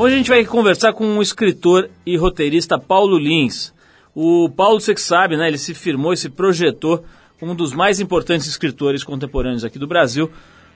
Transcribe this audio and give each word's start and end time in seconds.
Hoje 0.00 0.14
a 0.14 0.18
gente 0.18 0.30
vai 0.30 0.44
conversar 0.44 0.92
com 0.92 1.18
o 1.18 1.20
escritor 1.20 1.90
e 2.06 2.16
roteirista 2.16 2.78
Paulo 2.78 3.18
Lins. 3.18 3.74
O 4.14 4.48
Paulo, 4.48 4.80
você 4.80 4.94
que 4.94 5.00
sabe, 5.00 5.36
né, 5.36 5.48
ele 5.48 5.58
se 5.58 5.74
firmou 5.74 6.12
e 6.12 6.16
se 6.16 6.28
projetou 6.28 7.04
como 7.40 7.50
um 7.50 7.54
dos 7.56 7.72
mais 7.72 7.98
importantes 7.98 8.46
escritores 8.46 9.02
contemporâneos 9.02 9.64
aqui 9.64 9.76
do 9.76 9.88
Brasil, 9.88 10.30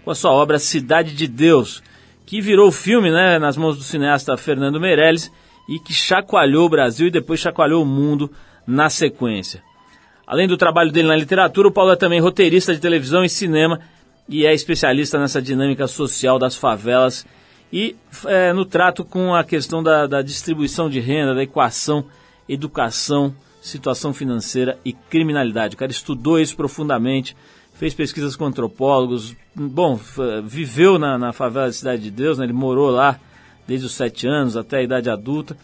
com 0.05 0.11
a 0.11 0.15
sua 0.17 0.33
obra 0.33 0.59
Cidade 0.59 1.15
de 1.15 1.29
Deus, 1.29 1.85
que 2.27 2.41
virou 2.41 2.73
filme 2.73 3.13
né, 3.13 3.39
nas 3.39 3.57
mãos 3.57 3.77
do 3.77 3.85
cineasta 3.85 4.37
Fernando 4.37 4.81
Meirelles 4.81 5.31
e 5.69 5.79
que 5.79 5.95
chacoalhou 5.95 6.67
o 6.67 6.71
Brasil 6.71 7.07
e 7.07 7.13
depois 7.13 7.39
chacoalhou 7.39 7.85
o 7.85 7.87
mundo 7.87 8.29
na 8.67 8.91
sequência. 8.91 9.63
Além 10.27 10.49
do 10.49 10.57
trabalho 10.57 10.91
dele 10.91 11.07
na 11.07 11.15
literatura, 11.15 11.69
o 11.69 11.73
Paulo 11.73 11.93
é 11.93 11.97
também 11.97 12.19
roteirista 12.19 12.75
de 12.75 12.81
televisão 12.81 13.25
e 13.25 13.29
cinema 13.29 13.79
e 14.29 14.45
é 14.45 14.53
especialista 14.53 15.17
nessa 15.17 15.41
dinâmica 15.41 15.87
social 15.87 16.41
das 16.41 16.57
favelas 16.57 17.25
e 17.73 17.97
é, 18.27 18.53
no 18.53 18.65
trato 18.65 19.05
com 19.05 19.35
a 19.35 19.43
questão 19.43 19.83
da, 19.83 20.07
da 20.07 20.23
distribuição 20.23 20.91
de 20.91 21.01
renda, 21.01 21.35
da 21.35 21.43
equação 21.43 22.05
educação, 22.49 23.35
situação 23.61 24.13
financeira 24.13 24.79
e 24.85 24.93
criminalidade. 24.93 25.75
O 25.75 25.79
cara 25.79 25.91
estudou 25.91 26.39
isso 26.39 26.57
profundamente, 26.57 27.37
fez 27.75 27.95
pesquisas 27.95 28.37
com 28.37 28.45
antropólogos, 28.45 29.35
bom, 29.55 29.99
viveu 30.45 30.99
na, 30.99 31.19
na 31.19 31.33
favela 31.33 31.67
da 31.67 31.73
Cidade 31.73 32.03
de 32.03 32.11
Deus, 32.11 32.39
né? 32.39 32.45
ele 32.45 32.53
morou 32.53 32.91
lá 32.91 33.19
desde 33.67 33.87
os 33.87 33.95
sete 33.95 34.27
anos 34.27 34.57
até 34.57 34.79
a 34.79 34.83
idade 34.83 35.09
adulta. 35.09 35.57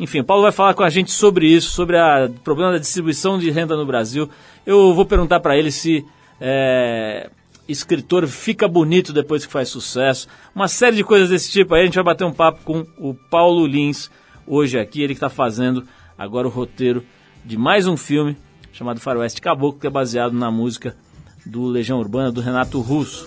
Enfim, 0.00 0.22
Paulo 0.22 0.42
vai 0.42 0.52
falar 0.52 0.74
com 0.74 0.82
a 0.82 0.90
gente 0.90 1.10
sobre 1.10 1.46
isso, 1.46 1.70
sobre 1.70 1.96
o 1.96 2.30
problema 2.44 2.72
da 2.72 2.78
distribuição 2.78 3.38
de 3.38 3.50
renda 3.50 3.76
no 3.76 3.84
Brasil. 3.84 4.28
Eu 4.64 4.94
vou 4.94 5.04
perguntar 5.04 5.40
para 5.40 5.56
ele 5.56 5.72
se 5.72 6.04
é, 6.40 7.30
escritor 7.68 8.26
fica 8.26 8.66
bonito 8.66 9.12
depois 9.12 9.44
que 9.44 9.52
faz 9.52 9.68
sucesso. 9.68 10.26
Uma 10.54 10.66
série 10.66 10.96
de 10.96 11.04
coisas 11.04 11.28
desse 11.28 11.52
tipo 11.52 11.74
aí. 11.74 11.82
A 11.82 11.84
gente 11.84 11.96
vai 11.96 12.04
bater 12.04 12.24
um 12.24 12.32
papo 12.32 12.60
com 12.64 12.86
o 12.96 13.14
Paulo 13.14 13.66
Lins 13.66 14.10
hoje 14.46 14.78
aqui. 14.78 15.02
Ele 15.02 15.12
está 15.12 15.28
fazendo 15.28 15.86
agora 16.16 16.48
o 16.48 16.50
roteiro 16.50 17.04
de 17.44 17.56
mais 17.56 17.86
um 17.86 17.96
filme 17.96 18.36
chamado 18.72 19.00
Faroeste 19.00 19.40
Caboclo, 19.40 19.80
que 19.80 19.86
é 19.86 19.90
baseado 19.90 20.32
na 20.32 20.50
música 20.50 20.96
do 21.44 21.66
Legião 21.66 21.98
Urbana 21.98 22.32
do 22.32 22.40
Renato 22.40 22.80
Russo. 22.80 23.26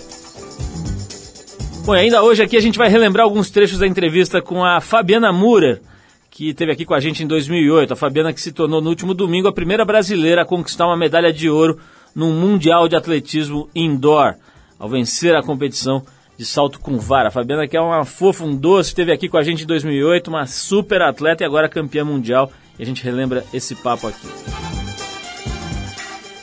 Bom, 1.86 1.94
ainda 1.94 2.24
hoje 2.24 2.44
aqui 2.44 2.56
a 2.56 2.62
gente 2.62 2.78
vai 2.78 2.90
relembrar 2.90 3.26
alguns 3.26 3.50
trechos 3.50 3.80
da 3.80 3.88
entrevista 3.88 4.42
com 4.42 4.64
a 4.64 4.80
Fabiana 4.80 5.34
Murer, 5.34 5.82
que 6.30 6.50
esteve 6.50 6.72
aqui 6.72 6.86
com 6.86 6.94
a 6.94 7.00
gente 7.00 7.24
em 7.24 7.28
2008. 7.28 7.94
A 7.94 7.96
Fabiana 7.96 8.32
que 8.32 8.40
se 8.40 8.52
tornou 8.52 8.80
no 8.80 8.90
último 8.90 9.14
domingo 9.14 9.48
a 9.48 9.54
primeira 9.54 9.84
brasileira 9.84 10.44
a 10.44 10.46
conquistar 10.46 10.86
uma 10.86 10.96
medalha 10.96 11.34
de 11.34 11.50
ouro 11.50 11.80
no 12.16 12.32
Mundial 12.32 12.88
de 12.88 12.96
Atletismo 12.96 13.70
Indoor, 13.76 14.36
ao 14.78 14.90
vencer 14.90 15.36
a 15.36 15.44
competição 15.44 16.04
de 16.38 16.46
salto 16.46 16.80
com 16.80 16.98
vara. 16.98 17.28
A 17.28 17.32
Fabiana 17.32 17.68
que 17.68 17.78
é 17.78 17.82
uma 17.82 18.04
fofa, 18.04 18.44
um 18.44 18.56
doce, 18.56 18.90
esteve 18.90 19.12
aqui 19.12 19.30
com 19.30 19.38
a 19.38 19.44
gente 19.44 19.64
em 19.64 19.68
2008, 19.68 20.28
uma 20.28 20.48
super 20.48 21.02
atleta 21.02 21.44
e 21.44 21.46
agora 21.46 21.70
campeã 21.70 22.04
mundial. 22.04 22.52
E 22.80 22.84
a 22.84 22.86
gente 22.86 23.04
relembra 23.04 23.46
esse 23.54 23.76
papo 23.76 24.08
aqui. 24.08 24.28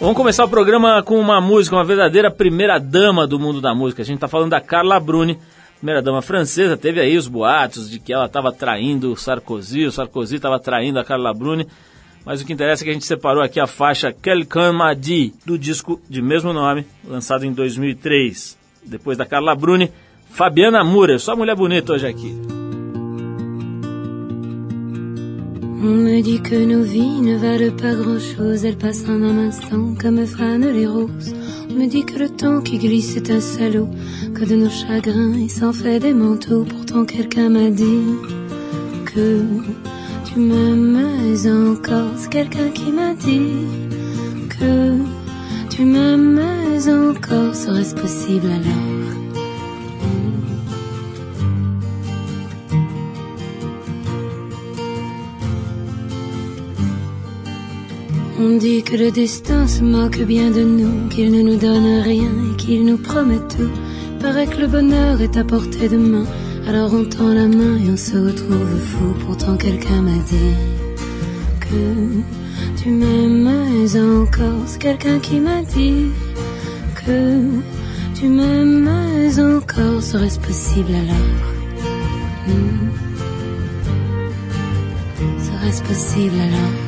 Vamos 0.00 0.16
começar 0.16 0.44
o 0.44 0.48
programa 0.48 1.02
com 1.02 1.18
uma 1.18 1.40
música, 1.40 1.74
uma 1.74 1.84
verdadeira 1.84 2.30
primeira 2.30 2.78
dama 2.78 3.26
do 3.26 3.40
mundo 3.40 3.60
da 3.60 3.74
música. 3.74 4.02
A 4.02 4.04
gente 4.04 4.18
está 4.18 4.28
falando 4.28 4.50
da 4.50 4.60
Carla 4.60 5.00
Bruni, 5.00 5.36
primeira 5.78 6.00
dama 6.00 6.22
francesa. 6.22 6.76
Teve 6.76 7.00
aí 7.00 7.16
os 7.16 7.26
boatos 7.26 7.90
de 7.90 7.98
que 7.98 8.12
ela 8.12 8.26
estava 8.26 8.52
traindo 8.52 9.10
o 9.10 9.16
Sarkozy, 9.16 9.86
o 9.86 9.90
Sarkozy 9.90 10.36
estava 10.36 10.60
traindo 10.60 11.00
a 11.00 11.04
Carla 11.04 11.34
Bruni. 11.34 11.66
Mas 12.28 12.42
o 12.42 12.44
que 12.44 12.52
interessa 12.52 12.82
é 12.82 12.84
que 12.84 12.90
a 12.90 12.92
gente 12.92 13.06
separou 13.06 13.42
aqui 13.42 13.58
a 13.58 13.66
faixa 13.66 14.12
Quelqu'un 14.12 14.70
m'a 14.70 14.92
dit, 14.92 15.32
do 15.46 15.58
disco 15.58 15.98
de 16.10 16.20
mesmo 16.20 16.52
nome, 16.52 16.84
lançado 17.08 17.46
em 17.46 17.52
2003. 17.54 18.54
Depois 18.84 19.16
da 19.16 19.24
Carla 19.24 19.54
Bruni, 19.54 19.90
Fabiana 20.30 20.84
Moura, 20.84 21.18
só 21.18 21.34
mulher 21.34 21.56
bonita 21.56 21.94
hoje 21.94 22.06
aqui. 22.06 22.38
On 25.80 26.04
me 26.04 26.20
dit 26.20 26.42
que 26.42 26.66
nos 26.66 26.84
vies 26.84 27.22
ne 27.22 27.38
valent 27.38 27.74
pas 27.80 27.94
grand-chose, 27.94 28.62
elles 28.62 28.76
passent 28.76 29.08
en 29.08 29.22
un 29.22 29.48
instant 29.48 29.94
comme 29.98 30.26
fanent 30.26 30.70
les 30.70 30.86
roses. 30.86 31.32
On 31.70 31.78
me 31.78 31.86
dit 31.86 32.04
que 32.04 32.18
le 32.18 32.28
temps 32.28 32.60
qui 32.60 32.76
glisse 32.76 33.16
est 33.16 33.30
un 33.30 33.40
salaud, 33.40 33.88
que 34.34 34.44
de 34.44 34.54
nos 34.54 34.68
chagrins 34.68 35.34
il 35.34 35.50
s'en 35.50 35.72
fait 35.72 35.98
des 35.98 36.12
manteaux. 36.12 36.64
Pourtant 36.64 37.06
quelqu'un 37.06 37.48
m'a 37.48 37.70
dit 37.70 38.04
que 39.06 39.46
tu 40.28 40.40
m'aimes 40.40 40.96
encore. 41.70 42.12
C'est 42.16 42.30
quelqu'un 42.30 42.68
qui 42.70 42.92
m'a 42.92 43.14
dit 43.14 43.66
que 44.48 44.96
tu 45.70 45.84
m'aimes 45.84 46.40
encore. 46.86 47.54
Serait-ce 47.54 47.94
possible 47.94 48.46
alors? 48.46 49.08
On 58.40 58.56
dit 58.56 58.82
que 58.82 58.96
le 58.96 59.10
destin 59.10 59.66
se 59.66 59.82
moque 59.82 60.20
bien 60.22 60.50
de 60.50 60.62
nous, 60.62 61.08
qu'il 61.08 61.32
ne 61.32 61.42
nous 61.42 61.56
donne 61.56 62.02
rien 62.02 62.30
et 62.52 62.56
qu'il 62.56 62.84
nous 62.84 62.98
promet 62.98 63.40
tout. 63.48 63.70
Paraît 64.20 64.46
que 64.46 64.60
le 64.60 64.66
bonheur 64.66 65.20
est 65.20 65.36
à 65.36 65.44
portée 65.44 65.88
de 65.88 65.96
main 65.96 66.24
alors 66.68 66.92
on 66.92 67.04
tend 67.04 67.32
la 67.32 67.48
main 67.48 67.78
et 67.78 67.90
on 67.90 67.96
se 67.96 68.16
retrouve 68.16 68.78
fou. 68.78 69.14
Pourtant 69.26 69.56
quelqu'un 69.56 70.02
m'a 70.02 70.18
dit 70.18 70.54
que 71.60 72.82
tu 72.82 72.90
m'aimes 72.90 73.46
encore. 73.96 74.62
C'est 74.66 74.78
quelqu'un 74.78 75.18
qui 75.18 75.40
m'a 75.40 75.62
dit 75.62 76.08
que 76.94 77.40
tu 78.14 78.28
m'aimes 78.28 78.88
encore. 79.38 80.02
Serait-ce 80.02 80.38
possible 80.40 80.92
alors? 80.94 81.48
Hmm. 82.46 82.90
Serait-ce 85.38 85.82
possible 85.82 86.36
alors? 86.40 86.87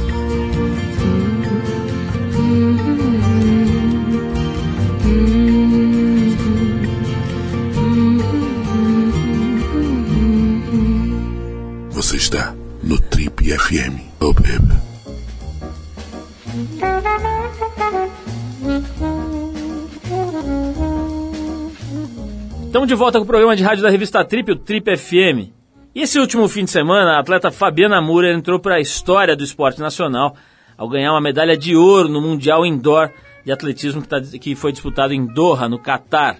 Volta 23.01 23.17
com 23.17 23.23
o 23.23 23.27
programa 23.27 23.55
de 23.55 23.63
rádio 23.63 23.81
da 23.81 23.89
revista 23.89 24.23
Trip, 24.23 24.51
o 24.51 24.55
Trip 24.55 24.95
FM. 24.95 25.49
E 25.95 26.01
esse 26.03 26.19
último 26.19 26.47
fim 26.47 26.65
de 26.65 26.69
semana, 26.69 27.13
a 27.13 27.19
atleta 27.19 27.49
Fabiana 27.49 27.99
Moura 27.99 28.31
entrou 28.31 28.59
para 28.59 28.75
a 28.75 28.79
história 28.79 29.35
do 29.35 29.43
esporte 29.43 29.79
nacional 29.79 30.35
ao 30.77 30.87
ganhar 30.87 31.11
uma 31.11 31.19
medalha 31.19 31.57
de 31.57 31.75
ouro 31.75 32.07
no 32.07 32.21
Mundial 32.21 32.63
Indoor 32.63 33.09
de 33.43 33.51
atletismo 33.51 34.03
que, 34.03 34.07
tá, 34.07 34.21
que 34.21 34.53
foi 34.53 34.71
disputado 34.71 35.15
em 35.15 35.25
Doha, 35.25 35.67
no 35.67 35.79
Catar. 35.79 36.37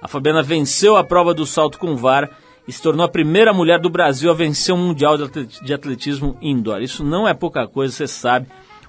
A 0.00 0.08
Fabiana 0.08 0.42
venceu 0.42 0.96
a 0.96 1.04
prova 1.04 1.34
do 1.34 1.44
salto 1.44 1.78
com 1.78 1.94
vara 1.94 2.30
e 2.66 2.72
se 2.72 2.80
tornou 2.80 3.04
a 3.04 3.10
primeira 3.10 3.52
mulher 3.52 3.78
do 3.78 3.90
Brasil 3.90 4.30
a 4.30 4.34
vencer 4.34 4.74
um 4.74 4.78
mundial 4.78 5.18
de 5.62 5.74
atletismo 5.74 6.38
indoor. 6.40 6.80
Isso 6.80 7.04
não 7.04 7.28
é 7.28 7.34
pouca 7.34 7.68
coisa, 7.68 7.92
você 7.92 8.06
sabe. 8.06 8.46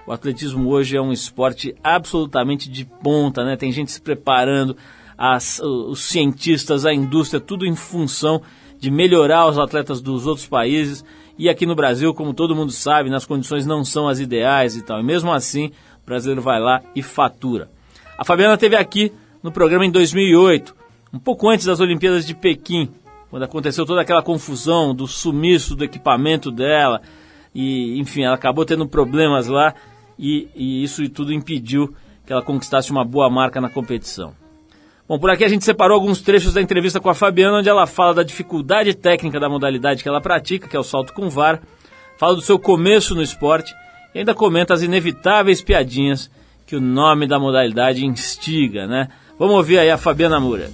O 0.08 0.14
atletismo 0.14 0.70
hoje 0.70 0.96
é 0.96 1.02
um 1.02 1.12
esporte 1.12 1.76
absolutamente 1.84 2.70
de 2.70 2.86
ponta, 2.86 3.44
né? 3.44 3.58
Tem 3.58 3.74
gente 3.74 3.92
se 3.92 4.02
preparando, 4.02 4.78
as, 5.20 5.60
os 5.60 6.04
cientistas, 6.04 6.86
a 6.86 6.94
indústria, 6.94 7.42
tudo 7.42 7.66
em 7.66 7.76
função 7.76 8.42
de 8.80 8.90
melhorar 8.90 9.48
os 9.48 9.60
atletas 9.60 10.00
dos 10.00 10.26
outros 10.26 10.48
países. 10.48 11.04
E 11.38 11.50
aqui 11.50 11.66
no 11.66 11.76
Brasil, 11.76 12.14
como 12.14 12.34
todo 12.34 12.56
mundo 12.56 12.72
sabe, 12.72 13.10
nas 13.10 13.26
condições 13.26 13.66
não 13.66 13.84
são 13.84 14.08
as 14.08 14.22
ideais 14.22 14.78
e 14.78 14.82
tal. 14.82 15.02
E 15.02 15.04
mesmo 15.04 15.34
assim, 15.34 15.72
o 16.02 16.06
brasileiro 16.06 16.42
vai 16.42 16.62
lá 16.62 16.82
e 16.96 17.04
fatura. 17.04 17.70
A 18.18 18.24
Fabiana 18.24 18.58
teve 18.58 18.78
aqui 18.78 19.12
no 19.44 19.52
programa 19.52 19.86
em 19.86 19.92
2008, 19.92 20.74
um 21.14 21.20
pouco 21.20 21.50
antes 21.50 21.66
das 21.66 21.82
Olimpíadas 21.82 22.26
de 22.26 22.34
Pequim 22.34 22.90
quando 23.30 23.44
aconteceu 23.44 23.86
toda 23.86 24.02
aquela 24.02 24.24
confusão 24.24 24.94
do 24.94 25.08
sumiço 25.08 25.76
do 25.76 25.84
equipamento 25.84 26.52
dela, 26.52 27.02
e 27.54 28.00
enfim, 28.00 28.24
ela 28.24 28.36
acabou 28.36 28.66
tendo 28.66 28.88
problemas 28.88 29.48
lá 29.48 29.74
e, 30.18 30.48
e 30.56 30.84
isso 30.84 31.08
tudo 31.10 31.32
impediu 31.32 31.94
que 32.26 32.34
ela 32.34 32.42
conquistasse 32.42 32.92
uma 32.92 33.06
boa 33.06 33.30
marca 33.30 33.62
na 33.62 33.70
competição. 33.70 34.34
Bom, 35.10 35.18
por 35.18 35.32
aqui 35.32 35.44
a 35.44 35.50
gente 35.50 35.66
separou 35.66 35.96
alguns 35.96 36.22
trechos 36.22 36.54
da 36.54 36.62
entrevista 36.62 37.00
com 37.00 37.10
a 37.10 37.16
Fabiana, 37.16 37.58
onde 37.58 37.68
ela 37.68 37.88
fala 37.88 38.14
da 38.14 38.22
dificuldade 38.22 38.94
técnica 38.94 39.40
da 39.40 39.50
modalidade 39.50 40.04
que 40.04 40.08
ela 40.08 40.22
pratica, 40.22 40.68
que 40.68 40.78
é 40.78 40.80
o 40.80 40.84
salto 40.84 41.16
com 41.16 41.28
VAR, 41.28 41.64
fala 42.20 42.36
do 42.36 42.42
seu 42.42 42.60
começo 42.60 43.16
no 43.16 43.24
esporte 43.24 43.74
e 44.14 44.20
ainda 44.20 44.36
comenta 44.36 44.72
as 44.72 44.84
inevitáveis 44.84 45.64
piadinhas 45.64 46.30
que 46.64 46.76
o 46.76 46.80
nome 46.80 47.26
da 47.26 47.40
modalidade 47.40 48.06
instiga, 48.06 48.86
né? 48.86 49.08
Vamos 49.40 49.56
ouvir 49.56 49.80
aí 49.80 49.90
a 49.90 49.98
Fabiana 49.98 50.40
Moura. 50.40 50.70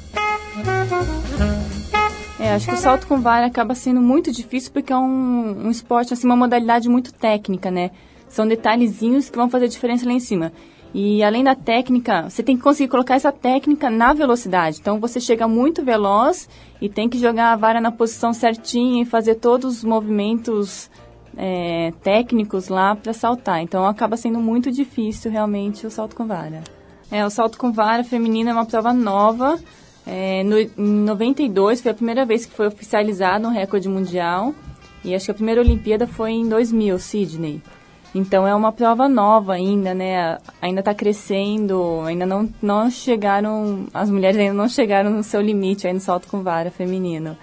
É, 2.38 2.52
acho 2.56 2.68
que 2.68 2.74
o 2.74 2.78
salto 2.78 3.08
com 3.08 3.22
vara 3.22 3.46
acaba 3.46 3.74
sendo 3.74 4.02
muito 4.02 4.34
difícil 4.34 4.70
porque 4.74 4.92
é 4.92 4.98
um, 4.98 5.68
um 5.68 5.72
esporte, 5.72 6.12
assim, 6.12 6.28
uma 6.28 6.36
modalidade 6.36 6.90
muito 6.90 7.14
técnica, 7.14 7.72
né? 7.72 7.90
São 8.28 8.46
detalhezinhos 8.46 9.30
que 9.30 9.38
vão 9.38 9.50
fazer 9.50 9.70
diferença 9.70 10.06
lá 10.06 10.12
em 10.12 10.20
cima. 10.20 10.52
E 10.98 11.22
além 11.22 11.44
da 11.44 11.56
técnica, 11.56 12.30
você 12.30 12.42
tem 12.42 12.56
que 12.56 12.64
conseguir 12.64 12.88
colocar 12.88 13.16
essa 13.16 13.30
técnica 13.30 13.90
na 13.90 14.14
velocidade. 14.14 14.78
Então 14.80 14.98
você 14.98 15.20
chega 15.20 15.46
muito 15.46 15.84
veloz 15.84 16.48
e 16.80 16.88
tem 16.88 17.10
que 17.10 17.18
jogar 17.20 17.52
a 17.52 17.56
vara 17.58 17.82
na 17.82 17.92
posição 17.92 18.32
certinha 18.32 19.04
e 19.04 19.06
fazer 19.06 19.36
todos 19.36 19.80
os 19.80 19.84
movimentos 19.84 20.90
é, 21.36 21.92
técnicos 22.02 22.70
lá 22.70 22.96
para 22.96 23.12
saltar. 23.12 23.62
Então 23.62 23.86
acaba 23.86 24.16
sendo 24.16 24.40
muito 24.40 24.72
difícil 24.72 25.30
realmente 25.30 25.86
o 25.86 25.92
salto 25.92 26.16
com 26.16 26.26
vara. 26.26 26.64
É, 27.12 27.26
o 27.26 27.30
salto 27.30 27.58
com 27.58 27.74
vara 27.74 28.06
feminino 28.06 28.52
é 28.52 28.54
uma 28.54 28.66
prova 28.66 28.94
nova. 28.94 29.60
É, 30.08 30.46
no, 30.46 30.58
em 30.58 30.72
92 30.78 31.82
foi 31.82 31.92
a 31.92 31.96
primeira 31.96 32.24
vez 32.24 32.46
que 32.46 32.56
foi 32.56 32.68
oficializado 32.68 33.46
um 33.46 33.52
recorde 33.52 33.90
mundial. 33.90 34.56
E 35.04 35.14
acho 35.14 35.26
que 35.26 35.32
a 35.32 35.36
primeira 35.36 35.60
Olimpíada 35.60 36.08
foi 36.08 36.32
em 36.32 36.48
2000, 36.48 36.98
Sydney. 37.00 37.62
Então 38.16 38.48
é 38.48 38.56
uma 38.56 38.72
prova 38.72 39.10
nova 39.10 39.56
ainda, 39.56 39.94
né? 39.94 40.38
Ainda 40.62 40.80
está 40.80 40.94
crescendo, 40.94 42.00
ainda 42.06 42.26
não, 42.26 42.50
não 42.62 42.90
chegaram, 42.90 43.88
as 43.94 44.10
mulheres 44.10 44.38
ainda 44.38 44.54
não 44.54 44.70
chegaram 44.70 45.10
no 45.10 45.22
seu 45.22 45.42
limite 45.42 45.86
aí 45.86 45.92
no 45.92 46.00
salto 46.00 46.30
com 46.30 46.42
vara 46.42 46.72
feminino. 46.72 47.38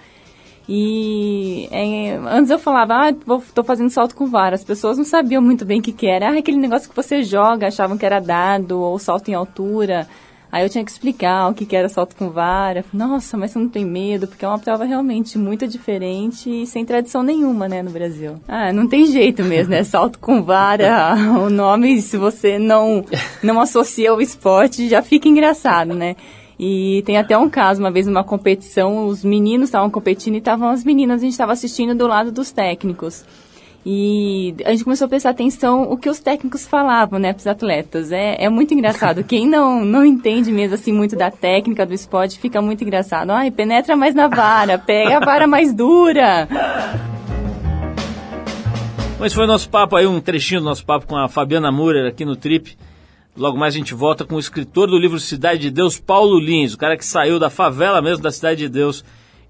E 0.67 1.67
é, 1.71 2.15
antes 2.15 2.49
eu 2.49 2.57
falava, 2.57 3.09
ah, 3.09 3.13
tô 3.53 3.63
fazendo 3.63 3.91
salto 3.91 4.15
com 4.15 4.25
vara. 4.25 4.55
As 4.55 4.63
pessoas 4.63 4.97
não 4.97 5.05
sabiam 5.05 5.43
muito 5.43 5.63
bem 5.63 5.79
o 5.79 5.83
que, 5.83 5.91
que 5.91 6.07
era. 6.07 6.29
Ah, 6.29 6.39
aquele 6.39 6.57
negócio 6.57 6.89
que 6.89 6.95
você 6.95 7.21
joga, 7.21 7.67
achavam 7.67 7.95
que 7.95 8.05
era 8.05 8.19
dado, 8.19 8.79
ou 8.79 8.97
salto 8.97 9.29
em 9.29 9.35
altura. 9.35 10.07
Aí 10.53 10.63
eu 10.63 10.69
tinha 10.69 10.85
que 10.85 10.91
explicar 10.91 11.49
o 11.49 11.53
que, 11.55 11.65
que 11.65 11.75
era 11.75 11.89
salto 11.89 12.15
com 12.15 12.29
vara. 12.29 12.85
Nossa, 12.93 13.35
mas 13.35 13.49
você 13.49 13.57
não 13.57 13.67
tem 13.67 13.83
medo, 13.83 14.27
porque 14.27 14.45
é 14.45 14.47
uma 14.47 14.59
prova 14.59 14.85
realmente 14.85 15.35
muito 15.35 15.67
diferente 15.67 16.47
e 16.47 16.67
sem 16.67 16.85
tradição 16.85 17.23
nenhuma, 17.23 17.67
né, 17.67 17.81
no 17.81 17.89
Brasil. 17.89 18.35
Ah, 18.47 18.71
não 18.71 18.87
tem 18.87 19.07
jeito 19.07 19.43
mesmo, 19.43 19.71
né? 19.71 19.81
Salto 19.93 20.19
com 20.19 20.43
vara, 20.43 21.15
o 21.43 21.49
nome, 21.49 21.99
se 22.03 22.17
você 22.17 22.59
não, 22.59 23.03
não 23.41 23.59
associa 23.59 24.13
o 24.13 24.21
esporte, 24.21 24.87
já 24.87 25.01
fica 25.01 25.27
engraçado, 25.27 25.95
né? 25.95 26.15
E 26.59 27.01
tem 27.03 27.17
até 27.17 27.35
um 27.35 27.49
caso, 27.49 27.79
uma 27.79 27.89
vez 27.89 28.05
numa 28.05 28.23
competição, 28.23 29.07
os 29.07 29.23
meninos 29.23 29.69
estavam 29.69 29.89
competindo 29.89 30.35
e 30.35 30.37
estavam 30.37 30.69
as 30.69 30.83
meninas, 30.83 31.21
a 31.21 31.23
gente 31.23 31.31
estava 31.31 31.53
assistindo 31.53 31.95
do 31.95 32.05
lado 32.05 32.31
dos 32.31 32.51
técnicos. 32.51 33.25
E 33.85 34.55
a 34.63 34.71
gente 34.71 34.85
começou 34.85 35.05
a 35.05 35.09
prestar 35.09 35.31
atenção 35.31 35.83
o 35.83 35.97
que 35.97 36.09
os 36.09 36.19
técnicos 36.19 36.65
falavam, 36.65 37.19
né, 37.19 37.33
para 37.33 37.39
os 37.41 37.47
atletas. 37.47 38.13
É, 38.13 38.45
é 38.45 38.49
muito 38.49 38.73
engraçado. 38.73 39.23
Quem 39.25 39.47
não, 39.47 39.83
não 39.83 40.05
entende 40.05 40.51
mesmo 40.51 40.75
assim 40.75 40.93
muito 40.93 41.17
da 41.17 41.29
técnica 41.29 41.85
do 41.85 41.93
esporte 41.93 42.39
fica 42.39 42.61
muito 42.61 42.83
engraçado. 42.83 43.31
Ai, 43.31 43.51
penetra 43.51 43.95
mais 43.97 44.15
na 44.15 44.27
vara, 44.29 44.77
pega 44.77 45.17
a 45.17 45.19
vara 45.19 45.47
mais 45.47 45.73
dura. 45.73 46.47
Mas 49.19 49.33
foi 49.33 49.43
o 49.43 49.47
nosso 49.47 49.69
papo 49.69 49.97
aí, 49.97 50.07
um 50.07 50.21
trechinho 50.21 50.61
do 50.61 50.65
nosso 50.65 50.85
papo 50.85 51.05
com 51.05 51.17
a 51.17 51.27
Fabiana 51.27 51.71
Murer 51.71 52.07
aqui 52.07 52.23
no 52.23 52.37
Trip. 52.37 52.77
Logo 53.35 53.57
mais 53.57 53.73
a 53.73 53.77
gente 53.77 53.93
volta 53.93 54.23
com 54.23 54.35
o 54.35 54.39
escritor 54.39 54.87
do 54.87 54.97
livro 54.97 55.19
Cidade 55.19 55.61
de 55.61 55.71
Deus, 55.71 55.99
Paulo 55.99 56.39
Lins, 56.39 56.73
o 56.73 56.77
cara 56.77 56.95
que 56.95 57.05
saiu 57.05 57.39
da 57.39 57.49
favela 57.49 58.01
mesmo 58.01 58.23
da 58.23 58.31
Cidade 58.31 58.59
de 58.59 58.69
Deus 58.69 59.03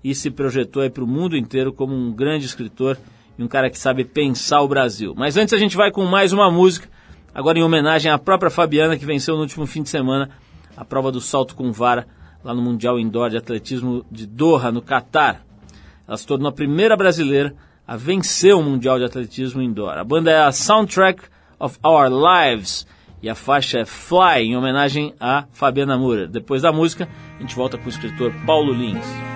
e 0.03 0.15
se 0.15 0.31
projetou 0.31 0.81
aí 0.81 0.89
para 0.89 1.03
o 1.03 1.07
mundo 1.07 1.37
inteiro 1.37 1.71
como 1.71 1.93
um 1.93 2.11
grande 2.11 2.45
escritor 2.45 2.97
e 3.37 3.43
um 3.43 3.47
cara 3.47 3.69
que 3.69 3.77
sabe 3.77 4.03
pensar 4.03 4.61
o 4.61 4.67
Brasil. 4.67 5.13
Mas 5.15 5.37
antes 5.37 5.53
a 5.53 5.57
gente 5.57 5.75
vai 5.75 5.91
com 5.91 6.05
mais 6.05 6.33
uma 6.33 6.51
música, 6.51 6.87
agora 7.33 7.57
em 7.57 7.63
homenagem 7.63 8.11
à 8.11 8.17
própria 8.17 8.51
Fabiana, 8.51 8.97
que 8.97 9.05
venceu 9.05 9.35
no 9.35 9.41
último 9.41 9.65
fim 9.65 9.81
de 9.81 9.89
semana 9.89 10.29
a 10.75 10.83
prova 10.83 11.11
do 11.11 11.21
salto 11.21 11.55
com 11.55 11.71
vara 11.71 12.07
lá 12.43 12.53
no 12.53 12.61
Mundial 12.61 12.99
Indoor 12.99 13.29
de 13.29 13.37
Atletismo 13.37 14.05
de 14.11 14.25
Doha, 14.25 14.71
no 14.71 14.81
Catar. 14.81 15.43
Ela 16.07 16.17
se 16.17 16.27
tornou 16.27 16.49
a 16.49 16.51
primeira 16.51 16.95
brasileira 16.97 17.55
a 17.87 17.95
vencer 17.95 18.53
o 18.53 18.61
Mundial 18.61 18.97
de 18.97 19.05
Atletismo 19.05 19.61
Indoor. 19.61 19.97
A 19.97 20.03
banda 20.03 20.31
é 20.31 20.43
a 20.43 20.51
Soundtrack 20.51 21.23
of 21.59 21.77
Our 21.83 22.09
Lives 22.09 22.85
e 23.21 23.29
a 23.29 23.35
faixa 23.35 23.79
é 23.79 23.85
Fly, 23.85 24.43
em 24.43 24.57
homenagem 24.57 25.13
a 25.19 25.45
Fabiana 25.51 25.97
Moura. 25.97 26.27
Depois 26.27 26.61
da 26.61 26.73
música, 26.73 27.07
a 27.37 27.41
gente 27.41 27.55
volta 27.55 27.77
com 27.77 27.85
o 27.85 27.89
escritor 27.89 28.33
Paulo 28.45 28.73
Lins. 28.73 29.32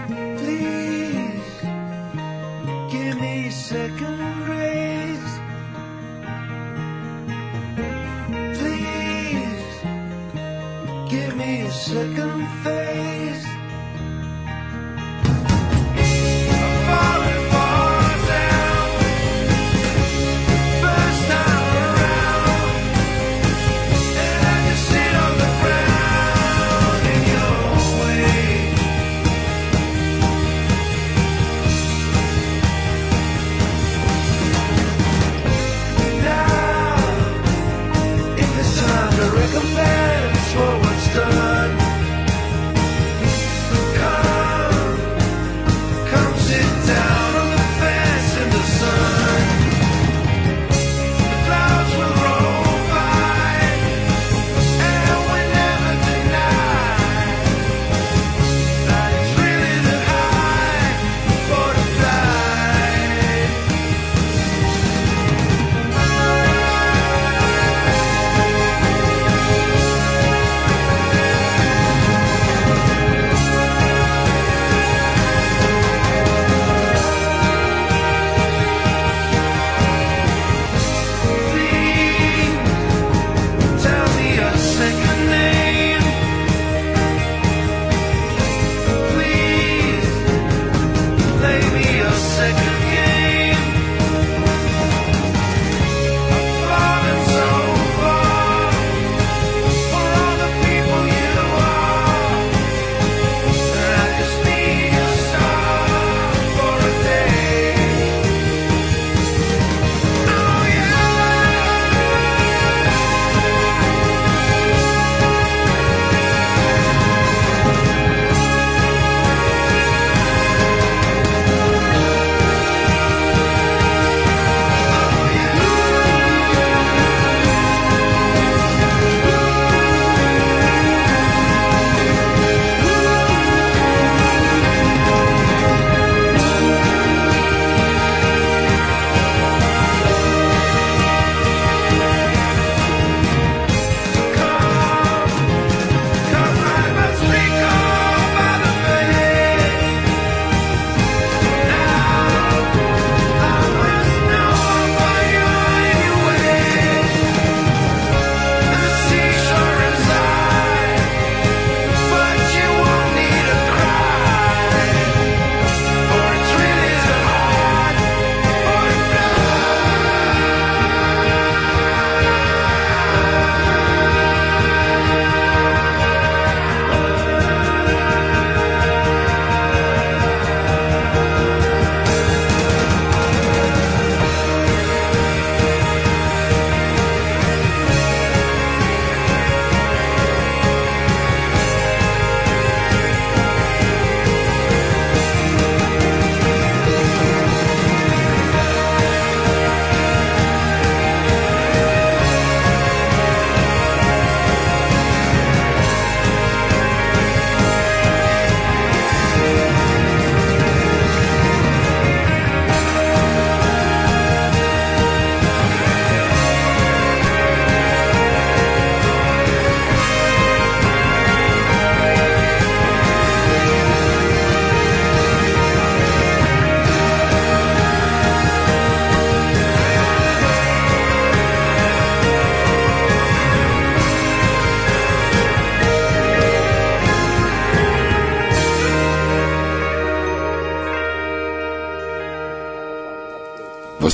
Give 11.47 11.59
me 11.59 11.67
a 11.67 11.71
second 11.71 12.47
face. 12.63 13.06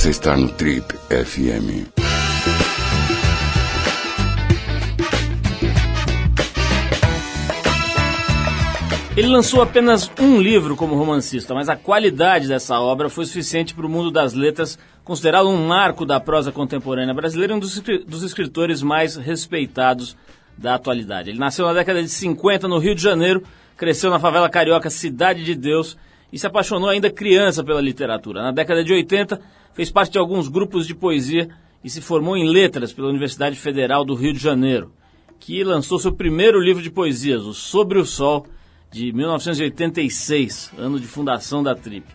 Você 0.04 0.10
está 0.10 0.36
no 0.36 0.50
Trip 0.50 0.84
FM. 1.08 1.88
Ele 9.16 9.28
lançou 9.28 9.62
apenas 9.62 10.10
um 10.20 10.38
livro 10.42 10.76
como 10.76 10.94
romancista, 10.94 11.54
mas 11.54 11.70
a 11.70 11.76
qualidade 11.76 12.46
dessa 12.46 12.78
obra 12.78 13.08
foi 13.08 13.24
suficiente 13.24 13.74
para 13.74 13.86
o 13.86 13.88
mundo 13.88 14.10
das 14.10 14.34
letras 14.34 14.78
considerá-lo 15.02 15.48
um 15.48 15.66
marco 15.66 16.04
da 16.04 16.20
prosa 16.20 16.52
contemporânea 16.52 17.14
brasileira 17.14 17.54
e 17.54 17.56
um 17.56 17.58
dos 17.58 18.22
escritores 18.22 18.82
mais 18.82 19.16
respeitados 19.16 20.14
da 20.54 20.74
atualidade. 20.74 21.30
Ele 21.30 21.38
nasceu 21.38 21.64
na 21.64 21.72
década 21.72 22.02
de 22.02 22.10
50 22.10 22.68
no 22.68 22.76
Rio 22.76 22.94
de 22.94 23.00
Janeiro, 23.00 23.42
cresceu 23.74 24.10
na 24.10 24.20
favela 24.20 24.50
carioca 24.50 24.90
Cidade 24.90 25.42
de 25.42 25.54
Deus 25.54 25.96
e 26.30 26.38
se 26.38 26.46
apaixonou 26.46 26.90
ainda 26.90 27.08
criança 27.08 27.64
pela 27.64 27.80
literatura. 27.80 28.42
Na 28.42 28.50
década 28.50 28.84
de 28.84 28.92
80, 28.92 29.40
fez 29.74 29.90
parte 29.90 30.12
de 30.12 30.18
alguns 30.18 30.48
grupos 30.48 30.86
de 30.86 30.94
poesia 30.94 31.48
e 31.82 31.90
se 31.90 32.00
formou 32.00 32.36
em 32.36 32.48
letras 32.48 32.92
pela 32.92 33.08
Universidade 33.08 33.56
Federal 33.56 34.04
do 34.04 34.14
Rio 34.14 34.32
de 34.32 34.38
Janeiro, 34.38 34.92
que 35.38 35.62
lançou 35.62 35.98
seu 35.98 36.12
primeiro 36.12 36.58
livro 36.58 36.82
de 36.82 36.90
poesias, 36.90 37.42
o 37.42 37.52
Sobre 37.52 37.98
o 37.98 38.06
Sol, 38.06 38.46
de 38.90 39.12
1986, 39.12 40.72
ano 40.78 40.98
de 40.98 41.06
fundação 41.06 41.62
da 41.62 41.74
Trip. 41.74 42.06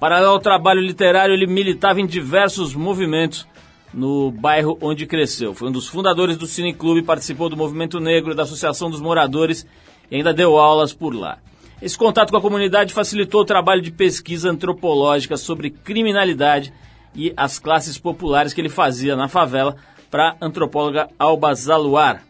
Paralelo 0.00 0.32
ao 0.32 0.40
trabalho 0.40 0.80
literário, 0.80 1.34
ele 1.34 1.46
militava 1.46 2.00
em 2.00 2.06
diversos 2.06 2.74
movimentos 2.74 3.46
no 3.94 4.32
bairro 4.32 4.78
onde 4.80 5.06
cresceu. 5.06 5.54
Foi 5.54 5.68
um 5.68 5.72
dos 5.72 5.86
fundadores 5.86 6.36
do 6.36 6.46
Cine 6.46 6.72
Clube, 6.72 7.02
participou 7.02 7.48
do 7.48 7.56
Movimento 7.56 8.00
Negro, 8.00 8.34
da 8.34 8.42
Associação 8.44 8.90
dos 8.90 9.00
Moradores 9.00 9.66
e 10.10 10.16
ainda 10.16 10.32
deu 10.32 10.56
aulas 10.56 10.92
por 10.92 11.14
lá. 11.14 11.38
Esse 11.80 11.98
contato 11.98 12.30
com 12.30 12.36
a 12.36 12.40
comunidade 12.40 12.94
facilitou 12.94 13.42
o 13.42 13.44
trabalho 13.44 13.82
de 13.82 13.92
pesquisa 13.92 14.50
antropológica 14.50 15.36
sobre 15.36 15.70
criminalidade 15.70 16.72
e 17.14 17.32
as 17.36 17.58
classes 17.58 17.98
populares 17.98 18.54
que 18.54 18.60
ele 18.60 18.68
fazia 18.68 19.16
na 19.16 19.28
favela 19.28 19.76
para 20.10 20.36
a 20.40 20.46
antropóloga 20.46 21.08
Alba 21.18 21.54
Zaluar. 21.54 22.22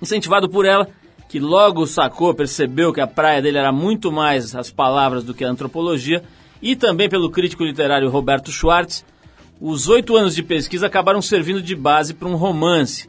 Incentivado 0.00 0.48
por 0.48 0.64
ela, 0.64 0.88
que 1.28 1.38
logo 1.38 1.86
sacou, 1.86 2.34
percebeu 2.34 2.92
que 2.92 3.00
a 3.00 3.06
praia 3.06 3.40
dele 3.40 3.58
era 3.58 3.70
muito 3.70 4.10
mais 4.10 4.54
as 4.54 4.70
palavras 4.70 5.22
do 5.22 5.34
que 5.34 5.44
a 5.44 5.48
antropologia, 5.48 6.24
e 6.60 6.74
também 6.74 7.08
pelo 7.08 7.30
crítico 7.30 7.64
literário 7.64 8.10
Roberto 8.10 8.50
Schwartz, 8.50 9.04
os 9.60 9.88
oito 9.88 10.16
anos 10.16 10.34
de 10.34 10.42
pesquisa 10.42 10.86
acabaram 10.86 11.22
servindo 11.22 11.62
de 11.62 11.76
base 11.76 12.14
para 12.14 12.28
um 12.28 12.34
romance 12.34 13.08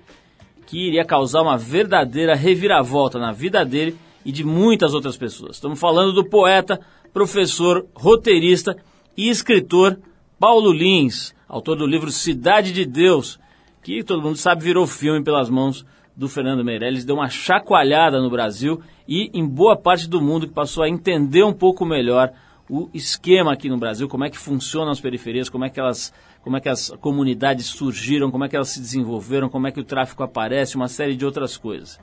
que 0.67 0.87
iria 0.87 1.03
causar 1.03 1.41
uma 1.41 1.57
verdadeira 1.57 2.35
reviravolta 2.35 3.17
na 3.17 3.31
vida 3.31 3.65
dele 3.65 3.97
e 4.23 4.31
de 4.31 4.43
muitas 4.43 4.93
outras 4.93 5.17
pessoas. 5.17 5.55
Estamos 5.55 5.79
falando 5.79 6.13
do 6.13 6.23
poeta, 6.23 6.79
professor, 7.13 7.85
roteirista 7.93 8.77
e 9.17 9.29
escritor 9.29 9.97
Paulo 10.41 10.73
Lins, 10.73 11.35
autor 11.47 11.77
do 11.77 11.85
livro 11.85 12.09
Cidade 12.09 12.73
de 12.73 12.83
Deus, 12.83 13.39
que 13.83 14.03
todo 14.03 14.23
mundo 14.23 14.37
sabe 14.37 14.63
virou 14.63 14.87
filme 14.87 15.23
pelas 15.23 15.51
mãos 15.51 15.85
do 16.17 16.27
Fernando 16.27 16.65
Meirelles, 16.65 17.05
deu 17.05 17.17
uma 17.17 17.29
chacoalhada 17.29 18.19
no 18.19 18.27
Brasil 18.27 18.81
e 19.07 19.29
em 19.35 19.47
boa 19.47 19.77
parte 19.77 20.09
do 20.09 20.19
mundo 20.19 20.47
que 20.47 20.53
passou 20.53 20.81
a 20.81 20.89
entender 20.89 21.43
um 21.43 21.53
pouco 21.53 21.85
melhor 21.85 22.31
o 22.67 22.89
esquema 22.91 23.53
aqui 23.53 23.69
no 23.69 23.77
Brasil, 23.77 24.09
como 24.09 24.23
é 24.23 24.31
que 24.31 24.37
funcionam 24.37 24.91
as 24.91 24.99
periferias, 24.99 25.47
como 25.47 25.63
é 25.63 25.69
que 25.69 25.79
elas, 25.79 26.11
como 26.41 26.57
é 26.57 26.59
que 26.59 26.69
as 26.69 26.89
comunidades 26.99 27.67
surgiram, 27.67 28.31
como 28.31 28.43
é 28.43 28.49
que 28.49 28.55
elas 28.55 28.69
se 28.69 28.79
desenvolveram, 28.79 29.47
como 29.47 29.67
é 29.67 29.71
que 29.71 29.79
o 29.79 29.83
tráfico 29.83 30.23
aparece, 30.23 30.75
uma 30.75 30.87
série 30.87 31.15
de 31.15 31.23
outras 31.23 31.55
coisas. 31.55 31.99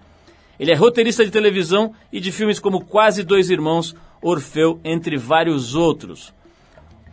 Ele 0.60 0.70
é 0.70 0.76
roteirista 0.76 1.24
de 1.24 1.32
televisão 1.32 1.92
e 2.12 2.20
de 2.20 2.30
filmes 2.30 2.60
como 2.60 2.84
Quase 2.84 3.24
Dois 3.24 3.50
Irmãos, 3.50 3.96
Orfeu, 4.22 4.78
entre 4.84 5.16
vários 5.16 5.74
outros. 5.74 6.32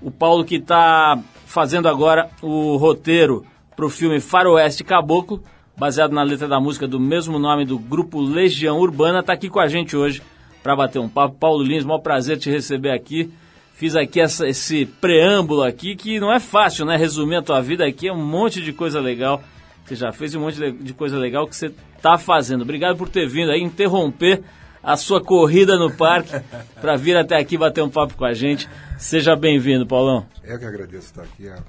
O 0.01 0.11
Paulo 0.11 0.43
que 0.43 0.55
está 0.55 1.19
fazendo 1.45 1.87
agora 1.87 2.29
o 2.41 2.75
roteiro 2.77 3.45
para 3.75 3.85
o 3.85 3.89
filme 3.89 4.19
Faroeste 4.19 4.83
Caboclo, 4.83 5.43
baseado 5.77 6.13
na 6.13 6.23
letra 6.23 6.47
da 6.47 6.59
música 6.59 6.87
do 6.87 6.99
mesmo 6.99 7.37
nome 7.39 7.65
do 7.65 7.77
grupo 7.77 8.21
Legião 8.21 8.79
Urbana, 8.79 9.19
está 9.19 9.33
aqui 9.33 9.49
com 9.49 9.59
a 9.59 9.67
gente 9.67 9.95
hoje 9.95 10.21
para 10.63 10.75
bater 10.75 10.99
um 10.99 11.09
papo. 11.09 11.35
Paulo 11.35 11.63
Lins, 11.63 11.83
maior 11.83 11.99
prazer 11.99 12.37
te 12.37 12.49
receber 12.49 12.91
aqui. 12.91 13.31
Fiz 13.73 13.95
aqui 13.95 14.21
essa, 14.21 14.47
esse 14.47 14.85
preâmbulo 14.85 15.61
aqui, 15.61 15.95
que 15.95 16.19
não 16.19 16.31
é 16.31 16.39
fácil, 16.39 16.85
né? 16.85 16.95
Resumir 16.95 17.35
a 17.35 17.41
tua 17.41 17.61
vida 17.61 17.85
aqui, 17.85 18.07
é 18.07 18.13
um 18.13 18.25
monte 18.25 18.61
de 18.61 18.71
coisa 18.71 19.01
legal. 19.01 19.43
Você 19.85 19.95
já 19.95 20.11
fez 20.11 20.33
um 20.33 20.39
monte 20.39 20.71
de 20.71 20.93
coisa 20.93 21.17
legal 21.17 21.45
que 21.45 21.55
você 21.55 21.71
está 21.95 22.17
fazendo. 22.17 22.61
Obrigado 22.61 22.97
por 22.97 23.09
ter 23.09 23.27
vindo 23.27 23.51
aí 23.51 23.61
interromper 23.61 24.41
a 24.85 24.95
sua 24.95 25.19
corrida 25.19 25.77
no 25.77 25.91
parque 25.91 26.39
para 26.79 26.95
vir 26.95 27.17
até 27.17 27.35
aqui 27.37 27.57
bater 27.57 27.83
um 27.83 27.89
papo 27.89 28.15
com 28.15 28.23
a 28.23 28.33
gente. 28.33 28.69
Seja 28.99 29.35
bem-vindo, 29.35 29.85
Paulão. 29.87 30.27
Eu 30.43 30.59
que 30.59 30.65
agradeço 30.65 31.07
estar 31.07 31.23
aqui, 31.23 31.47
é 31.47 31.55
um 31.55 31.63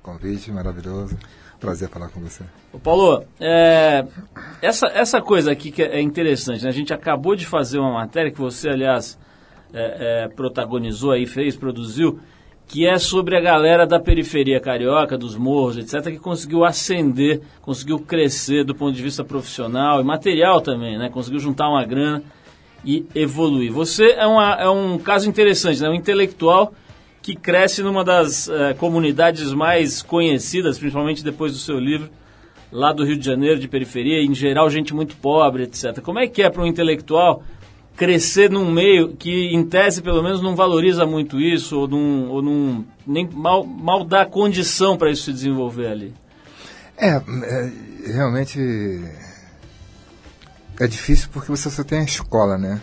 convite 0.00 0.52
maravilhoso. 0.52 1.18
Prazer 1.58 1.88
falar 1.90 2.08
com 2.08 2.20
você. 2.20 2.44
Ô 2.72 2.78
Paulo, 2.78 3.24
é, 3.40 4.06
essa, 4.62 4.86
essa 4.86 5.20
coisa 5.20 5.50
aqui 5.50 5.72
que 5.72 5.82
é 5.82 6.00
interessante, 6.00 6.62
né? 6.62 6.70
A 6.70 6.72
gente 6.72 6.94
acabou 6.94 7.34
de 7.34 7.44
fazer 7.44 7.78
uma 7.78 7.92
matéria 7.92 8.30
que 8.30 8.38
você, 8.38 8.70
aliás, 8.70 9.18
é, 9.74 10.24
é, 10.24 10.28
protagonizou 10.28 11.10
aí, 11.10 11.26
fez, 11.26 11.56
produziu, 11.56 12.20
que 12.66 12.86
é 12.86 12.98
sobre 12.98 13.36
a 13.36 13.40
galera 13.40 13.84
da 13.84 13.98
periferia 13.98 14.60
carioca, 14.60 15.18
dos 15.18 15.36
morros, 15.36 15.76
etc., 15.76 16.04
que 16.12 16.18
conseguiu 16.18 16.64
ascender, 16.64 17.42
conseguiu 17.60 17.98
crescer 17.98 18.64
do 18.64 18.74
ponto 18.74 18.94
de 18.94 19.02
vista 19.02 19.24
profissional 19.24 20.00
e 20.00 20.04
material 20.04 20.60
também, 20.60 20.96
né? 20.96 21.10
Conseguiu 21.10 21.40
juntar 21.40 21.68
uma 21.68 21.84
grana 21.84 22.22
e 22.84 23.06
evoluir. 23.14 23.72
Você 23.72 24.12
é, 24.12 24.26
uma, 24.26 24.54
é 24.54 24.68
um 24.68 24.98
caso 24.98 25.28
interessante, 25.28 25.80
né? 25.80 25.88
Um 25.88 25.94
intelectual 25.94 26.72
que 27.22 27.34
cresce 27.34 27.82
numa 27.82 28.04
das 28.04 28.48
uh, 28.48 28.74
comunidades 28.78 29.52
mais 29.52 30.02
conhecidas, 30.02 30.78
principalmente 30.78 31.22
depois 31.22 31.52
do 31.52 31.58
seu 31.58 31.78
livro, 31.78 32.08
lá 32.72 32.92
do 32.92 33.04
Rio 33.04 33.16
de 33.16 33.24
Janeiro, 33.24 33.60
de 33.60 33.68
periferia, 33.68 34.22
em 34.22 34.34
geral 34.34 34.70
gente 34.70 34.94
muito 34.94 35.16
pobre, 35.16 35.64
etc. 35.64 36.00
Como 36.00 36.18
é 36.18 36.26
que 36.26 36.42
é 36.42 36.48
para 36.48 36.62
um 36.62 36.66
intelectual 36.66 37.42
crescer 37.96 38.50
num 38.50 38.70
meio 38.70 39.08
que, 39.08 39.54
em 39.54 39.62
tese, 39.62 40.00
pelo 40.00 40.22
menos, 40.22 40.40
não 40.40 40.56
valoriza 40.56 41.04
muito 41.04 41.38
isso, 41.38 41.80
ou 41.80 41.88
não, 41.88 42.28
ou 42.28 42.40
não 42.40 42.84
nem 43.06 43.28
mal, 43.28 43.66
mal 43.66 44.04
dá 44.04 44.24
condição 44.24 44.96
para 44.96 45.10
isso 45.10 45.24
se 45.24 45.32
desenvolver 45.32 45.88
ali? 45.88 46.14
É, 46.96 47.16
é, 47.16 47.72
realmente 48.06 48.58
é 50.80 50.86
difícil 50.86 51.28
porque 51.30 51.50
você 51.50 51.68
só 51.70 51.84
tem 51.84 52.00
a 52.00 52.04
escola, 52.04 52.56
né? 52.56 52.80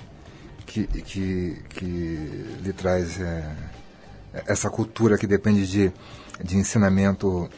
Que, 0.65 0.85
que, 0.85 1.63
que 1.69 2.55
lhe 2.61 2.73
traz 2.73 3.19
é, 3.19 3.43
essa 4.45 4.69
cultura 4.69 5.17
que 5.17 5.25
depende 5.25 5.65
de, 5.65 5.91
de 6.43 6.57
ensinamento 6.57 7.49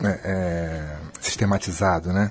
é, 0.00 0.20
é, 0.24 0.96
sistematizado, 1.20 2.12
né? 2.12 2.30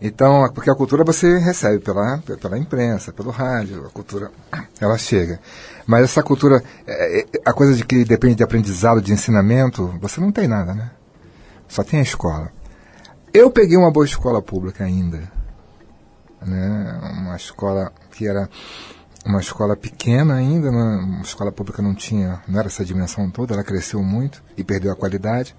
Então, 0.00 0.50
porque 0.52 0.68
a 0.68 0.74
cultura 0.74 1.04
você 1.04 1.38
recebe 1.38 1.78
pela, 1.78 2.18
pela 2.18 2.58
imprensa, 2.58 3.12
pelo 3.12 3.30
rádio, 3.30 3.86
a 3.86 3.90
cultura, 3.90 4.30
ela 4.80 4.98
chega. 4.98 5.40
Mas 5.86 6.04
essa 6.04 6.22
cultura, 6.22 6.62
é, 6.86 7.20
é, 7.20 7.26
a 7.44 7.52
coisa 7.52 7.74
de 7.74 7.84
que 7.84 8.04
depende 8.04 8.34
de 8.34 8.42
aprendizado, 8.42 9.00
de 9.00 9.12
ensinamento, 9.12 9.94
você 10.00 10.20
não 10.20 10.32
tem 10.32 10.48
nada, 10.48 10.74
né? 10.74 10.90
Só 11.68 11.84
tem 11.84 12.00
a 12.00 12.02
escola. 12.02 12.50
Eu 13.32 13.50
peguei 13.50 13.76
uma 13.76 13.90
boa 13.90 14.04
escola 14.04 14.42
pública 14.42 14.84
ainda, 14.84 15.30
né? 16.40 17.00
Uma 17.20 17.36
escola 17.36 17.92
que 18.12 18.26
era 18.26 18.48
uma 19.24 19.40
escola 19.40 19.76
pequena 19.76 20.34
ainda, 20.34 20.70
né? 20.70 21.04
uma 21.04 21.22
escola 21.22 21.50
pública 21.50 21.82
não 21.82 21.94
tinha, 21.94 22.40
não 22.46 22.58
era 22.58 22.68
essa 22.68 22.84
dimensão 22.84 23.28
toda, 23.28 23.54
ela 23.54 23.64
cresceu 23.64 24.02
muito 24.02 24.42
e 24.56 24.62
perdeu 24.62 24.92
a 24.92 24.96
qualidade, 24.96 25.54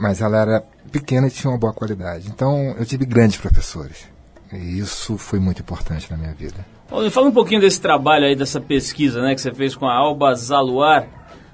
mas 0.00 0.20
ela 0.20 0.40
era 0.40 0.64
pequena 0.90 1.28
e 1.28 1.30
tinha 1.30 1.50
uma 1.50 1.58
boa 1.58 1.72
qualidade. 1.72 2.28
Então 2.28 2.74
eu 2.76 2.84
tive 2.84 3.06
grandes 3.06 3.36
professores 3.36 4.08
e 4.52 4.78
isso 4.78 5.16
foi 5.16 5.38
muito 5.38 5.62
importante 5.62 6.10
na 6.10 6.16
minha 6.16 6.34
vida. 6.34 6.66
Paulo, 6.88 7.10
fala 7.10 7.28
um 7.28 7.32
pouquinho 7.32 7.60
desse 7.60 7.80
trabalho 7.80 8.26
aí, 8.26 8.36
dessa 8.36 8.60
pesquisa 8.60 9.20
né, 9.20 9.34
que 9.34 9.40
você 9.40 9.52
fez 9.52 9.74
com 9.74 9.86
a 9.86 9.94
Alba 9.94 10.34
Zaluar. 10.34 11.06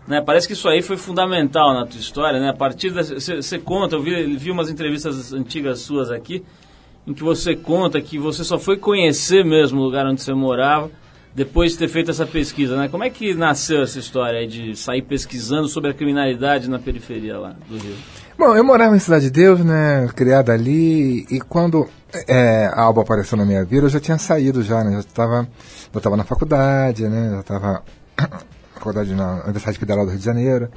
Né, 0.06 0.20
parece 0.20 0.48
que 0.48 0.52
isso 0.52 0.68
aí 0.68 0.82
foi 0.82 0.96
fundamental 0.96 1.72
na 1.72 1.86
tua 1.86 2.00
história, 2.00 2.40
né? 2.40 2.48
A 2.48 2.54
partir 2.54 2.90
da 2.90 3.04
você 3.04 3.58
conta, 3.60 3.94
eu 3.94 4.02
vi, 4.02 4.36
vi 4.36 4.50
umas 4.50 4.68
entrevistas 4.68 5.32
antigas 5.32 5.78
suas 5.78 6.10
aqui, 6.10 6.44
em 7.06 7.12
que 7.12 7.22
você 7.22 7.54
conta 7.56 8.00
que 8.00 8.18
você 8.18 8.44
só 8.44 8.58
foi 8.58 8.76
conhecer 8.76 9.44
mesmo 9.44 9.80
o 9.80 9.84
lugar 9.84 10.06
onde 10.06 10.22
você 10.22 10.32
morava 10.32 10.90
depois 11.34 11.72
de 11.72 11.78
ter 11.78 11.88
feito 11.88 12.10
essa 12.10 12.26
pesquisa, 12.26 12.76
né? 12.76 12.88
Como 12.88 13.04
é 13.04 13.10
que 13.10 13.34
nasceu 13.34 13.82
essa 13.82 13.98
história 13.98 14.46
de 14.46 14.76
sair 14.76 15.02
pesquisando 15.02 15.66
sobre 15.66 15.90
a 15.90 15.94
criminalidade 15.94 16.68
na 16.68 16.78
periferia 16.78 17.38
lá 17.38 17.56
do 17.68 17.78
Rio? 17.78 17.96
Bom, 18.38 18.54
eu 18.54 18.64
morava 18.64 18.94
em 18.94 18.98
Cidade 18.98 19.24
de 19.24 19.30
Deus, 19.30 19.60
né? 19.60 20.08
Criada 20.14 20.52
ali, 20.52 21.26
e 21.30 21.40
quando 21.40 21.88
é, 22.28 22.66
a 22.66 22.82
Alba 22.82 23.02
apareceu 23.02 23.38
na 23.38 23.44
minha 23.44 23.64
vida, 23.64 23.86
eu 23.86 23.90
já 23.90 24.00
tinha 24.00 24.18
saído 24.18 24.62
já, 24.62 24.84
né? 24.84 24.92
Já 24.92 25.00
estava 25.00 25.48
tava 26.02 26.16
na 26.16 26.24
faculdade, 26.24 27.08
né? 27.08 27.30
Já 27.30 27.40
estava 27.40 27.82
na 28.18 28.28
faculdade 28.74 29.14
na 29.14 29.42
Universidade 29.44 29.78
Federal 29.78 30.04
do 30.04 30.10
Rio 30.10 30.18
de 30.18 30.24
Janeiro. 30.24 30.68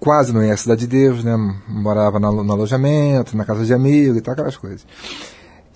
Quase 0.00 0.32
não 0.32 0.42
ia 0.42 0.54
à 0.54 0.56
Cidade 0.56 0.80
de 0.80 0.86
Deus, 0.86 1.22
né? 1.22 1.36
Morava 1.68 2.18
no, 2.18 2.52
alojamento, 2.52 3.36
na 3.36 3.44
casa 3.44 3.64
de 3.64 3.74
amigo 3.74 4.16
e 4.16 4.20
tal, 4.20 4.32
aquelas 4.32 4.56
coisas. 4.56 4.84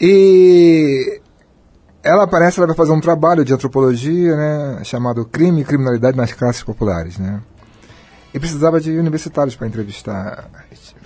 E 0.01 1.21
ela 2.03 2.25
aparece, 2.25 2.59
ela 2.59 2.67
vai 2.67 2.77
fazer 2.77 2.93
um 2.93 3.01
trabalho 3.01 3.45
de 3.45 3.53
antropologia, 3.53 4.35
né, 4.35 4.81
chamado 4.83 5.25
Crime 5.25 5.61
e 5.61 5.65
Criminalidade 5.65 6.17
nas 6.17 6.33
Classes 6.33 6.63
Populares, 6.63 7.19
né? 7.19 7.41
e 8.35 8.41
precisava 8.41 8.81
de 8.81 8.91
universitários 8.99 9.55
para 9.55 9.69
entrevistar 9.69 10.51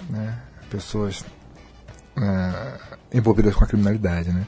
né, 0.09 0.39
pessoas 0.71 1.23
né, 2.17 2.55
envolvidas 3.13 3.55
com 3.55 3.65
a 3.65 3.67
criminalidade, 3.67 4.33
né? 4.33 4.47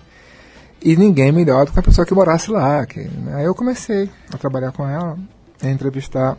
E 0.83 0.96
ninguém 0.96 1.30
melhor 1.30 1.66
do 1.66 1.72
que 1.72 1.78
a 1.78 1.83
pessoa 1.83 2.06
que 2.06 2.14
morasse 2.14 2.50
lá. 2.50 2.87
Que, 2.87 3.00
né? 3.00 3.35
Aí 3.35 3.44
eu 3.44 3.54
comecei 3.54 4.09
a 4.33 4.38
trabalhar 4.38 4.72
com 4.72 4.88
ela, 4.88 5.18
a 5.62 5.68
entrevistar 5.68 6.38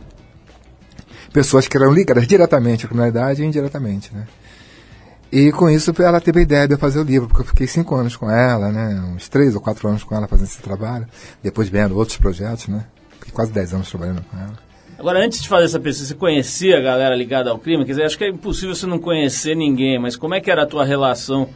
pessoas 1.32 1.66
que 1.66 1.76
eram 1.76 1.92
ligadas 1.92 2.26
diretamente 2.26 2.84
à 2.84 2.88
criminalidade 2.88 3.42
e 3.42 3.46
indiretamente, 3.46 4.14
né? 4.14 4.26
E 5.32 5.50
com 5.50 5.70
isso 5.70 5.94
ela 6.02 6.20
teve 6.20 6.40
a 6.40 6.42
ideia 6.42 6.68
de 6.68 6.74
eu 6.74 6.78
fazer 6.78 7.00
o 7.00 7.02
livro, 7.02 7.26
porque 7.26 7.40
eu 7.40 7.46
fiquei 7.46 7.66
cinco 7.66 7.94
anos 7.94 8.16
com 8.16 8.30
ela, 8.30 8.70
né? 8.70 9.02
Uns 9.14 9.30
três 9.30 9.54
ou 9.54 9.62
quatro 9.62 9.88
anos 9.88 10.04
com 10.04 10.14
ela 10.14 10.28
fazendo 10.28 10.46
esse 10.46 10.60
trabalho. 10.60 11.06
Depois 11.42 11.70
vendo 11.70 11.96
outros 11.96 12.18
projetos, 12.18 12.68
né? 12.68 12.84
Fiquei 13.18 13.32
quase 13.32 13.50
dez 13.50 13.72
anos 13.72 13.88
trabalhando 13.88 14.22
com 14.30 14.36
ela. 14.36 14.58
Agora, 14.98 15.24
antes 15.24 15.40
de 15.40 15.48
fazer 15.48 15.64
essa 15.64 15.80
pesquisa, 15.80 16.08
você 16.08 16.14
conhecia 16.14 16.76
a 16.76 16.82
galera 16.82 17.16
ligada 17.16 17.50
ao 17.50 17.58
crime? 17.58 17.84
Quer 17.86 17.92
dizer, 17.92 18.04
acho 18.04 18.18
que 18.18 18.24
é 18.24 18.28
impossível 18.28 18.74
você 18.74 18.86
não 18.86 18.98
conhecer 18.98 19.56
ninguém, 19.56 19.98
mas 19.98 20.16
como 20.16 20.34
é 20.34 20.40
que 20.40 20.50
era 20.50 20.64
a 20.64 20.66
tua 20.66 20.84
relação 20.84 21.48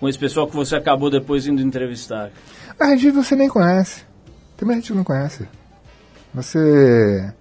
com 0.00 0.08
esse 0.08 0.18
pessoal 0.18 0.48
que 0.48 0.56
você 0.56 0.74
acabou 0.74 1.10
depois 1.10 1.46
indo 1.46 1.60
entrevistar? 1.60 2.30
A 2.80 2.96
gente 2.96 3.10
você 3.10 3.36
nem 3.36 3.50
conhece. 3.50 4.02
Também 4.56 4.78
a 4.78 4.80
gente 4.80 4.94
não 4.94 5.04
conhece. 5.04 5.46
Você 6.32 7.32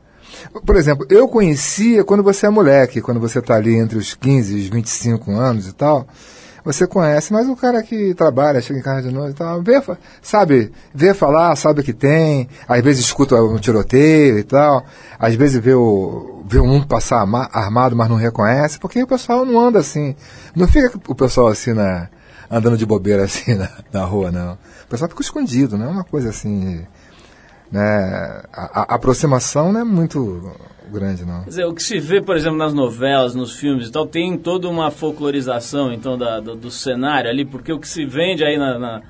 por 0.65 0.76
exemplo, 0.76 1.06
eu 1.10 1.28
conhecia 1.28 2.04
quando 2.04 2.24
você 2.24 2.46
é 2.46 2.50
moleque, 2.50 3.02
quando 3.02 3.20
você 3.20 3.39
está 3.39 3.56
ali 3.56 3.76
entre 3.76 3.98
os 3.98 4.13
15 4.13 4.56
e 4.56 4.62
os 4.62 4.68
25 4.68 5.32
anos 5.32 5.68
e 5.68 5.74
tal. 5.74 6.08
Você 6.63 6.86
conhece, 6.86 7.32
mas 7.32 7.48
o 7.48 7.56
cara 7.56 7.82
que 7.82 8.13
trabalha, 8.13 8.62
chega 8.62 8.80
em 8.80 8.84
casa 8.84 9.08
de 9.08 9.13
noite 9.13 9.32
e 9.32 9.36
tal, 9.36 9.62
vê, 9.62 9.82
sabe, 10.22 10.72
vê 10.94 11.13
falar, 11.13 11.56
sabe 11.56 11.82
que 11.84 11.94
tem, 11.94 12.50
às 12.68 12.84
vezes 12.84 13.06
escuta 13.06 13.42
um 13.42 13.58
tiroteio 13.58 14.38
e 14.38 14.44
tal, 14.44 14.86
às 15.18 15.34
vezes 15.36 15.62
vê, 15.63 15.74
o, 15.74 16.44
vê 16.46 16.60
um 16.60 16.84
passar 16.84 17.26
armado, 17.52 17.96
mas 17.96 18.10
não 18.10 18.18
reconhece, 18.18 18.78
porque 18.78 19.02
o 19.02 19.08
pessoal 19.08 19.46
não 19.46 19.60
anda 19.60 19.80
assim. 19.80 20.15
Não 20.54 20.68
fica 20.68 21.00
o 21.08 21.15
pessoal 21.15 21.48
assim 21.48 21.74
na, 21.74 22.10
andando 22.52 22.78
de 22.78 22.86
bobeira 22.86 23.24
assim 23.24 23.56
na, 23.56 23.70
na 23.92 24.04
rua, 24.04 24.32
não. 24.32 24.54
O 24.54 24.88
pessoal 24.89 25.10
fica 25.10 25.22
escondido, 25.22 25.78
não 25.78 25.86
é 25.86 25.89
uma 25.89 26.04
coisa 26.04 26.30
assim 26.30 26.86
né, 27.71 28.43
a, 28.51 28.82
a, 28.82 28.95
aproximação 28.95 29.71
não 29.71 29.82
é 29.82 29.84
muito 29.84 30.51
grande, 30.91 31.23
não. 31.23 31.43
Quer 31.43 31.49
dizer, 31.49 31.65
o 31.65 31.73
que 31.73 31.84
se 31.84 31.99
vê, 31.99 32.21
por 32.21 32.36
exemplo, 32.36 32.58
nas 32.58 32.73
novelas, 32.73 33.36
nos 33.36 33.55
filmes 33.55 33.88
e 33.88 33.91
tal, 33.91 34.05
tem 34.05 34.38
toda 34.38 34.67
uma 34.67 34.89
folclorização, 34.89 35.93
então, 35.93 36.17
da, 36.17 36.39
do, 36.39 36.55
do 36.55 36.71
cenário 36.71 37.29
ali, 37.29 37.45
porque 37.45 37.71
o 37.71 37.79
que 37.79 37.88
se 37.88 38.05
vende 38.05 38.43
aí 38.43 38.58
na, 38.58 38.79
na, 38.79 39.01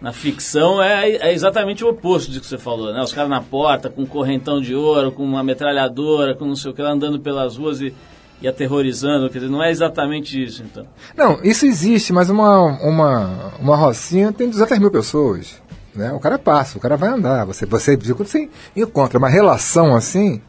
na 0.00 0.12
ficção 0.12 0.82
é, 0.82 1.10
é, 1.10 1.32
exatamente 1.32 1.84
o 1.84 1.88
oposto 1.88 2.30
do 2.30 2.40
que 2.40 2.46
você 2.46 2.58
falou, 2.58 2.92
né? 2.92 3.02
Os 3.02 3.12
caras 3.12 3.30
na 3.30 3.40
porta, 3.40 3.90
com 3.90 4.02
um 4.02 4.06
correntão 4.06 4.60
de 4.60 4.74
ouro, 4.74 5.10
com 5.10 5.24
uma 5.24 5.42
metralhadora, 5.42 6.34
com 6.34 6.44
não 6.44 6.56
sei 6.56 6.70
o 6.70 6.74
que, 6.74 6.82
andando 6.82 7.18
pelas 7.18 7.56
ruas 7.56 7.80
e, 7.80 7.92
e 8.40 8.46
aterrorizando, 8.46 9.28
quer 9.28 9.38
dizer, 9.38 9.50
não 9.50 9.62
é 9.62 9.70
exatamente 9.70 10.42
isso, 10.42 10.62
então. 10.62 10.86
Não, 11.16 11.42
isso 11.42 11.66
existe, 11.66 12.12
mas 12.12 12.30
uma, 12.30 12.60
uma, 12.82 13.52
uma 13.58 13.76
rocinha 13.76 14.32
tem 14.32 14.48
200 14.48 14.78
mil 14.78 14.90
pessoas. 14.90 15.63
Né? 15.94 16.12
O 16.12 16.18
cara 16.18 16.38
passa, 16.38 16.76
o 16.76 16.80
cara 16.80 16.96
vai 16.96 17.10
andar. 17.10 17.44
Você, 17.44 17.64
você, 17.66 17.96
quando 17.96 18.26
você 18.26 18.48
encontra 18.74 19.18
uma 19.18 19.28
relação 19.28 19.94
assim, 19.94 20.40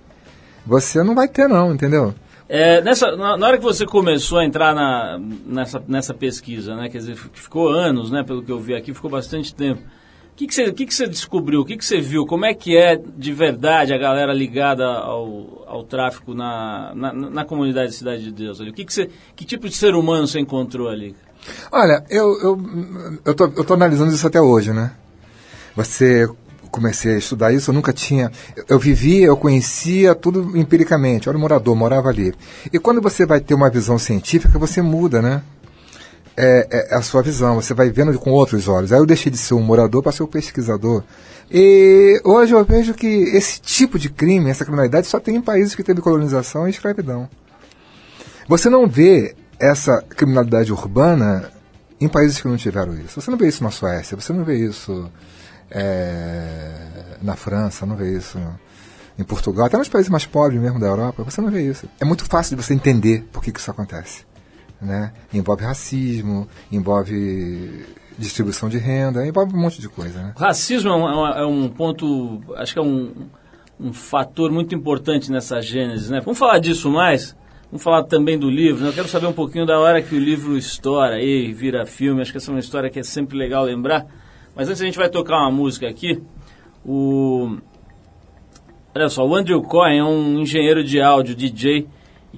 você 0.65 1.03
não 1.03 1.13
vai 1.13 1.27
ter 1.27 1.47
não, 1.47 1.73
entendeu? 1.73 2.13
É, 2.47 2.81
nessa, 2.81 3.15
na, 3.15 3.37
na, 3.37 3.47
hora 3.47 3.57
que 3.57 3.63
você 3.63 3.85
começou 3.85 4.39
a 4.39 4.45
entrar 4.45 4.73
na, 4.73 5.19
nessa, 5.45 5.83
nessa 5.87 6.13
pesquisa, 6.13 6.75
né, 6.75 6.89
quer 6.89 6.99
dizer, 6.99 7.15
ficou 7.15 7.69
anos, 7.69 8.11
né, 8.11 8.23
pelo 8.23 8.43
que 8.43 8.51
eu 8.51 8.59
vi 8.59 8.75
aqui, 8.75 8.93
ficou 8.93 9.09
bastante 9.09 9.53
tempo. 9.53 9.81
O 9.81 10.35
que, 10.35 10.47
que, 10.47 10.53
você, 10.53 10.71
que, 10.71 10.85
que 10.85 10.93
você 10.93 11.07
descobriu? 11.07 11.61
O 11.61 11.65
que, 11.65 11.77
que 11.77 11.85
você 11.85 11.99
viu? 12.01 12.25
Como 12.25 12.45
é 12.45 12.53
que 12.53 12.77
é 12.77 12.97
de 12.97 13.31
verdade 13.31 13.93
a 13.93 13.97
galera 13.97 14.33
ligada 14.33 14.85
ao, 14.85 15.63
ao 15.65 15.83
tráfico 15.85 16.33
na, 16.33 16.91
na, 16.93 17.13
na 17.13 17.45
comunidade 17.45 17.95
Cidade 17.95 18.23
de 18.23 18.31
Deus? 18.33 18.59
Ali? 18.59 18.71
O 18.71 18.73
que, 18.73 18.83
que, 18.83 18.93
você, 18.93 19.09
que 19.33 19.45
tipo 19.45 19.69
de 19.69 19.75
ser 19.75 19.95
humano 19.95 20.27
você 20.27 20.37
encontrou 20.39 20.89
ali? 20.89 21.15
Olha, 21.71 22.03
eu, 22.09 22.37
eu, 22.41 22.59
eu, 23.23 23.33
tô, 23.33 23.45
eu 23.45 23.63
tô 23.63 23.73
analisando 23.75 24.13
isso 24.13 24.27
até 24.27 24.41
hoje, 24.41 24.73
né? 24.73 24.91
Você 25.75 26.27
comecei 26.75 27.15
a 27.15 27.17
estudar 27.17 27.53
isso, 27.53 27.71
eu 27.71 27.73
nunca 27.73 27.93
tinha. 27.93 28.31
Eu 28.67 28.77
vivia, 28.77 29.27
eu 29.27 29.37
conhecia 29.37 30.13
tudo 30.13 30.57
empiricamente. 30.57 31.27
Eu 31.27 31.31
era 31.31 31.39
morador, 31.39 31.75
morava 31.75 32.09
ali. 32.09 32.33
E 32.71 32.77
quando 32.77 33.01
você 33.01 33.25
vai 33.25 33.39
ter 33.39 33.53
uma 33.53 33.69
visão 33.69 33.97
científica, 33.97 34.59
você 34.59 34.81
muda, 34.81 35.21
né? 35.21 35.41
É, 36.37 36.89
é, 36.91 36.95
a 36.95 37.01
sua 37.01 37.21
visão, 37.21 37.55
você 37.55 37.73
vai 37.73 37.89
vendo 37.89 38.17
com 38.19 38.31
outros 38.31 38.67
olhos. 38.67 38.91
Aí 38.91 38.99
eu 38.99 39.05
deixei 39.05 39.31
de 39.31 39.37
ser 39.37 39.53
um 39.53 39.61
morador 39.61 40.03
para 40.03 40.11
ser 40.11 40.23
um 40.23 40.27
pesquisador. 40.27 41.01
E 41.49 42.19
hoje 42.25 42.53
eu 42.53 42.65
vejo 42.65 42.93
que 42.93 43.07
esse 43.07 43.61
tipo 43.61 43.97
de 43.97 44.09
crime, 44.09 44.49
essa 44.49 44.65
criminalidade, 44.65 45.07
só 45.07 45.19
tem 45.19 45.37
em 45.37 45.41
países 45.41 45.75
que 45.75 45.83
teve 45.83 46.01
colonização 46.01 46.67
e 46.67 46.71
escravidão. 46.71 47.29
Você 48.49 48.69
não 48.69 48.85
vê 48.85 49.33
essa 49.57 50.01
criminalidade 50.01 50.73
urbana 50.73 51.49
em 52.01 52.09
países 52.09 52.41
que 52.41 52.47
não 52.49 52.57
tiveram 52.57 52.93
isso. 52.99 53.21
Você 53.21 53.31
não 53.31 53.37
vê 53.37 53.47
isso 53.47 53.63
na 53.63 53.71
Suécia, 53.71 54.19
você 54.19 54.33
não 54.33 54.43
vê 54.43 54.57
isso 54.57 55.09
é, 55.71 57.17
na 57.21 57.35
França, 57.35 57.85
não 57.85 57.95
vê 57.95 58.17
isso 58.17 58.39
em 59.17 59.23
Portugal, 59.23 59.65
até 59.65 59.77
nos 59.77 59.87
países 59.87 60.09
mais 60.09 60.25
pobres 60.25 60.59
mesmo 60.59 60.79
da 60.79 60.87
Europa, 60.87 61.23
você 61.23 61.39
não 61.41 61.49
vê 61.49 61.61
isso. 61.69 61.87
É 61.99 62.05
muito 62.05 62.25
fácil 62.25 62.55
de 62.55 62.63
você 62.63 62.73
entender 62.73 63.25
por 63.31 63.41
que, 63.41 63.51
que 63.51 63.59
isso 63.59 63.71
acontece. 63.71 64.25
Né? 64.81 65.13
Envolve 65.33 65.63
racismo, 65.63 66.47
envolve 66.71 67.85
distribuição 68.17 68.67
de 68.67 68.77
renda, 68.77 69.25
envolve 69.25 69.55
um 69.55 69.59
monte 69.59 69.79
de 69.79 69.87
coisa. 69.87 70.21
Né? 70.21 70.33
Racismo 70.37 70.89
é 70.89 70.95
um, 70.95 71.27
é 71.27 71.45
um 71.45 71.69
ponto, 71.69 72.41
acho 72.57 72.73
que 72.73 72.79
é 72.79 72.81
um, 72.81 73.27
um 73.79 73.93
fator 73.93 74.51
muito 74.51 74.75
importante 74.75 75.31
nessa 75.31 75.61
gênese. 75.61 76.11
Né? 76.11 76.19
Vamos 76.19 76.37
falar 76.37 76.59
disso 76.59 76.89
mais? 76.89 77.35
Vamos 77.71 77.83
falar 77.83 78.03
também 78.03 78.37
do 78.37 78.49
livro. 78.49 78.83
Né? 78.83 78.89
Eu 78.89 78.93
quero 78.93 79.07
saber 79.07 79.27
um 79.27 79.33
pouquinho 79.33 79.65
da 79.65 79.79
hora 79.79 80.01
que 80.01 80.13
o 80.13 80.19
livro 80.19 80.57
estoura 80.57 81.21
e 81.21 81.53
vira 81.53 81.85
filme. 81.85 82.21
Acho 82.21 82.31
que 82.31 82.37
essa 82.37 82.51
é 82.51 82.53
uma 82.53 82.59
história 82.59 82.89
que 82.89 82.99
é 82.99 83.03
sempre 83.03 83.37
legal 83.37 83.63
lembrar. 83.63 84.05
Mas 84.55 84.69
antes 84.69 84.81
a 84.81 84.85
gente 84.85 84.97
vai 84.97 85.09
tocar 85.09 85.37
uma 85.37 85.51
música 85.51 85.87
aqui. 85.87 86.21
O... 86.85 87.57
Olha 88.95 89.09
só, 89.09 89.27
o 89.27 89.35
Andrew 89.35 89.61
Cohen 89.61 89.99
é 89.99 90.03
um 90.03 90.39
engenheiro 90.39 90.83
de 90.83 91.01
áudio, 91.01 91.35
DJ, 91.35 91.87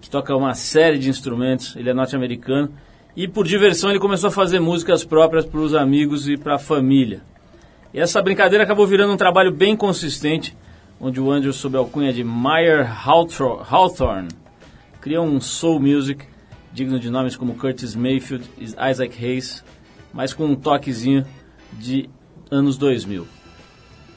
que 0.02 0.10
toca 0.10 0.36
uma 0.36 0.54
série 0.54 0.98
de 0.98 1.10
instrumentos. 1.10 1.76
Ele 1.76 1.90
é 1.90 1.94
norte-americano. 1.94 2.72
E 3.16 3.28
por 3.28 3.46
diversão 3.46 3.90
ele 3.90 4.00
começou 4.00 4.30
a 4.30 4.32
fazer 4.32 4.60
músicas 4.60 5.04
próprias 5.04 5.46
para 5.46 5.60
os 5.60 5.74
amigos 5.74 6.28
e 6.28 6.38
para 6.38 6.56
a 6.56 6.60
família. 6.60 7.22
E 7.94 8.00
essa 8.00 8.22
brincadeira 8.22 8.64
acabou 8.64 8.86
virando 8.86 9.14
um 9.14 9.18
trabalho 9.18 9.52
bem 9.52 9.76
consistente, 9.76 10.56
onde 11.00 11.20
o 11.20 11.32
Andrew, 11.32 11.54
sob 11.54 11.76
a 11.78 11.80
alcunha 11.80 12.14
de 12.14 12.24
Meyer 12.24 12.88
Hawthorne, 13.08 14.30
cria 15.02 15.22
um 15.22 15.40
soul 15.40 15.80
music 15.80 16.26
digno 16.72 17.00
de 17.00 17.10
nomes 17.10 17.36
como 17.36 17.56
Curtis 17.56 17.96
Mayfield 17.96 18.48
e 18.58 18.66
Isaac 18.66 19.26
Hayes, 19.26 19.64
mas 20.14 20.32
com 20.32 20.46
um 20.46 20.56
toquezinho 20.56 21.26
de 21.74 22.10
anos 22.50 22.78
2000. 22.78 23.28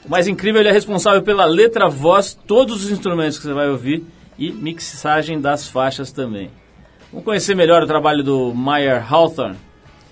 O 0.05 0.09
mais 0.09 0.27
incrível, 0.27 0.61
ele 0.61 0.69
é 0.69 0.73
responsável 0.73 1.21
pela 1.21 1.45
letra, 1.45 1.87
voz, 1.87 2.37
todos 2.47 2.83
os 2.85 2.91
instrumentos 2.91 3.37
que 3.37 3.43
você 3.43 3.53
vai 3.53 3.69
ouvir 3.69 4.03
e 4.37 4.51
mixagem 4.51 5.39
das 5.39 5.67
faixas 5.67 6.11
também. 6.11 6.49
Vamos 7.11 7.25
conhecer 7.25 7.55
melhor 7.55 7.83
o 7.83 7.87
trabalho 7.87 8.23
do 8.23 8.53
Meyer 8.55 9.05
Hawthorne. 9.13 9.57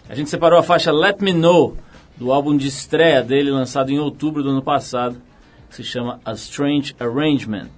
A 0.07 0.13
gente 0.13 0.29
separou 0.29 0.59
a 0.59 0.63
faixa 0.63 0.91
Let 0.91 1.21
Me 1.21 1.33
Know, 1.33 1.75
do 2.17 2.31
álbum 2.31 2.55
de 2.55 2.67
estreia 2.67 3.23
dele, 3.23 3.49
lançado 3.49 3.89
em 3.89 3.99
outubro 3.99 4.43
do 4.43 4.49
ano 4.49 4.61
passado, 4.61 5.21
que 5.69 5.75
se 5.75 5.83
chama 5.83 6.19
A 6.25 6.33
Strange 6.33 6.95
Arrangement. 6.99 7.69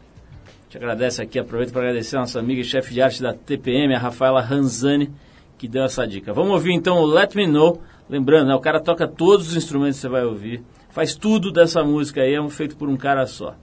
Te 0.70 0.78
agradece 0.78 1.22
aqui, 1.22 1.38
aproveito 1.38 1.72
para 1.72 1.82
agradecer 1.82 2.18
a 2.18 2.22
nossa 2.22 2.40
amiga 2.40 2.62
e 2.62 2.64
chefe 2.64 2.94
de 2.94 3.02
arte 3.02 3.22
da 3.22 3.34
TPM, 3.34 3.94
a 3.94 4.00
Rafaela 4.00 4.42
Ranzani, 4.42 5.12
que 5.58 5.68
deu 5.68 5.84
essa 5.84 6.08
dica. 6.08 6.34
Vamos 6.34 6.54
ouvir 6.54 6.74
então 6.74 6.98
o 6.98 7.06
Let 7.06 7.36
Me 7.36 7.46
Know, 7.46 7.82
Lembrando, 8.12 8.50
né, 8.50 8.54
o 8.54 8.60
cara 8.60 8.82
toca 8.82 9.08
todos 9.08 9.48
os 9.48 9.56
instrumentos 9.56 9.96
que 9.96 10.02
você 10.02 10.10
vai 10.10 10.26
ouvir, 10.26 10.62
faz 10.90 11.16
tudo 11.16 11.50
dessa 11.50 11.82
música 11.82 12.20
aí, 12.20 12.34
é 12.34 12.42
um 12.42 12.50
feito 12.50 12.76
por 12.76 12.90
um 12.90 12.98
cara 12.98 13.26
só. 13.26 13.56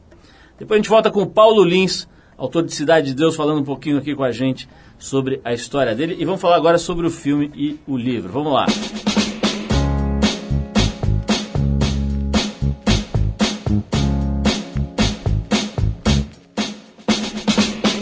Depois 0.58 0.78
a 0.78 0.82
gente 0.82 0.88
volta 0.88 1.10
com 1.10 1.20
o 1.20 1.26
Paulo 1.26 1.62
Lins, 1.62 2.08
autor 2.34 2.62
de 2.62 2.74
Cidade 2.74 3.08
de 3.08 3.14
Deus, 3.14 3.36
falando 3.36 3.60
um 3.60 3.64
pouquinho 3.64 3.98
aqui 3.98 4.14
com 4.14 4.24
a 4.24 4.32
gente 4.32 4.66
sobre 4.98 5.38
a 5.44 5.52
história 5.52 5.94
dele. 5.94 6.16
E 6.18 6.24
vamos 6.24 6.40
falar 6.40 6.56
agora 6.56 6.78
sobre 6.78 7.06
o 7.06 7.10
filme 7.10 7.52
e 7.54 7.78
o 7.86 7.94
livro. 7.94 8.32
Vamos 8.32 8.54
lá. 8.54 8.64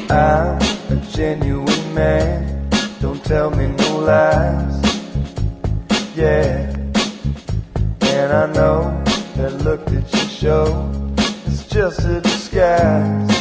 I'm 0.08 0.58
a 0.92 1.10
genuine 1.10 1.92
man, 1.92 2.68
don't 3.00 3.20
tell 3.24 3.50
me 3.50 3.66
no 3.66 4.06
lies. 4.06 4.85
yeah. 6.16 6.72
And 8.00 8.32
I 8.32 8.46
know 8.54 9.04
that 9.36 9.60
look 9.62 9.84
that 9.86 10.12
you 10.14 10.28
show 10.30 10.64
is 11.46 11.66
just 11.68 12.00
a 12.00 12.20
disguise. 12.22 13.36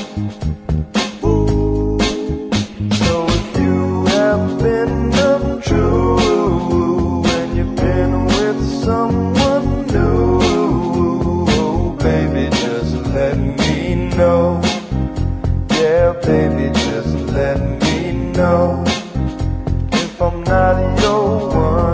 So 3.00 3.26
if 3.30 3.60
you 3.60 4.06
have 4.08 4.60
been 4.60 5.14
untrue 5.14 6.18
and 7.26 7.58
you've 7.58 7.76
been 7.78 8.26
with 8.26 8.60
someone 8.84 9.88
new, 9.88 10.40
oh, 10.42 11.98
baby, 12.02 12.50
just 12.58 12.94
let 13.16 13.38
me 13.38 14.10
know. 14.18 14.62
Yeah, 15.72 16.12
baby, 16.24 16.74
just 16.74 17.16
let 17.32 17.58
me 17.84 18.12
know 18.34 18.84
if 19.94 20.22
I'm 20.22 20.44
not 20.44 21.00
your 21.02 21.48
one. 21.56 21.85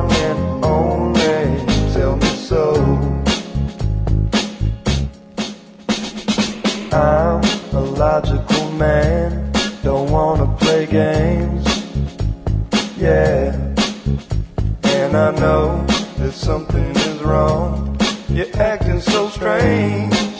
man, 8.81 9.51
don't 9.83 10.09
wanna 10.09 10.47
play 10.57 10.87
games. 10.87 11.65
Yeah, 12.97 13.53
and 14.97 15.15
I 15.15 15.29
know 15.43 15.85
that 16.17 16.33
something 16.33 16.91
is 16.95 17.19
wrong. 17.21 17.95
You're 18.29 18.55
acting 18.57 18.99
so 18.99 19.29
strange. 19.29 20.30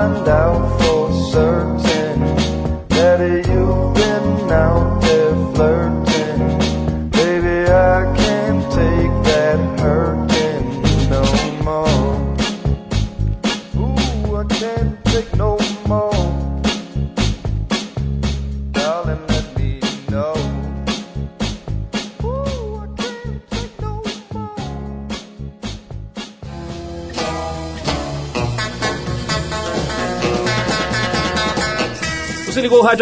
한다. 0.00 0.39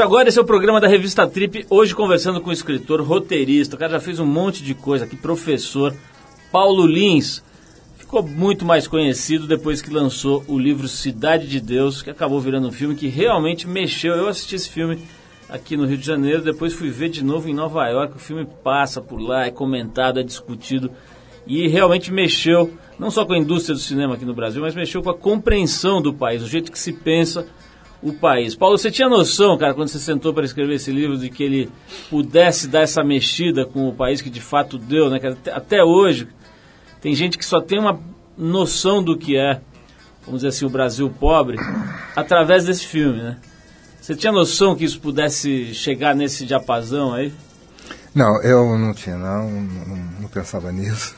Agora, 0.08 0.30
esse 0.30 0.38
é 0.38 0.40
o 0.40 0.44
programa 0.46 0.80
da 0.80 0.88
revista 0.88 1.26
Trip, 1.26 1.66
hoje 1.68 1.94
conversando 1.94 2.40
com 2.40 2.48
o 2.48 2.52
escritor, 2.52 3.02
roteirista, 3.02 3.76
o 3.76 3.78
cara 3.78 3.92
já 3.92 4.00
fez 4.00 4.18
um 4.18 4.24
monte 4.24 4.64
de 4.64 4.72
coisa 4.72 5.04
aqui, 5.04 5.14
professor 5.14 5.94
Paulo 6.50 6.86
Lins. 6.86 7.44
Ficou 7.98 8.22
muito 8.22 8.64
mais 8.64 8.88
conhecido 8.88 9.46
depois 9.46 9.82
que 9.82 9.90
lançou 9.90 10.42
o 10.48 10.58
livro 10.58 10.88
Cidade 10.88 11.46
de 11.46 11.60
Deus, 11.60 12.00
que 12.00 12.08
acabou 12.08 12.40
virando 12.40 12.68
um 12.68 12.72
filme 12.72 12.94
que 12.94 13.06
realmente 13.06 13.68
mexeu. 13.68 14.14
Eu 14.14 14.28
assisti 14.28 14.54
esse 14.54 14.70
filme 14.70 14.98
aqui 15.46 15.76
no 15.76 15.84
Rio 15.84 15.98
de 15.98 16.06
Janeiro, 16.06 16.40
depois 16.40 16.72
fui 16.72 16.88
ver 16.88 17.10
de 17.10 17.22
novo 17.22 17.46
em 17.46 17.54
Nova 17.54 17.86
York. 17.86 18.16
O 18.16 18.18
filme 18.18 18.48
passa 18.64 19.02
por 19.02 19.20
lá, 19.20 19.44
é 19.44 19.50
comentado, 19.50 20.18
é 20.18 20.22
discutido 20.22 20.90
e 21.46 21.68
realmente 21.68 22.10
mexeu 22.10 22.72
não 22.98 23.10
só 23.10 23.26
com 23.26 23.34
a 23.34 23.38
indústria 23.38 23.74
do 23.74 23.80
cinema 23.80 24.14
aqui 24.14 24.24
no 24.24 24.32
Brasil, 24.32 24.62
mas 24.62 24.74
mexeu 24.74 25.02
com 25.02 25.10
a 25.10 25.14
compreensão 25.14 26.00
do 26.00 26.14
país, 26.14 26.42
o 26.42 26.48
jeito 26.48 26.72
que 26.72 26.78
se 26.78 26.94
pensa 26.94 27.46
o 28.02 28.12
país. 28.12 28.54
Paulo, 28.54 28.78
você 28.78 28.90
tinha 28.90 29.08
noção, 29.08 29.58
cara, 29.58 29.74
quando 29.74 29.88
você 29.88 29.98
sentou 29.98 30.32
para 30.32 30.44
escrever 30.44 30.74
esse 30.74 30.90
livro, 30.90 31.18
de 31.18 31.28
que 31.28 31.42
ele 31.42 31.70
pudesse 32.08 32.68
dar 32.68 32.82
essa 32.82 33.02
mexida 33.02 33.64
com 33.64 33.88
o 33.88 33.94
país 33.94 34.20
que 34.20 34.30
de 34.30 34.40
fato 34.40 34.78
deu, 34.78 35.10
né? 35.10 35.18
Até- 35.52 35.82
hoje, 35.82 36.28
tem 37.00 37.14
gente 37.14 37.36
que 37.36 37.44
só 37.44 37.60
tem 37.60 37.78
uma 37.78 37.98
noção 38.36 39.02
do 39.02 39.16
que 39.16 39.36
é, 39.36 39.60
vamos 40.24 40.40
dizer 40.40 40.48
assim, 40.48 40.64
o 40.64 40.70
Brasil 40.70 41.10
pobre, 41.10 41.58
através 42.14 42.64
desse 42.64 42.86
filme, 42.86 43.20
né? 43.20 43.36
Você 44.00 44.14
tinha 44.14 44.32
noção 44.32 44.74
que 44.74 44.84
isso 44.84 45.00
pudesse 45.00 45.74
chegar 45.74 46.14
nesse 46.14 46.46
diapasão 46.46 47.12
aí? 47.12 47.32
Não, 48.14 48.40
eu 48.42 48.78
não 48.78 48.94
tinha, 48.94 49.16
não, 49.16 49.50
não, 49.50 49.96
não 50.20 50.28
pensava 50.28 50.72
nisso. 50.72 51.14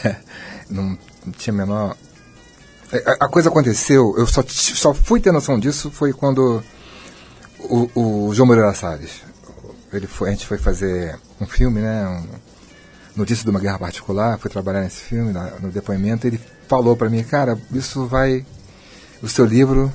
não 0.70 0.96
tinha 1.36 1.52
a 1.52 1.56
menor. 1.56 1.96
A, 2.92 3.24
a 3.24 3.28
coisa 3.28 3.48
aconteceu, 3.48 4.14
eu 4.16 4.26
só, 4.26 4.44
só 4.46 4.94
fui 4.94 5.20
ter 5.20 5.32
noção 5.32 5.58
disso 5.58 5.90
foi 5.90 6.12
quando 6.12 6.62
o, 7.58 7.90
o 8.28 8.34
João 8.34 8.46
Moreira 8.46 8.72
Salles, 8.74 9.22
ele 9.92 10.06
foi, 10.06 10.28
a 10.28 10.32
gente 10.32 10.46
foi 10.46 10.58
fazer 10.58 11.18
um 11.40 11.46
filme, 11.46 11.80
né? 11.80 12.06
Um, 12.06 12.46
Notícia 13.16 13.44
de 13.44 13.50
uma 13.50 13.58
Guerra 13.58 13.78
Particular, 13.78 14.38
foi 14.38 14.50
trabalhar 14.50 14.82
nesse 14.82 15.00
filme, 15.00 15.32
no 15.62 15.70
depoimento, 15.70 16.26
ele 16.26 16.38
falou 16.68 16.94
para 16.94 17.08
mim, 17.08 17.24
cara, 17.24 17.58
isso 17.72 18.06
vai. 18.06 18.44
O 19.22 19.28
seu 19.28 19.46
livro 19.46 19.90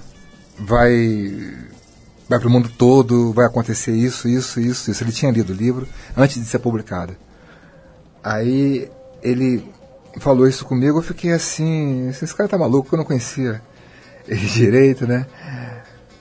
vai 0.58 1.70
vai 2.28 2.40
para 2.40 2.48
o 2.48 2.52
mundo 2.52 2.68
todo, 2.70 3.32
vai 3.32 3.46
acontecer 3.46 3.92
isso, 3.92 4.28
isso, 4.28 4.60
isso, 4.60 4.90
isso. 4.90 5.04
Ele 5.04 5.12
tinha 5.12 5.32
lido 5.32 5.54
o 5.54 5.56
livro 5.56 5.88
antes 6.18 6.42
de 6.42 6.46
ser 6.46 6.58
publicado. 6.58 7.16
Aí 8.24 8.90
ele 9.22 9.64
falou 10.20 10.48
isso 10.48 10.66
comigo, 10.66 11.00
eu 11.00 11.04
fiquei 11.04 11.32
assim, 11.32 12.10
esse 12.10 12.36
cara 12.36 12.50
tá 12.50 12.58
maluco, 12.58 12.94
eu 12.94 12.98
não 12.98 13.06
conhecia 13.06 13.62
ele 14.28 14.46
direito, 14.48 15.08
né? 15.08 15.26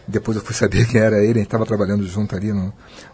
Depois 0.07 0.37
eu 0.37 0.42
fui 0.42 0.55
saber 0.55 0.88
quem 0.88 1.00
era 1.00 1.18
ele, 1.18 1.33
a 1.33 1.35
gente 1.35 1.42
estava 1.44 1.64
trabalhando 1.66 2.05
junto 2.07 2.35
ali, 2.35 2.53
no, 2.53 2.72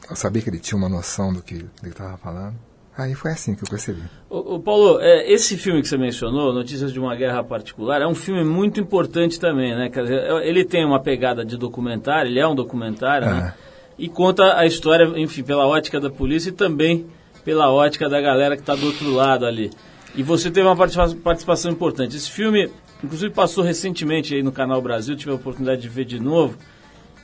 eu 0.08 0.16
sabia 0.16 0.40
que 0.40 0.48
ele 0.48 0.58
tinha 0.58 0.78
uma 0.78 0.88
noção 0.88 1.32
do 1.32 1.42
que 1.42 1.54
ele 1.54 1.92
estava 1.92 2.16
falando. 2.16 2.54
Aí 2.96 3.14
foi 3.14 3.30
assim 3.30 3.54
que 3.54 3.62
eu 3.62 3.68
percebi. 3.68 4.00
Ô, 4.30 4.54
ô, 4.54 4.60
Paulo, 4.60 4.98
é, 5.02 5.30
esse 5.30 5.58
filme 5.58 5.82
que 5.82 5.88
você 5.88 5.98
mencionou, 5.98 6.54
Notícias 6.54 6.90
de 6.90 6.98
uma 6.98 7.14
Guerra 7.14 7.44
Particular, 7.44 8.00
é 8.00 8.06
um 8.06 8.14
filme 8.14 8.42
muito 8.42 8.80
importante 8.80 9.38
também, 9.38 9.76
né? 9.76 9.90
Quer 9.90 10.02
dizer, 10.04 10.18
é- 10.20 10.48
ele 10.48 10.64
tem 10.64 10.82
uma 10.82 10.98
pegada 10.98 11.44
de 11.44 11.58
documentário, 11.58 12.30
ele 12.30 12.40
é 12.40 12.48
um 12.48 12.54
documentário, 12.54 13.26
né? 13.26 13.54
E 13.98 14.08
conta 14.08 14.56
a 14.56 14.64
história, 14.64 15.04
enfim, 15.16 15.42
pela 15.42 15.66
ótica 15.66 16.00
da 16.00 16.08
polícia 16.08 16.48
e 16.48 16.52
também 16.52 17.06
pela 17.44 17.70
ótica 17.70 18.08
da 18.08 18.18
galera 18.20 18.56
que 18.56 18.62
está 18.62 18.74
do 18.74 18.86
outro 18.86 19.12
lado 19.12 19.44
ali. 19.44 19.70
E 20.16 20.22
você 20.22 20.50
teve 20.50 20.66
uma 20.66 20.76
participa- 20.76 21.14
participação 21.22 21.70
importante. 21.70 22.16
Esse 22.16 22.30
filme, 22.30 22.70
inclusive, 23.04 23.32
passou 23.32 23.62
recentemente 23.62 24.34
aí 24.34 24.42
no 24.42 24.50
Canal 24.50 24.80
Brasil, 24.80 25.14
tive 25.14 25.30
a 25.30 25.34
oportunidade 25.34 25.82
de 25.82 25.88
ver 25.88 26.04
de 26.06 26.18
novo. 26.18 26.56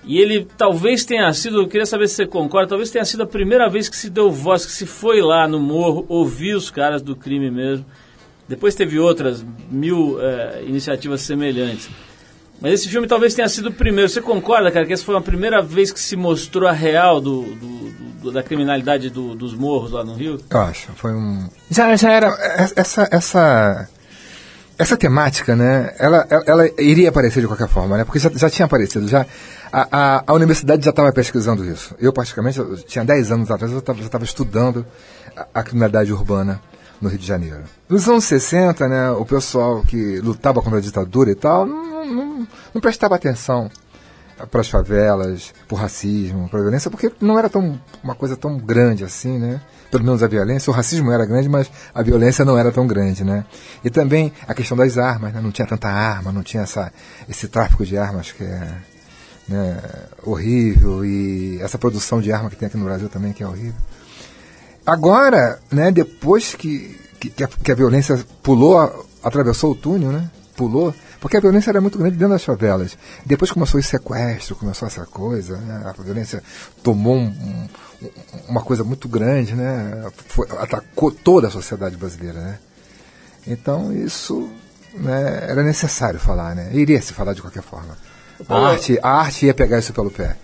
E 0.05 0.18
ele 0.18 0.46
talvez 0.59 1.05
tenha 1.05 1.33
sido, 1.33 1.62
eu 1.62 1.68
queria 1.68 1.87
saber 1.87 2.09
se 2.09 2.16
você 2.16 2.26
concorda, 2.26 2.70
talvez 2.70 2.90
tenha 2.90 3.05
sido 3.05 3.22
a 3.22 3.26
primeira 3.26 3.68
vez 3.68 3.88
que 3.88 3.96
se 3.96 4.11
deu 4.11 4.31
voz, 4.31 4.66
que 4.66 4.72
se 4.72 4.85
foi 4.85 5.20
lá 5.22 5.46
no 5.46 5.61
morro, 5.61 6.05
ouvir 6.09 6.55
os 6.55 6.70
caras 6.70 7.00
do 7.00 7.14
crime 7.14 7.50
mesmo. 7.50 7.87
Depois 8.48 8.74
teve 8.74 8.98
outras 8.98 9.46
mil 9.70 10.18
eh, 10.20 10.64
iniciativas 10.66 11.20
semelhantes. 11.22 11.88
Mas 12.62 12.75
esse 12.75 12.88
filme 12.88 13.09
talvez 13.09 13.35
tenha 13.35 13.48
sido 13.48 13.70
o 13.70 13.72
primeiro. 13.72 14.09
Você 14.09 14.22
concorda, 14.22 14.70
cara, 14.70 14.87
que 14.87 14.92
essa 14.92 15.05
foi 15.05 15.16
a 15.16 15.20
primeira 15.20 15.61
vez 15.61 15.90
que 15.90 15.98
se 16.01 16.14
mostrou 16.16 16.68
a 16.68 16.72
real 16.72 17.20
do, 17.20 17.42
do- 17.42 17.92
do- 18.22 18.33
da 18.33 18.42
criminalidade 18.42 19.11
do- 19.11 19.35
dos 19.35 19.53
morros 19.53 19.90
lá 19.90 20.05
no 20.05 20.14
Rio? 20.14 20.38
Eu 20.48 20.61
acho, 20.61 20.92
foi 20.94 21.12
um. 21.12 21.48
Já, 21.68 21.94
já 21.96 22.12
era. 22.12 22.29
Essa, 22.77 23.09
essa, 23.11 23.88
essa 24.79 24.96
temática, 24.96 25.57
né? 25.57 25.92
Ela, 25.98 26.25
ela, 26.31 26.44
ela 26.46 26.70
iria 26.79 27.09
aparecer 27.09 27.40
de 27.40 27.48
qualquer 27.48 27.68
forma, 27.68 27.96
né? 27.98 28.05
Porque 28.05 28.20
já, 28.20 28.31
já 28.33 28.48
tinha 28.48 28.66
aparecido. 28.66 29.09
Já, 29.09 29.27
a, 29.72 29.88
a, 30.18 30.25
a 30.29 30.33
universidade 30.33 30.85
já 30.85 30.90
estava 30.90 31.12
pesquisando 31.12 31.64
isso. 31.64 31.94
Eu, 31.98 32.12
praticamente, 32.12 32.61
eu 32.61 32.77
tinha 32.77 33.05
10 33.05 33.33
anos 33.33 33.51
atrás, 33.51 33.72
eu 33.72 33.83
tava, 33.83 33.98
já 33.98 34.07
estava 34.07 34.25
estudando 34.25 34.87
a, 35.37 35.46
a 35.55 35.62
criminalidade 35.64 36.12
urbana 36.12 36.61
no 37.03 37.09
Rio 37.09 37.19
de 37.19 37.27
Janeiro. 37.27 37.65
Nos 37.88 38.09
anos 38.09 38.25
60, 38.25 38.88
né, 38.88 39.11
o 39.11 39.27
pessoal 39.27 39.83
que 39.83 40.21
lutava 40.21 40.62
contra 40.62 40.79
a 40.79 40.83
ditadura 40.83 41.33
e 41.33 41.35
tal, 41.35 41.67
não, 41.67 42.07
não, 42.07 42.49
não 42.73 42.81
prestava 42.81 43.17
atenção 43.17 43.69
para 44.51 44.61
as 44.61 44.69
favelas, 44.69 45.53
por 45.69 45.77
racismo, 45.77 46.49
por 46.49 46.61
violência, 46.61 46.91
porque 46.91 47.12
não 47.21 47.38
era 47.38 47.49
tão 47.49 47.79
uma 48.03 48.15
coisa 48.15 48.37
tão 48.37 48.57
grande 48.57 49.05
assim, 49.05 49.38
né? 49.38 49.61
Pelo 49.91 50.05
menos 50.05 50.23
a 50.23 50.27
violência, 50.27 50.71
o 50.71 50.75
racismo 50.75 51.12
era 51.12 51.27
grande, 51.27 51.49
mas 51.49 51.71
a 51.95 52.03
violência 52.03 52.45
não 52.45 52.57
era 52.57 52.73
tão 52.73 52.87
grande, 52.87 53.25
né? 53.25 53.45
E 53.85 53.91
também 53.91 54.33
a 54.49 54.55
questão 54.55 54.77
das 54.77 54.97
armas, 54.97 55.33
né? 55.35 55.41
não 55.41 55.53
tinha 55.53 55.67
tanta 55.67 55.88
arma, 55.88 56.33
não 56.33 56.43
tinha 56.43 56.62
essa, 56.62 56.91
esse 57.29 57.47
tráfico 57.47 57.85
de 57.85 57.99
armas 57.99 58.33
que 58.33 58.43
é 58.43 58.73
né, 59.49 59.79
horrível 60.25 61.05
e 61.05 61.61
essa 61.61 61.77
produção 61.77 62.21
de 62.21 62.33
arma 62.33 62.49
que 62.49 62.57
tem 62.57 62.67
aqui 62.67 62.77
no 62.77 62.85
Brasil 62.85 63.09
também 63.09 63.33
que 63.33 63.43
é 63.43 63.47
horrível. 63.47 63.75
Agora, 64.87 65.61
né, 65.71 65.90
depois 65.92 66.55
que, 66.55 66.99
que, 67.21 67.31
que 67.31 67.73
a, 67.73 67.75
violência 67.75 68.18
pulou, 68.42 69.07
atravessou 69.23 69.73
o 69.73 69.75
túnel, 69.77 70.11
né? 70.11 70.29
Pulou, 70.57 70.95
porque 71.21 71.37
a 71.37 71.40
violência 71.40 71.71
era 71.71 71.81
muito 71.81 71.97
grande 71.99 72.16
dentro 72.16 72.35
das 72.35 72.45
favelas. 72.45 72.97
Depois 73.25 73.51
começou 73.51 73.79
esse 73.79 73.90
sequestro, 73.90 74.57
começou 74.57 74.87
essa 74.88 75.07
coisa, 75.07 75.57
né? 75.59 75.83
A 75.87 76.03
violência 76.03 76.42
tomou 76.83 77.16
um- 77.16 77.29
um- 77.29 77.68
uma 78.49 78.61
coisa 78.61 78.83
muito 78.83 79.09
grande, 79.09 79.55
né? 79.55 80.11
Foi- 80.27 80.49
atacou 80.59 81.11
toda 81.12 81.47
a 81.47 81.51
sociedade 81.51 81.97
brasileira, 81.97 82.40
né? 82.40 82.59
Então 83.47 83.92
isso 83.92 84.49
né, 84.95 85.47
era 85.49 85.62
necessário 85.62 86.21
falar, 86.21 86.55
né? 86.55 86.71
Iria 86.75 87.01
se 87.01 87.14
falar 87.14 87.33
de 87.33 87.40
qualquer 87.40 87.62
forma. 87.62 87.97
A 88.49 88.57
arte, 88.73 88.99
a 89.03 89.09
arte 89.09 89.47
ia 89.47 89.55
pegar 89.55 89.79
isso 89.79 89.92
pelo 89.95 90.11
pé. 90.11 90.37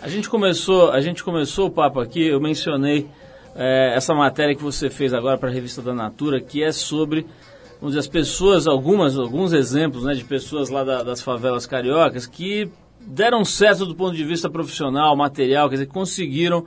A 0.00 0.08
gente 0.08 0.28
começou, 0.28 0.92
a 0.92 1.00
gente 1.00 1.24
começou 1.24 1.66
o 1.66 1.70
papo 1.70 1.98
aqui, 1.98 2.24
eu 2.24 2.40
mencionei 2.40 3.10
eh, 3.56 3.92
essa 3.94 4.14
matéria 4.14 4.54
que 4.54 4.62
você 4.62 4.90
fez 4.90 5.12
agora 5.14 5.38
para 5.38 5.48
a 5.48 5.52
revista 5.52 5.80
da 5.82 5.94
Natura, 5.94 6.40
que 6.40 6.62
é 6.62 6.72
sobre 6.72 7.26
vamos 7.80 7.94
dizer, 7.94 8.00
as 8.00 8.08
pessoas, 8.08 8.66
algumas, 8.66 9.18
alguns 9.18 9.52
exemplos 9.52 10.04
né, 10.04 10.14
de 10.14 10.24
pessoas 10.24 10.70
lá 10.70 10.82
da- 10.82 11.02
das 11.02 11.20
favelas 11.20 11.66
cariocas 11.66 12.26
que 12.26 12.70
deram 13.00 13.44
certo 13.44 13.84
do 13.86 13.94
ponto 13.94 14.16
de 14.16 14.24
vista 14.24 14.48
profissional, 14.50 15.14
material, 15.14 15.68
quer 15.68 15.76
dizer, 15.76 15.86
conseguiram, 15.86 16.64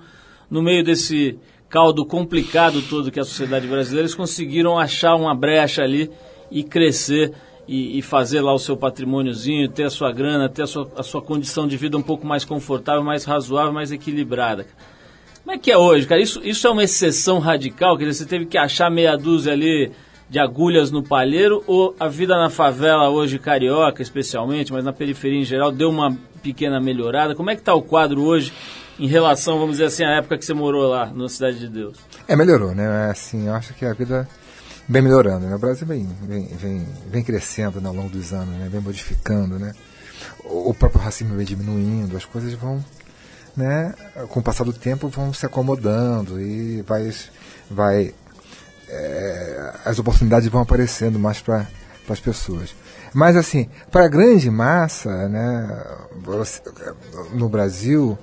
no 0.50 0.62
meio 0.62 0.84
desse 0.84 1.38
caldo 1.68 2.06
complicado 2.06 2.82
todo 2.84 3.12
que 3.12 3.20
é 3.20 3.22
a 3.22 3.26
sociedade 3.26 3.68
brasileira, 3.68 4.02
eles 4.04 4.16
conseguiram 4.16 4.78
achar 4.78 5.16
uma 5.16 5.36
brecha 5.36 5.84
ali 5.84 6.10
e 6.52 6.64
crescer 6.64 7.34
e, 7.68 8.00
e 8.00 8.02
fazer 8.02 8.42
lá 8.42 8.54
o 8.54 8.58
seu 8.60 8.76
patrimôniozinho, 8.76 9.70
ter 9.70 9.84
a 9.84 9.90
sua 9.90 10.12
grana, 10.12 10.50
ter 10.50 10.64
a 10.64 10.68
sua, 10.68 10.90
a 10.96 11.04
sua 11.04 11.22
condição 11.22 11.68
de 11.68 11.78
vida 11.78 11.98
um 11.98 12.02
pouco 12.02 12.26
mais 12.26 12.44
confortável, 12.46 13.04
mais 13.04 13.26
razoável, 13.26 13.72
mais 13.74 13.92
equilibrada. 13.92 14.66
Como 15.44 15.56
é 15.56 15.58
que 15.58 15.72
é 15.72 15.78
hoje, 15.78 16.06
cara? 16.06 16.22
Isso, 16.22 16.42
isso 16.44 16.68
é 16.68 16.70
uma 16.70 16.84
exceção 16.84 17.40
radical? 17.40 17.98
Quer 17.98 18.06
dizer, 18.06 18.24
você 18.24 18.30
teve 18.30 18.46
que 18.46 18.58
achar 18.58 18.90
meia 18.92 19.18
dúzia 19.18 19.54
ali 19.54 19.92
de 20.30 20.38
agulhas 20.38 20.92
no 20.92 21.02
palheiro 21.02 21.64
ou 21.66 21.96
a 22.00 22.08
vida 22.08 22.38
na 22.38 22.50
favela 22.50 23.10
hoje, 23.10 23.40
carioca 23.40 24.02
especialmente, 24.02 24.72
mas 24.72 24.86
na 24.86 24.94
periferia 24.94 25.40
em 25.40 25.44
geral, 25.44 25.72
deu 25.72 25.90
uma 25.90 26.16
pequena 26.44 26.80
melhorada? 26.80 27.34
Como 27.34 27.50
é 27.50 27.56
que 27.56 27.62
está 27.62 27.74
o 27.74 27.82
quadro 27.82 28.24
hoje 28.24 28.54
em 29.00 29.08
relação, 29.08 29.58
vamos 29.58 29.78
dizer 29.78 29.86
assim, 29.86 30.04
à 30.04 30.18
época 30.18 30.38
que 30.38 30.46
você 30.46 30.54
morou 30.54 30.88
lá, 30.88 31.08
na 31.08 31.28
Cidade 31.30 31.60
de 31.60 31.68
Deus? 31.68 31.98
É, 32.28 32.36
melhorou, 32.36 32.76
né? 32.76 33.08
É, 33.08 33.12
Assim, 33.12 33.48
eu 33.48 33.54
acho 33.54 33.74
que 33.74 33.86
a 33.86 33.94
vida 33.94 34.28
vem 34.88 35.02
melhorando, 35.02 35.48
né? 35.48 35.56
O 35.56 35.60
Brasil 35.60 35.88
vem, 35.88 36.08
vem, 36.24 36.48
vem, 36.48 36.88
vem 37.08 37.24
crescendo 37.24 37.80
né, 37.80 37.88
ao 37.88 37.96
longo 37.96 38.10
dos 38.10 38.34
anos, 38.34 38.54
né? 38.56 38.68
Vem 38.70 38.82
modificando, 38.82 39.58
né? 39.58 39.74
O 40.44 40.74
próprio 40.74 41.02
racismo 41.02 41.36
vem 41.36 41.46
diminuindo, 41.46 42.18
as 42.18 42.26
coisas 42.26 42.54
vão, 42.54 42.84
né? 43.60 43.94
Com 44.30 44.40
o 44.40 44.44
passar 44.44 44.64
do 44.64 44.72
tempo 44.72 45.10
vão 45.10 45.34
se 45.34 45.46
acomodando 45.46 46.40
e 46.40 46.82
vai, 46.84 47.14
vai 47.70 48.14
é, 48.88 49.74
as 49.84 50.00
oportunidades 50.00 50.48
vão 50.50 50.62
aparecendo 50.62 51.20
mais 51.20 51.42
para 51.42 51.68
as 52.10 52.20
pessoas. 52.20 52.74
Mas 53.14 53.36
assim, 53.36 53.70
para 53.92 54.06
a 54.06 54.08
grande 54.08 54.50
massa, 54.50 55.28
né, 55.28 55.84
no 57.34 57.50
Brasil, 57.50 58.18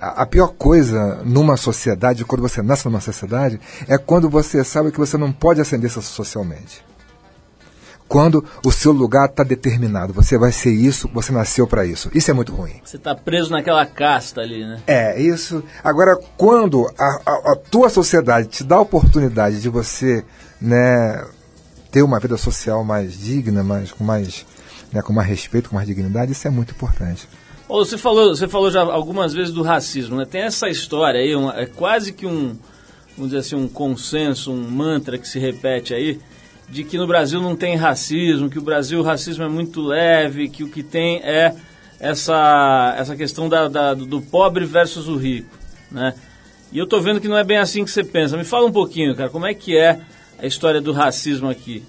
a, 0.00 0.22
a 0.22 0.26
pior 0.26 0.48
coisa 0.48 1.22
numa 1.24 1.56
sociedade, 1.56 2.24
quando 2.24 2.42
você 2.42 2.62
nasce 2.62 2.84
numa 2.84 3.00
sociedade, 3.00 3.60
é 3.88 3.98
quando 3.98 4.30
você 4.30 4.62
sabe 4.62 4.92
que 4.92 4.98
você 4.98 5.16
não 5.16 5.32
pode 5.32 5.60
ascender 5.60 5.90
socialmente. 5.90 6.85
Quando 8.08 8.44
o 8.64 8.70
seu 8.70 8.92
lugar 8.92 9.28
está 9.28 9.42
determinado, 9.42 10.12
você 10.12 10.38
vai 10.38 10.52
ser 10.52 10.70
isso, 10.70 11.08
você 11.12 11.32
nasceu 11.32 11.66
para 11.66 11.84
isso. 11.84 12.08
Isso 12.14 12.30
é 12.30 12.34
muito 12.34 12.52
ruim. 12.54 12.74
Você 12.84 12.96
está 12.96 13.14
preso 13.14 13.50
naquela 13.50 13.84
casta 13.84 14.40
ali, 14.40 14.64
né? 14.64 14.80
É, 14.86 15.20
isso. 15.20 15.62
Agora, 15.82 16.16
quando 16.36 16.86
a, 16.98 17.04
a- 17.26 17.52
a 17.52 17.56
tua 17.56 17.88
sociedade 17.88 18.46
te 18.48 18.62
dá 18.62 18.76
a 18.76 18.80
oportunidade 18.80 19.60
de 19.60 19.68
você, 19.68 20.24
né, 20.60 21.24
ter 21.90 22.02
uma 22.02 22.20
vida 22.20 22.36
social 22.36 22.84
mais 22.84 23.18
digna, 23.18 23.64
mais, 23.64 23.90
com 23.90 24.04
mais, 24.04 24.46
né, 24.92 25.02
com 25.02 25.12
mais 25.12 25.28
respeito, 25.28 25.70
com 25.70 25.74
mais 25.76 25.88
dignidade, 25.88 26.30
isso 26.32 26.46
é 26.46 26.50
muito 26.50 26.72
importante. 26.72 27.28
Ô, 27.68 27.84
Você 27.84 27.98
falou, 27.98 28.34
você 28.36 28.46
falou 28.46 28.70
já 28.70 28.82
algumas 28.82 29.32
vezes 29.32 29.52
do 29.52 29.62
racismo, 29.62 30.16
né? 30.16 30.24
Tem 30.24 30.42
essa 30.42 30.68
história 30.68 31.18
aí, 31.20 31.34
uma- 31.34 31.58
é 31.58 31.66
quase 31.66 32.12
que 32.12 32.24
um, 32.24 32.56
vamos 33.16 33.32
dizer 33.32 33.38
assim, 33.38 33.56
um 33.56 33.66
consenso, 33.66 34.52
um 34.52 34.70
mantra 34.70 35.18
que 35.18 35.26
se 35.26 35.40
repete 35.40 35.92
aí, 35.92 36.20
de 36.68 36.82
que 36.84 36.98
no 36.98 37.06
Brasil 37.06 37.40
não 37.40 37.54
tem 37.56 37.76
racismo, 37.76 38.50
que 38.50 38.58
o 38.58 38.62
Brasil 38.62 39.00
o 39.00 39.02
racismo 39.02 39.44
é 39.44 39.48
muito 39.48 39.80
leve, 39.82 40.48
que 40.48 40.64
o 40.64 40.68
que 40.68 40.82
tem 40.82 41.20
é 41.22 41.54
essa, 42.00 42.94
essa 42.98 43.16
questão 43.16 43.48
da, 43.48 43.68
da- 43.68 43.94
do- 43.94 44.20
pobre 44.20 44.64
versus 44.64 45.08
o 45.08 45.16
rico, 45.16 45.48
né? 45.90 46.14
E 46.72 46.78
eu 46.78 46.86
tô 46.86 47.00
vendo 47.00 47.20
que 47.20 47.28
não 47.28 47.38
é 47.38 47.44
bem 47.44 47.56
assim 47.58 47.84
que 47.84 47.90
você 47.90 48.02
pensa. 48.02 48.36
Me 48.36 48.44
fala 48.44 48.66
um 48.66 48.72
pouquinho, 48.72 49.14
cara, 49.14 49.30
como 49.30 49.46
é 49.46 49.54
que 49.54 49.76
é 49.78 50.00
a 50.38 50.46
história 50.46 50.80
do 50.80 50.92
racismo 50.92 51.48
aqui? 51.48 51.82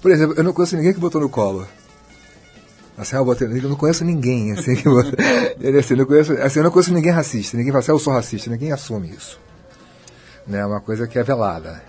Por 0.00 0.10
exemplo, 0.10 0.34
eu 0.36 0.42
não 0.42 0.52
conheço 0.52 0.76
ninguém 0.76 0.94
que 0.94 0.98
botou 1.00 1.20
no 1.20 1.28
colo. 1.28 1.68
Assim, 2.96 3.14
eu, 3.14 3.24
botei, 3.24 3.46
eu 3.46 3.68
não 3.68 3.76
conheço 3.76 4.04
ninguém, 4.04 4.52
assim, 4.52 4.74
que 4.74 4.84
botou- 4.84 5.12
assim, 5.78 5.92
eu 5.94 5.98
não 5.98 6.06
conheço, 6.06 6.32
assim, 6.32 6.58
eu 6.58 6.64
não 6.64 6.70
conheço 6.70 6.92
ninguém 6.92 7.12
racista. 7.12 7.56
Ninguém 7.56 7.70
fala 7.72 7.80
assim, 7.80 7.92
ah, 7.92 7.94
eu 7.94 7.98
sou 7.98 8.12
racista, 8.12 8.50
ninguém 8.50 8.72
assume 8.72 9.10
isso. 9.10 9.38
Né, 10.46 10.58
é 10.60 10.66
uma 10.66 10.80
coisa 10.80 11.06
que 11.06 11.18
é 11.18 11.22
velada, 11.22 11.80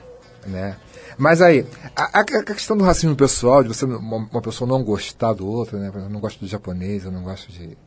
né? 0.46 0.76
Mas 1.20 1.42
aí, 1.42 1.66
a, 1.94 2.22
a- 2.22 2.24
questão 2.24 2.78
do 2.78 2.86
racismo 2.86 3.14
pessoal, 3.14 3.62
de 3.62 3.68
você, 3.68 3.84
uma, 3.84 4.42
pessoa 4.42 4.66
não 4.66 4.82
gostar 4.82 5.34
do 5.34 5.46
outro, 5.46 5.78
né? 5.78 5.92
Eu 5.94 6.10
não 6.10 6.22
gosto 6.22 6.40
de 6.40 6.48
japonês, 6.48 7.04
eu 7.04 7.12
não 7.12 7.24
gosto 7.24 7.52
de 7.52 7.78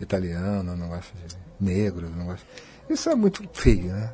italiano, 0.00 0.70
eu 0.70 0.76
não 0.76 0.88
gosto 0.88 1.12
de 1.16 1.36
negro, 1.60 2.06
eu 2.06 2.10
não 2.16 2.26
gosto... 2.26 2.46
Isso 2.88 3.10
é 3.10 3.14
muito 3.16 3.42
feio, 3.52 3.92
né? 3.92 4.12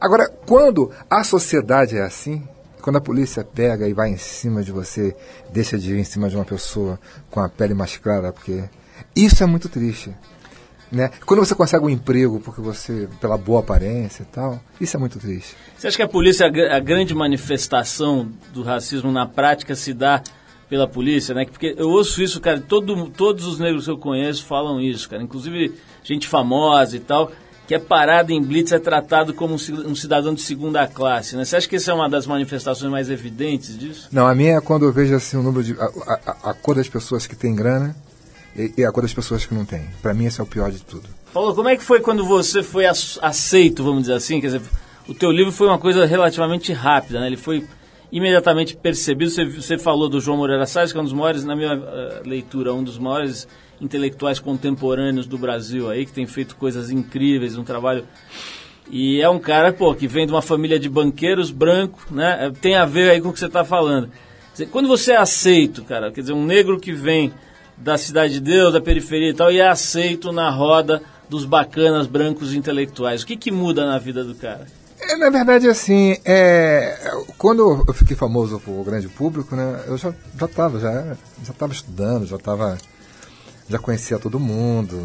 Agora, 0.00 0.26
quando 0.46 0.90
a 1.10 1.22
sociedade 1.22 1.98
é 1.98 2.02
assim, 2.02 2.42
quando 2.80 2.96
a 2.96 3.00
polícia 3.00 3.44
pega 3.44 3.86
e 3.86 3.92
vai 3.92 4.08
em 4.08 4.16
cima 4.16 4.62
de 4.62 4.72
você, 4.72 5.14
deixa 5.52 5.78
de 5.78 5.94
ir 5.94 5.98
em 5.98 6.04
cima 6.04 6.30
de 6.30 6.34
uma 6.34 6.46
pessoa 6.46 6.98
com 7.30 7.40
a 7.40 7.48
pele 7.48 7.74
mais 7.74 7.98
clara, 7.98 8.32
porque 8.32 8.64
isso 9.14 9.44
é 9.44 9.46
muito 9.46 9.68
triste. 9.68 10.16
Né? 10.92 11.10
Quando 11.24 11.40
você 11.40 11.54
consegue 11.54 11.84
um 11.86 11.88
emprego 11.88 12.38
porque 12.38 12.60
você 12.60 13.08
pela 13.18 13.38
boa 13.38 13.60
aparência 13.60 14.24
e 14.24 14.26
tal, 14.26 14.60
isso 14.78 14.94
é 14.94 15.00
muito 15.00 15.18
triste. 15.18 15.56
Você 15.76 15.88
acha 15.88 15.96
que 15.96 16.02
a 16.02 16.08
polícia, 16.08 16.44
a 16.46 16.50
gr- 16.50 16.70
a 16.70 16.78
grande 16.80 17.14
manifestação 17.14 18.28
do 18.52 18.62
racismo 18.62 19.10
na 19.10 19.26
prática 19.26 19.74
se 19.74 19.94
dá 19.94 20.22
pela 20.68 20.86
polícia, 20.86 21.34
né? 21.34 21.44
Porque 21.46 21.74
eu 21.78 21.88
ouço 21.88 22.22
isso, 22.22 22.40
cara, 22.40 22.60
todo, 22.60 23.08
todos 23.10 23.46
os 23.46 23.58
negros 23.58 23.84
que 23.86 23.90
eu 23.90 23.96
conheço 23.98 24.44
falam 24.44 24.80
isso, 24.80 25.08
cara. 25.08 25.22
Inclusive 25.22 25.72
gente 26.04 26.26
famosa 26.28 26.96
e 26.96 27.00
tal, 27.00 27.30
que 27.66 27.74
é 27.74 27.78
parado 27.78 28.32
em 28.32 28.42
blitz, 28.42 28.72
é 28.72 28.78
tratado 28.78 29.32
como 29.32 29.54
um 29.54 29.58
ci- 29.58 29.94
cidadão 29.96 30.34
de 30.34 30.42
segunda 30.42 30.86
classe, 30.86 31.36
né? 31.36 31.44
Você 31.44 31.56
acha 31.56 31.68
que 31.68 31.76
essa 31.76 31.90
é 31.90 31.94
uma 31.94 32.08
das 32.08 32.26
manifestações 32.26 32.90
mais 32.90 33.08
evidentes 33.08 33.78
disso? 33.78 34.08
Não, 34.12 34.26
a 34.26 34.34
minha 34.34 34.56
é 34.56 34.60
quando 34.60 34.84
eu 34.84 34.92
vejo 34.92 35.14
assim 35.14 35.36
o 35.38 35.42
número 35.42 35.62
de 35.64 35.72
a, 35.80 35.84
a- 35.84 36.20
a- 36.26 36.50
a 36.50 36.54
cor 36.54 36.74
das 36.74 36.88
pessoas 36.88 37.26
que 37.26 37.34
têm 37.36 37.54
grana 37.54 37.94
e, 38.56 38.72
e 38.78 38.84
a 38.84 38.92
cor 38.92 39.08
pessoas 39.12 39.44
que 39.46 39.54
não 39.54 39.64
têm. 39.64 39.88
Para 40.00 40.12
mim 40.14 40.26
esse 40.26 40.40
é 40.40 40.44
o 40.44 40.46
pior 40.46 40.70
de 40.70 40.80
tudo. 40.82 41.08
Paulo, 41.32 41.54
como 41.54 41.68
é 41.68 41.76
que 41.76 41.82
foi 41.82 42.00
quando 42.00 42.24
você 42.24 42.62
foi 42.62 42.84
ace- 42.86 43.18
aceito, 43.22 43.82
vamos 43.82 44.02
dizer 44.02 44.14
assim? 44.14 44.40
Quer 44.40 44.46
dizer, 44.48 44.62
o 45.08 45.14
teu 45.14 45.30
livro 45.30 45.50
foi 45.52 45.66
uma 45.66 45.78
coisa 45.78 46.04
relativamente 46.04 46.72
rápida, 46.72 47.20
né? 47.20 47.26
Ele 47.26 47.36
foi 47.36 47.64
imediatamente 48.10 48.76
percebido. 48.76 49.30
Você, 49.30 49.44
você 49.44 49.78
falou 49.78 50.08
do 50.08 50.20
João 50.20 50.36
Moreira 50.36 50.66
Salles, 50.66 50.92
que 50.92 50.98
é 50.98 51.00
um 51.00 51.04
dos 51.04 51.12
maiores, 51.14 51.44
na 51.44 51.56
minha 51.56 51.72
eh, 51.72 52.22
leitura, 52.26 52.74
um 52.74 52.84
dos 52.84 52.98
maiores 52.98 53.48
intelectuais 53.80 54.38
contemporâneos 54.38 55.26
do 55.26 55.38
Brasil 55.38 55.88
aí, 55.90 56.04
que 56.04 56.12
tem 56.12 56.26
feito 56.26 56.54
coisas 56.56 56.90
incríveis, 56.90 57.56
um 57.56 57.64
trabalho... 57.64 58.04
E 58.90 59.22
é 59.22 59.28
um 59.28 59.38
cara, 59.38 59.72
pô, 59.72 59.94
que 59.94 60.06
vem 60.08 60.26
de 60.26 60.32
uma 60.32 60.42
família 60.42 60.78
de 60.78 60.88
banqueiros 60.88 61.50
branco, 61.50 62.00
né? 62.10 62.46
Eh, 62.46 62.50
Tem 62.60 62.74
a 62.74 62.84
ver 62.84 63.10
aí 63.10 63.20
com 63.20 63.28
o 63.30 63.32
que 63.32 63.38
você 63.38 63.46
está 63.46 63.64
falando. 63.64 64.08
Quer 64.08 64.52
dizer, 64.52 64.66
Quando 64.66 64.88
você 64.88 65.12
é 65.12 65.16
aceito, 65.16 65.82
cara, 65.84 66.12
quer 66.12 66.20
dizer, 66.20 66.32
um 66.34 66.44
negro 66.44 66.78
que 66.78 66.92
vem 66.92 67.32
da 67.82 67.98
Cidade 67.98 68.34
de 68.34 68.40
Deus, 68.40 68.72
da 68.72 68.80
periferia 68.80 69.30
e 69.30 69.34
tal, 69.34 69.50
e 69.50 69.58
é 69.58 69.68
aceito 69.68 70.32
na 70.32 70.48
roda 70.50 71.02
dos 71.28 71.44
bacanas 71.44 72.06
brancos 72.06 72.54
intelectuais. 72.54 73.22
O 73.22 73.26
que, 73.26 73.36
que 73.36 73.50
muda 73.50 73.84
na 73.84 73.98
vida 73.98 74.22
do 74.22 74.34
cara? 74.34 74.66
É, 75.00 75.16
na 75.16 75.30
verdade, 75.30 75.68
assim, 75.68 76.16
é, 76.24 76.96
quando 77.36 77.84
eu 77.86 77.94
fiquei 77.94 78.16
famoso 78.16 78.60
para 78.60 78.72
o 78.72 78.84
grande 78.84 79.08
público, 79.08 79.56
né, 79.56 79.84
eu 79.88 79.98
já 79.98 80.14
já 80.38 80.46
estava 80.46 80.78
já, 80.78 81.16
já 81.44 81.52
tava 81.52 81.72
estudando, 81.72 82.24
já 82.24 82.36
estava 82.36 82.78
já 83.68 83.78
conhecia 83.78 84.18
todo 84.18 84.38
mundo, 84.38 84.98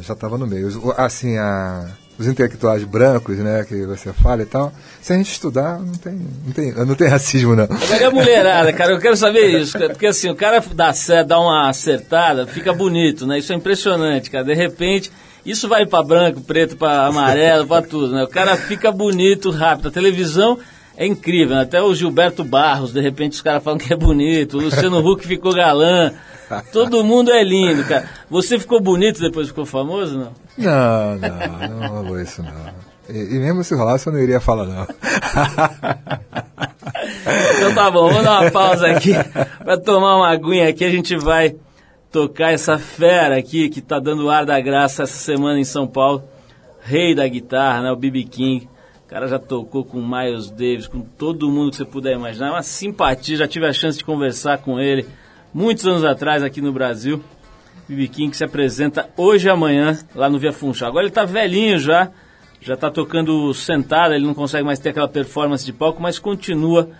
já 0.00 0.14
estava 0.14 0.36
no 0.36 0.46
meio. 0.46 0.68
Assim, 0.96 1.36
a, 1.36 1.88
os 2.18 2.26
intelectuais 2.26 2.84
brancos, 2.84 3.38
né, 3.38 3.64
que 3.64 3.84
você 3.86 4.12
fala 4.12 4.42
e 4.42 4.46
tal, 4.46 4.72
se 5.00 5.12
a 5.12 5.16
gente 5.16 5.32
estudar, 5.32 5.80
não 5.80 5.94
tem, 5.94 6.12
não 6.46 6.52
tem, 6.52 6.72
não 6.72 6.94
tem 6.94 7.08
racismo, 7.08 7.56
não. 7.56 7.68
É 7.90 8.04
a 8.04 8.10
mulherada, 8.10 8.72
cara, 8.72 8.92
eu 8.92 9.00
quero 9.00 9.16
saber 9.16 9.60
isso, 9.60 9.78
porque 9.78 10.06
assim, 10.06 10.30
o 10.30 10.36
cara 10.36 10.62
dá, 10.74 10.92
dá 11.26 11.40
uma 11.40 11.68
acertada, 11.68 12.46
fica 12.46 12.72
bonito, 12.72 13.26
né? 13.26 13.38
Isso 13.38 13.52
é 13.52 13.56
impressionante, 13.56 14.30
cara. 14.30 14.44
De 14.44 14.54
repente, 14.54 15.10
isso 15.44 15.68
vai 15.68 15.84
pra 15.84 16.02
branco, 16.02 16.40
preto, 16.40 16.76
pra 16.76 17.06
amarelo, 17.06 17.66
pra 17.66 17.82
tudo, 17.82 18.14
né? 18.14 18.24
O 18.24 18.28
cara 18.28 18.56
fica 18.56 18.90
bonito 18.90 19.50
rápido. 19.50 19.88
A 19.88 19.92
televisão 19.92 20.58
é 20.96 21.06
incrível, 21.06 21.56
né? 21.56 21.62
até 21.62 21.82
o 21.82 21.94
Gilberto 21.94 22.44
Barros, 22.44 22.92
de 22.92 23.00
repente 23.00 23.32
os 23.32 23.42
caras 23.42 23.62
falam 23.62 23.78
que 23.78 23.92
é 23.92 23.96
bonito, 23.96 24.58
o 24.58 24.60
Luciano 24.60 24.98
Huck 24.98 25.26
ficou 25.26 25.54
galã. 25.54 26.12
Todo 26.72 27.02
mundo 27.02 27.32
é 27.32 27.42
lindo, 27.42 27.84
cara. 27.84 28.08
Você 28.30 28.58
ficou 28.58 28.80
bonito 28.80 29.20
depois 29.20 29.48
ficou 29.48 29.64
famoso, 29.64 30.18
não? 30.18 30.32
Não, 30.56 31.18
não, 31.18 31.68
não 31.68 31.88
rolou 31.88 32.20
isso, 32.20 32.42
não. 32.42 32.84
E, 33.08 33.18
e 33.18 33.38
mesmo 33.38 33.64
se 33.64 33.74
rolasse, 33.74 34.06
eu 34.06 34.12
não 34.12 34.20
iria 34.20 34.40
falar, 34.40 34.66
não. 34.66 34.86
Então 37.56 37.74
tá 37.74 37.90
bom, 37.90 38.08
vamos 38.08 38.24
dar 38.24 38.42
uma 38.42 38.50
pausa 38.50 38.86
aqui 38.88 39.12
para 39.64 39.78
tomar 39.78 40.16
uma 40.16 40.30
aguinha 40.30 40.68
aqui. 40.68 40.84
A 40.84 40.90
gente 40.90 41.16
vai 41.16 41.56
tocar 42.10 42.52
essa 42.52 42.78
fera 42.78 43.36
aqui 43.38 43.68
que 43.68 43.80
tá 43.80 43.98
dando 43.98 44.30
ar 44.30 44.44
da 44.44 44.60
graça 44.60 45.02
essa 45.02 45.16
semana 45.16 45.58
em 45.58 45.64
São 45.64 45.86
Paulo. 45.86 46.22
Rei 46.82 47.14
da 47.14 47.26
guitarra, 47.26 47.82
né? 47.82 47.90
O 47.90 47.96
B.B. 47.96 48.24
King. 48.24 48.68
Cara 49.14 49.28
já 49.28 49.38
tocou 49.38 49.84
com 49.84 50.02
Miles 50.02 50.50
Davis, 50.50 50.88
com 50.88 51.00
todo 51.00 51.48
mundo 51.48 51.70
que 51.70 51.76
você 51.76 51.84
puder 51.84 52.14
imaginar. 52.14 52.50
Uma 52.50 52.64
simpatia, 52.64 53.36
já 53.36 53.46
tive 53.46 53.64
a 53.64 53.72
chance 53.72 53.96
de 53.96 54.04
conversar 54.04 54.58
com 54.58 54.80
ele 54.80 55.06
muitos 55.54 55.86
anos 55.86 56.02
atrás 56.02 56.42
aqui 56.42 56.60
no 56.60 56.72
Brasil. 56.72 57.22
B.B. 57.88 58.08
King 58.08 58.30
que 58.32 58.36
se 58.36 58.42
apresenta 58.42 59.08
hoje 59.16 59.46
e 59.46 59.50
amanhã 59.50 59.96
lá 60.16 60.28
no 60.28 60.36
Via 60.36 60.52
Funchal. 60.52 60.88
Agora 60.88 61.04
ele 61.04 61.14
tá 61.14 61.24
velhinho 61.24 61.78
já, 61.78 62.10
já 62.60 62.76
tá 62.76 62.90
tocando 62.90 63.54
sentado, 63.54 64.14
ele 64.14 64.26
não 64.26 64.34
consegue 64.34 64.64
mais 64.64 64.80
ter 64.80 64.88
aquela 64.88 65.06
performance 65.06 65.64
de 65.64 65.72
palco, 65.72 66.02
mas 66.02 66.18
continua 66.18 66.90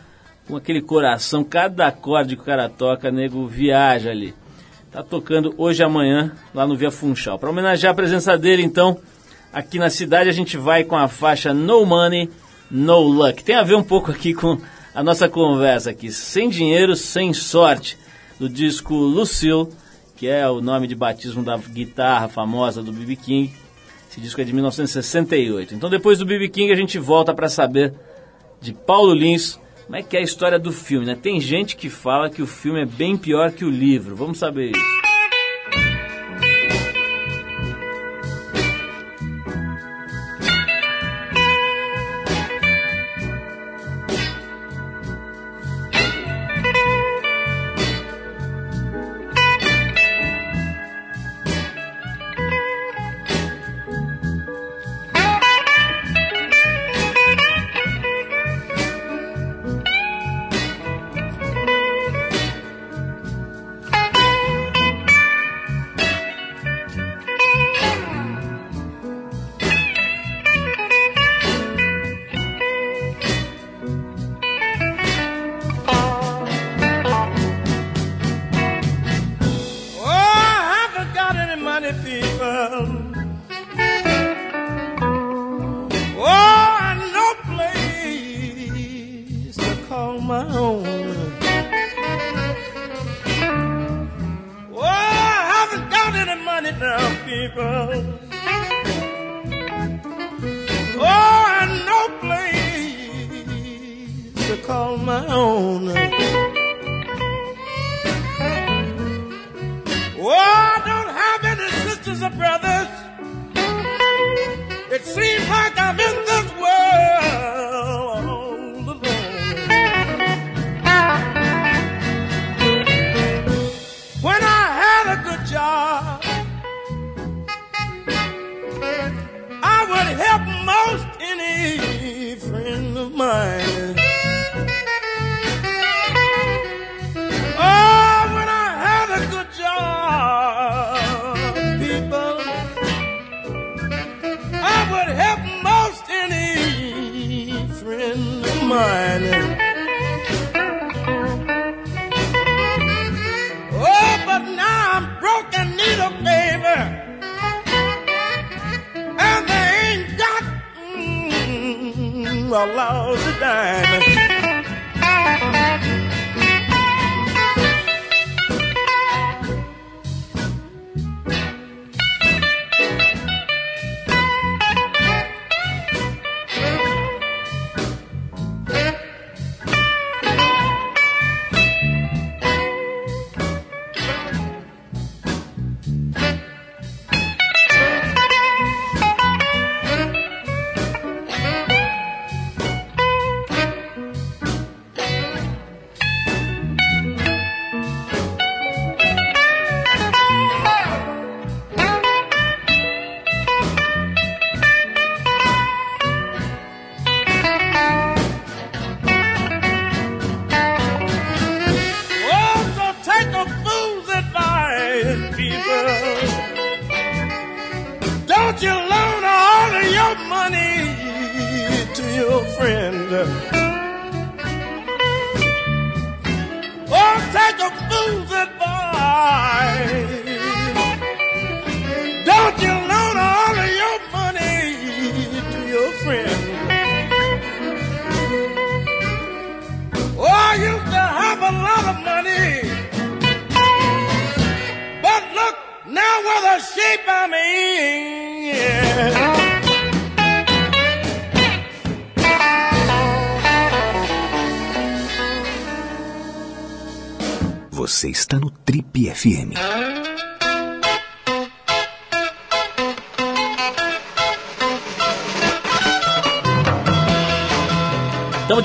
com 0.47 0.55
aquele 0.55 0.83
coração, 0.83 1.43
cada 1.43 1.89
acorde 1.89 2.37
que 2.37 2.43
o 2.43 2.45
cara 2.45 2.69
toca, 2.69 3.11
nego 3.11 3.45
viaja 3.49 4.11
ali. 4.13 4.33
Tá 4.89 5.03
tocando 5.03 5.53
hoje 5.59 5.83
e 5.83 5.85
amanhã 5.85 6.31
lá 6.55 6.65
no 6.65 6.77
Via 6.77 6.93
Funchal. 6.93 7.41
Para 7.41 7.51
homenagear 7.51 7.93
a 7.93 7.97
presença 7.97 8.39
dele, 8.39 8.63
então, 8.63 9.01
aqui 9.55 9.79
na 9.79 9.89
cidade 9.89 10.29
a 10.29 10.33
gente 10.33 10.57
vai 10.57 10.83
com 10.83 10.97
a 10.97 11.07
faixa 11.07 11.55
No 11.55 11.87
Money, 11.87 12.29
No 12.71 12.99
Luck. 13.01 13.45
Tem 13.45 13.55
a 13.55 13.63
ver 13.63 13.77
um 13.77 13.83
pouco 13.83 14.11
aqui 14.11 14.35
com 14.35 14.59
a 14.93 15.03
nossa 15.03 15.29
conversa 15.29 15.91
aqui. 15.91 16.11
Sem 16.11 16.49
dinheiro, 16.49 16.97
sem 16.97 17.33
sorte, 17.33 17.97
do 18.39 18.49
disco 18.49 18.95
Lucille, 18.95 19.69
que 20.17 20.27
é 20.27 20.49
o 20.51 20.61
nome 20.61 20.89
de 20.89 20.95
batismo 20.97 21.43
da 21.43 21.57
guitarra 21.57 22.29
famosa 22.29 22.83
do 22.83 22.93
B.B. 22.93 23.17
King. 23.17 23.55
Esse 24.11 24.21
disco 24.21 24.41
é 24.41 24.45
de 24.45 24.53
1968. 24.53 25.75
Então 25.75 25.89
depois 25.89 26.19
do 26.19 26.27
B.B. 26.27 26.49
King 26.49 26.73
a 26.73 26.77
gente 26.77 26.99
volta 26.99 27.33
para 27.33 27.49
saber 27.49 27.95
de 28.61 28.73
Paulo 28.73 29.15
Lins, 29.15 29.59
como 29.85 29.97
é 29.97 30.03
que 30.03 30.17
é 30.17 30.21
a 30.21 30.23
história 30.23 30.59
do 30.59 30.73
filme, 30.73 31.07
né? 31.07 31.15
Tem 31.15 31.41
gente 31.41 31.77
que 31.77 31.89
fala 31.89 32.29
que 32.29 32.43
o 32.43 32.47
filme 32.47 32.83
é 32.83 32.87
bem 32.87 33.17
pior 33.17 33.53
que 33.53 33.65
o 33.65 33.71
livro. 33.71 34.17
Vamos 34.17 34.39
saber 34.39 34.71
isso. 34.71 35.04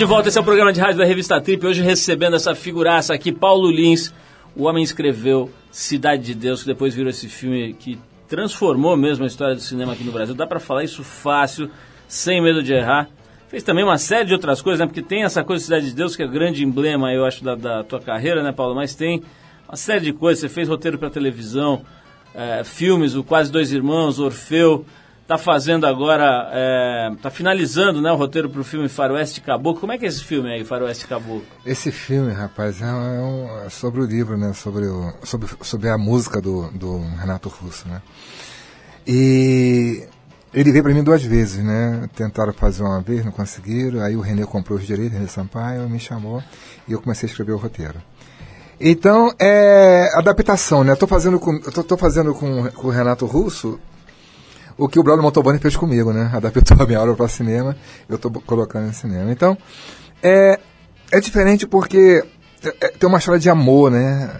Volta, 0.09 0.27
esse 0.27 0.39
é 0.39 0.41
o 0.41 0.43
programa 0.43 0.73
de 0.73 0.79
rádio 0.79 0.97
da 0.97 1.05
revista 1.05 1.39
Trip. 1.39 1.63
Hoje 1.63 1.83
recebendo 1.83 2.35
essa 2.35 2.55
figuraça 2.55 3.13
aqui, 3.13 3.31
Paulo 3.31 3.69
Lins. 3.69 4.11
O 4.55 4.63
homem 4.63 4.83
escreveu 4.83 5.51
Cidade 5.69 6.23
de 6.23 6.33
Deus, 6.33 6.61
que 6.61 6.67
depois 6.67 6.95
virou 6.95 7.11
esse 7.11 7.29
filme 7.29 7.75
que 7.75 7.99
transformou 8.27 8.97
mesmo 8.97 9.23
a 9.23 9.27
história 9.27 9.53
do 9.53 9.61
cinema 9.61 9.93
aqui 9.93 10.03
no 10.03 10.11
Brasil. 10.11 10.33
Dá 10.33 10.47
pra 10.47 10.59
falar 10.59 10.83
isso 10.83 11.03
fácil, 11.03 11.69
sem 12.07 12.41
medo 12.41 12.63
de 12.63 12.73
errar. 12.73 13.07
Fez 13.49 13.61
também 13.61 13.83
uma 13.83 13.99
série 13.99 14.25
de 14.25 14.33
outras 14.33 14.63
coisas, 14.63 14.79
né? 14.79 14.87
Porque 14.87 15.03
tem 15.03 15.21
essa 15.21 15.43
coisa 15.43 15.63
Cidade 15.63 15.85
de 15.85 15.93
Deus, 15.93 16.15
que 16.15 16.23
é 16.23 16.25
o 16.25 16.29
grande 16.29 16.65
emblema, 16.65 17.13
eu 17.13 17.23
acho, 17.23 17.43
da, 17.43 17.53
da 17.53 17.83
tua 17.83 17.99
carreira, 17.99 18.41
né, 18.41 18.51
Paulo? 18.51 18.73
Mas 18.73 18.95
tem 18.95 19.21
uma 19.67 19.77
série 19.77 20.05
de 20.05 20.13
coisas. 20.13 20.41
Você 20.41 20.49
fez 20.49 20.67
roteiro 20.67 20.97
para 20.97 21.11
televisão, 21.11 21.83
é, 22.33 22.63
filmes, 22.63 23.13
o 23.13 23.23
Quase 23.23 23.51
Dois 23.51 23.71
Irmãos, 23.71 24.17
Orfeu. 24.17 24.83
Tá 25.29 25.37
fazendo 25.37 25.85
agora, 25.85 26.49
é, 26.51 27.11
tá 27.21 27.29
finalizando, 27.29 28.01
né, 28.01 28.11
o 28.11 28.15
roteiro 28.15 28.49
para 28.49 28.61
o 28.61 28.63
filme 28.63 28.89
Faroeste 28.89 29.39
Caboclo. 29.41 29.79
Como 29.79 29.93
é 29.93 29.97
que 29.99 30.03
é 30.03 30.07
esse 30.07 30.23
filme 30.23 30.51
aí, 30.51 30.65
Faroeste 30.65 31.05
Caboclo? 31.05 31.45
Esse 31.63 31.91
filme, 31.91 32.33
rapaz, 32.33 32.81
é, 32.81 32.85
um, 32.87 33.47
é 33.63 33.69
sobre 33.69 34.01
o 34.01 34.05
livro, 34.05 34.35
né? 34.35 34.53
Sobre, 34.53 34.87
o, 34.87 35.13
sobre, 35.21 35.47
sobre 35.61 35.87
a 35.87 35.99
música 35.99 36.41
do, 36.41 36.71
do 36.71 36.97
Renato 37.19 37.47
Russo, 37.47 37.87
né? 37.87 38.01
E 39.05 40.03
ele 40.51 40.71
veio 40.71 40.83
para 40.83 40.95
mim 40.95 41.03
duas 41.03 41.21
vezes, 41.21 41.63
né? 41.63 42.09
Tentaram 42.15 42.51
fazer 42.51 42.81
uma 42.81 42.99
vez, 42.99 43.23
não 43.23 43.31
conseguiram. 43.31 44.01
Aí 44.01 44.15
o 44.15 44.21
René 44.21 44.47
comprou 44.47 44.79
os 44.79 44.87
direitos, 44.87 45.13
René 45.13 45.27
Sampaio, 45.27 45.87
me 45.87 45.99
chamou 45.99 46.41
e 46.87 46.93
eu 46.93 46.99
comecei 46.99 47.29
a 47.29 47.29
escrever 47.29 47.51
o 47.51 47.57
roteiro. 47.57 48.01
Então, 48.81 49.31
é 49.37 50.09
adaptação, 50.15 50.83
né? 50.83 50.93
Estou 50.93 51.07
fazendo 51.07 51.39
com, 51.39 51.59
tô, 51.59 51.83
tô 51.83 51.97
fazendo 51.97 52.33
com, 52.33 52.67
com 52.71 52.87
o 52.87 52.89
Renato 52.89 53.27
Russo 53.27 53.79
o 54.79 54.87
que 54.87 54.99
o 54.99 55.03
Bruno 55.03 55.21
Montobani 55.21 55.59
fez 55.59 55.75
comigo, 55.75 56.13
né? 56.13 56.31
Adaptou 56.33 56.77
a 56.79 56.85
minha 56.87 57.01
obra 57.01 57.13
para 57.13 57.27
cinema, 57.27 57.75
eu 58.07 58.15
estou 58.15 58.31
colocando 58.31 58.87
em 58.87 58.93
cinema. 58.93 59.29
Então, 59.31 59.57
é, 60.23 60.57
é 61.11 61.19
diferente 61.19 61.67
porque 61.67 62.23
é, 62.63 62.85
é, 62.85 62.87
tem 62.87 63.07
uma 63.07 63.19
história 63.19 63.39
de 63.39 63.49
amor, 63.49 63.91
né? 63.91 64.31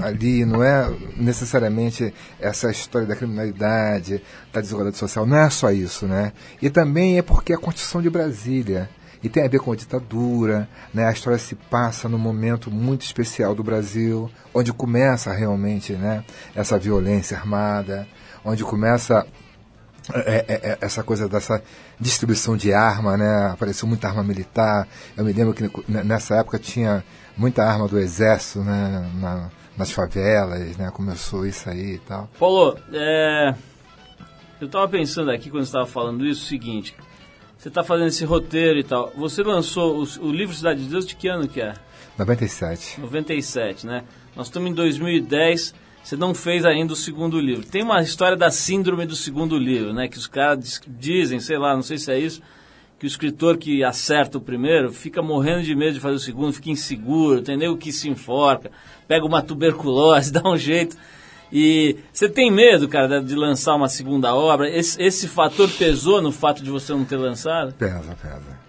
Ali 0.00 0.44
não 0.44 0.62
é 0.62 0.88
necessariamente 1.16 2.14
essa 2.38 2.70
história 2.70 3.08
da 3.08 3.16
criminalidade, 3.16 4.22
da 4.52 4.60
desigualdade 4.60 4.96
social, 4.96 5.26
não 5.26 5.36
é 5.36 5.50
só 5.50 5.72
isso, 5.72 6.06
né? 6.06 6.32
E 6.62 6.70
também 6.70 7.18
é 7.18 7.22
porque 7.22 7.52
a 7.52 7.58
Constituição 7.58 8.00
de 8.00 8.08
Brasília 8.08 8.88
e 9.20 9.28
tem 9.28 9.44
a 9.44 9.48
ver 9.48 9.58
com 9.58 9.72
a 9.72 9.76
ditadura, 9.76 10.68
né? 10.94 11.06
A 11.06 11.10
história 11.10 11.38
se 11.38 11.56
passa 11.56 12.08
num 12.08 12.18
momento 12.18 12.70
muito 12.70 13.02
especial 13.02 13.52
do 13.52 13.64
Brasil, 13.64 14.30
onde 14.54 14.72
começa 14.72 15.32
realmente, 15.32 15.94
né? 15.94 16.22
Essa 16.54 16.78
violência 16.78 17.36
armada, 17.36 18.06
onde 18.44 18.62
começa 18.62 19.26
é, 20.14 20.44
é, 20.48 20.54
é, 20.70 20.78
essa 20.80 21.02
coisa 21.02 21.28
dessa 21.28 21.62
distribuição 22.00 22.56
de 22.56 22.72
arma, 22.72 23.16
né? 23.16 23.50
Apareceu 23.52 23.86
muita 23.86 24.08
arma 24.08 24.22
militar. 24.22 24.88
Eu 25.16 25.24
me 25.24 25.32
lembro 25.32 25.54
que 25.54 25.70
nessa 25.88 26.36
época 26.36 26.58
tinha 26.58 27.04
muita 27.36 27.64
arma 27.64 27.86
do 27.86 27.98
exército, 27.98 28.60
né? 28.60 29.10
Na, 29.20 29.50
nas 29.76 29.92
favelas, 29.92 30.76
né? 30.76 30.90
Começou 30.90 31.46
isso 31.46 31.68
aí 31.68 31.94
e 31.94 31.98
tal. 31.98 32.28
Paulo, 32.38 32.78
é... 32.92 33.54
eu 34.60 34.66
estava 34.66 34.88
pensando 34.88 35.30
aqui 35.30 35.50
quando 35.50 35.64
estava 35.64 35.86
falando 35.86 36.26
isso, 36.26 36.44
o 36.44 36.48
seguinte. 36.48 36.94
Você 37.58 37.68
está 37.68 37.82
fazendo 37.82 38.08
esse 38.08 38.24
roteiro 38.24 38.78
e 38.78 38.84
tal. 38.84 39.12
Você 39.16 39.42
lançou 39.42 40.02
o, 40.02 40.26
o, 40.26 40.32
livro 40.32 40.54
Cidade 40.54 40.82
de 40.82 40.88
Deus 40.88 41.04
de 41.04 41.16
que 41.16 41.28
ano 41.28 41.48
que 41.48 41.60
é? 41.60 41.74
97. 42.16 43.00
97, 43.00 43.86
né? 43.86 44.04
Nós 44.34 44.46
estamos 44.46 44.70
em 44.70 44.74
2010 44.74 45.74
você 46.08 46.16
não 46.16 46.32
fez 46.32 46.64
ainda 46.64 46.94
o 46.94 46.96
segundo 46.96 47.38
livro. 47.38 47.66
Tem 47.66 47.82
uma 47.82 48.00
história 48.00 48.34
da 48.34 48.50
síndrome 48.50 49.04
do 49.04 49.14
segundo 49.14 49.58
livro, 49.58 49.92
né? 49.92 50.08
Que 50.08 50.16
os 50.16 50.26
caras 50.26 50.80
dizem, 50.88 51.38
sei 51.38 51.58
lá, 51.58 51.74
não 51.74 51.82
sei 51.82 51.98
se 51.98 52.10
é 52.10 52.18
isso, 52.18 52.40
que 52.98 53.04
o 53.04 53.06
escritor 53.06 53.58
que 53.58 53.84
acerta 53.84 54.38
o 54.38 54.40
primeiro 54.40 54.90
fica 54.90 55.20
morrendo 55.20 55.64
de 55.64 55.76
medo 55.76 55.92
de 55.92 56.00
fazer 56.00 56.14
o 56.14 56.18
segundo, 56.18 56.54
fica 56.54 56.70
inseguro, 56.70 57.42
tem 57.42 57.76
que 57.76 57.92
se 57.92 58.08
enforca, 58.08 58.70
pega 59.06 59.26
uma 59.26 59.42
tuberculose, 59.42 60.32
dá 60.32 60.48
um 60.48 60.56
jeito. 60.56 60.96
E 61.52 61.96
você 62.10 62.26
tem 62.26 62.50
medo, 62.50 62.88
cara, 62.88 63.20
de 63.20 63.34
lançar 63.34 63.74
uma 63.74 63.88
segunda 63.90 64.34
obra? 64.34 64.66
Esse, 64.66 65.02
esse 65.02 65.28
fator 65.28 65.68
pesou 65.72 66.22
no 66.22 66.32
fato 66.32 66.62
de 66.62 66.70
você 66.70 66.90
não 66.90 67.04
ter 67.04 67.18
lançado? 67.18 67.74
Pesa, 67.74 68.16
pesa 68.22 68.67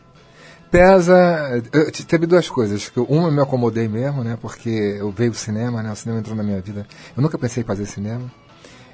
pesa. 0.71 1.63
Eu, 1.71 1.91
teve 1.91 2.25
duas 2.25 2.49
coisas. 2.49 2.91
Uma 2.95 3.27
eu 3.27 3.31
me 3.31 3.41
acomodei 3.41 3.87
mesmo, 3.87 4.23
né? 4.23 4.37
Porque 4.41 4.69
eu 4.69 5.11
veio 5.11 5.31
do 5.31 5.37
cinema, 5.37 5.83
né? 5.83 5.91
O 5.91 5.95
cinema 5.95 6.19
entrou 6.19 6.35
na 6.35 6.43
minha 6.43 6.61
vida. 6.61 6.85
Eu 7.15 7.21
nunca 7.21 7.37
pensei 7.37 7.63
em 7.63 7.65
fazer 7.65 7.85
cinema. 7.85 8.31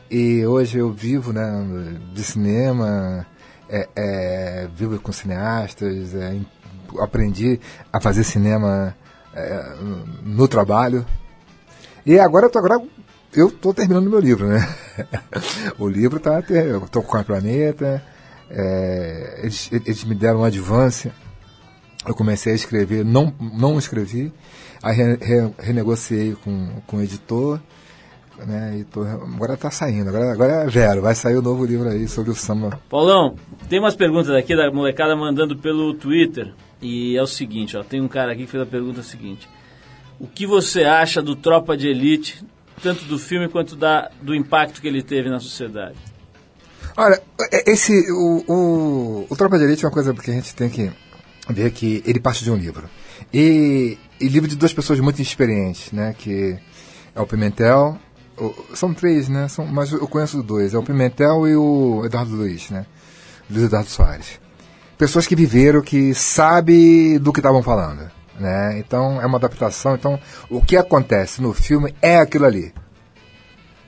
E 0.10 0.46
hoje 0.46 0.78
eu 0.78 0.92
vivo, 0.92 1.34
né? 1.34 1.44
De 2.14 2.24
cinema, 2.24 3.26
é, 3.70 3.90
é, 3.96 4.68
vivo 4.76 5.00
com 5.00 5.12
cineastas, 5.12 6.14
é, 6.14 6.38
aprendi 7.00 7.60
a 7.92 8.00
fazer 8.00 8.24
cinema 8.24 8.96
é, 9.34 9.76
no 10.24 10.48
trabalho. 10.48 11.06
E 12.06 12.20
agora 12.20 12.46
eu 12.46 12.50
tô 12.50 12.60
agora 12.60 12.82
eu 13.34 13.50
estou 13.50 13.74
terminando 13.74 14.10
meu 14.10 14.20
livro, 14.20 14.48
né? 14.48 14.68
o 15.78 15.90
livro 15.90 16.18
está 16.18 16.42
eu 16.50 16.86
estou 16.86 17.04
com 17.04 17.18
a 17.18 17.24
planeta. 17.24 18.02
É, 18.50 19.40
eles, 19.42 19.72
eles 19.72 20.04
me 20.04 20.14
deram 20.14 20.42
um 20.42 20.44
advance 20.44 21.12
eu 22.08 22.16
comecei 22.16 22.54
a 22.54 22.56
escrever, 22.56 23.04
não, 23.04 23.34
não 23.40 23.78
escrevi, 23.78 24.32
aí 24.82 24.96
re, 24.96 25.16
re, 25.16 25.52
renegociei 25.60 26.36
com, 26.44 26.82
com 26.86 26.98
o 26.98 27.02
editor, 27.02 27.60
né, 28.46 28.78
e 28.80 28.84
tô, 28.84 29.02
agora 29.04 29.54
está 29.54 29.72
saindo, 29.72 30.10
agora, 30.10 30.32
agora 30.32 30.54
é 30.64 30.70
zero, 30.70 31.02
vai 31.02 31.16
sair 31.16 31.36
o 31.36 31.40
um 31.40 31.44
novo 31.44 31.66
livro 31.66 31.90
aí 31.90 32.08
sobre 32.08 32.32
o 32.32 32.36
samba. 32.36 32.80
Paulão, 32.90 33.36
tem 33.70 33.80
umas 33.80 33.96
perguntas 33.96 34.30
aqui 34.32 34.56
da 34.56 34.70
molecada 34.72 35.16
mandando 35.16 35.58
pelo 35.58 35.94
Twitter, 35.94 36.54
e 36.82 37.18
é 37.18 37.22
o 37.22 37.28
seguinte, 37.28 37.78
ó, 37.78 37.84
tem 37.84 38.02
um 38.02 38.08
cara 38.08 38.34
aqui 38.34 38.46
que 38.46 38.52
fez 38.52 38.62
a 38.62 38.66
pergunta 38.66 39.02
seguinte, 39.02 39.48
o 40.20 40.28
que 40.28 40.46
você 40.46 40.84
acha 40.84 41.22
do 41.22 41.36
Tropa 41.36 41.76
de 41.76 41.88
Elite, 41.88 42.46
tanto 42.82 43.06
do 43.06 43.18
filme 43.18 43.50
quanto 43.50 43.76
da, 43.76 44.10
do 44.22 44.36
impacto 44.36 44.82
que 44.82 44.88
ele 44.88 45.02
teve 45.02 45.30
na 45.30 45.40
sociedade? 45.40 45.98
Olha, 46.98 47.22
é, 47.52 47.72
esse, 47.72 47.92
o, 48.12 48.44
o, 48.48 49.28
o 49.30 49.36
Tropa 49.36 49.58
de 49.58 49.66
Elite 49.66 49.84
é 49.84 49.88
uma 49.88 49.94
coisa 49.94 50.14
que 50.14 50.32
a 50.32 50.34
gente 50.34 50.56
tem 50.56 50.70
que 50.70 50.92
ver 51.50 51.72
que 51.72 52.04
ele 52.06 52.20
parte 52.20 52.44
de 52.44 52.52
um 52.52 52.56
livro. 52.56 52.90
E, 53.34 53.98
e 54.20 54.28
livro 54.28 54.48
de 54.48 54.56
duas 54.56 54.74
pessoas 54.74 55.00
muito 55.00 55.22
experientes, 55.22 55.92
né? 55.92 56.16
Que 56.18 56.58
é 57.14 57.22
o 57.22 57.28
Pimentel. 57.28 57.98
O, 58.38 58.54
são 58.76 58.94
três, 58.94 59.30
né? 59.30 59.48
São, 59.48 59.66
mas 59.66 59.92
eu 59.92 60.08
conheço 60.08 60.42
dois. 60.42 60.74
É 60.74 60.78
o 60.78 60.84
Pimentel 60.84 61.48
e 61.48 61.56
o 61.56 62.04
Eduardo 62.06 62.36
Luiz, 62.36 62.70
né? 62.70 62.86
Luiz 63.50 63.64
Eduardo 63.64 63.90
Soares. 63.90 64.40
Pessoas 64.98 65.28
que 65.28 65.36
viveram, 65.36 65.82
que 65.82 66.14
sabem 66.14 67.20
do 67.20 67.34
que 67.34 67.40
estavam 67.40 67.62
falando. 67.62 68.10
Né? 68.40 68.80
Então 68.80 69.22
é 69.22 69.26
uma 69.26 69.38
adaptação. 69.38 69.96
Então 69.96 70.20
o 70.50 70.62
que 70.62 70.78
acontece 70.78 71.42
no 71.42 71.54
filme 71.54 71.94
é 72.02 72.18
aquilo 72.18 72.46
ali. 72.46 72.74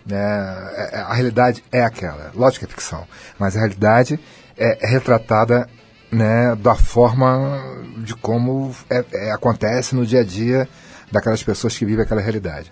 Né? 0.05 0.18
É, 0.18 0.89
é, 0.93 0.99
a 0.99 1.14
realidade 1.14 1.64
é 1.72 1.84
aquela. 1.84 2.32
Lógico 2.34 2.66
que 2.66 2.72
é 2.72 2.76
ficção, 2.76 3.05
mas 3.38 3.55
a 3.55 3.60
realidade 3.60 4.20
é, 4.58 4.86
é 4.86 4.88
retratada 4.88 5.68
né, 6.12 6.55
da 6.55 6.76
forma 6.76 7.62
de 7.97 8.16
como 8.16 8.74
é, 8.89 9.03
é, 9.14 9.32
acontece 9.32 9.95
no 9.95 10.05
dia 10.05 10.22
a 10.22 10.24
dia 10.24 10.68
daquelas 11.12 11.43
pessoas 11.43 11.78
que 11.78 11.86
vivem 11.86 12.03
aquela 12.03 12.22
realidade. 12.22 12.72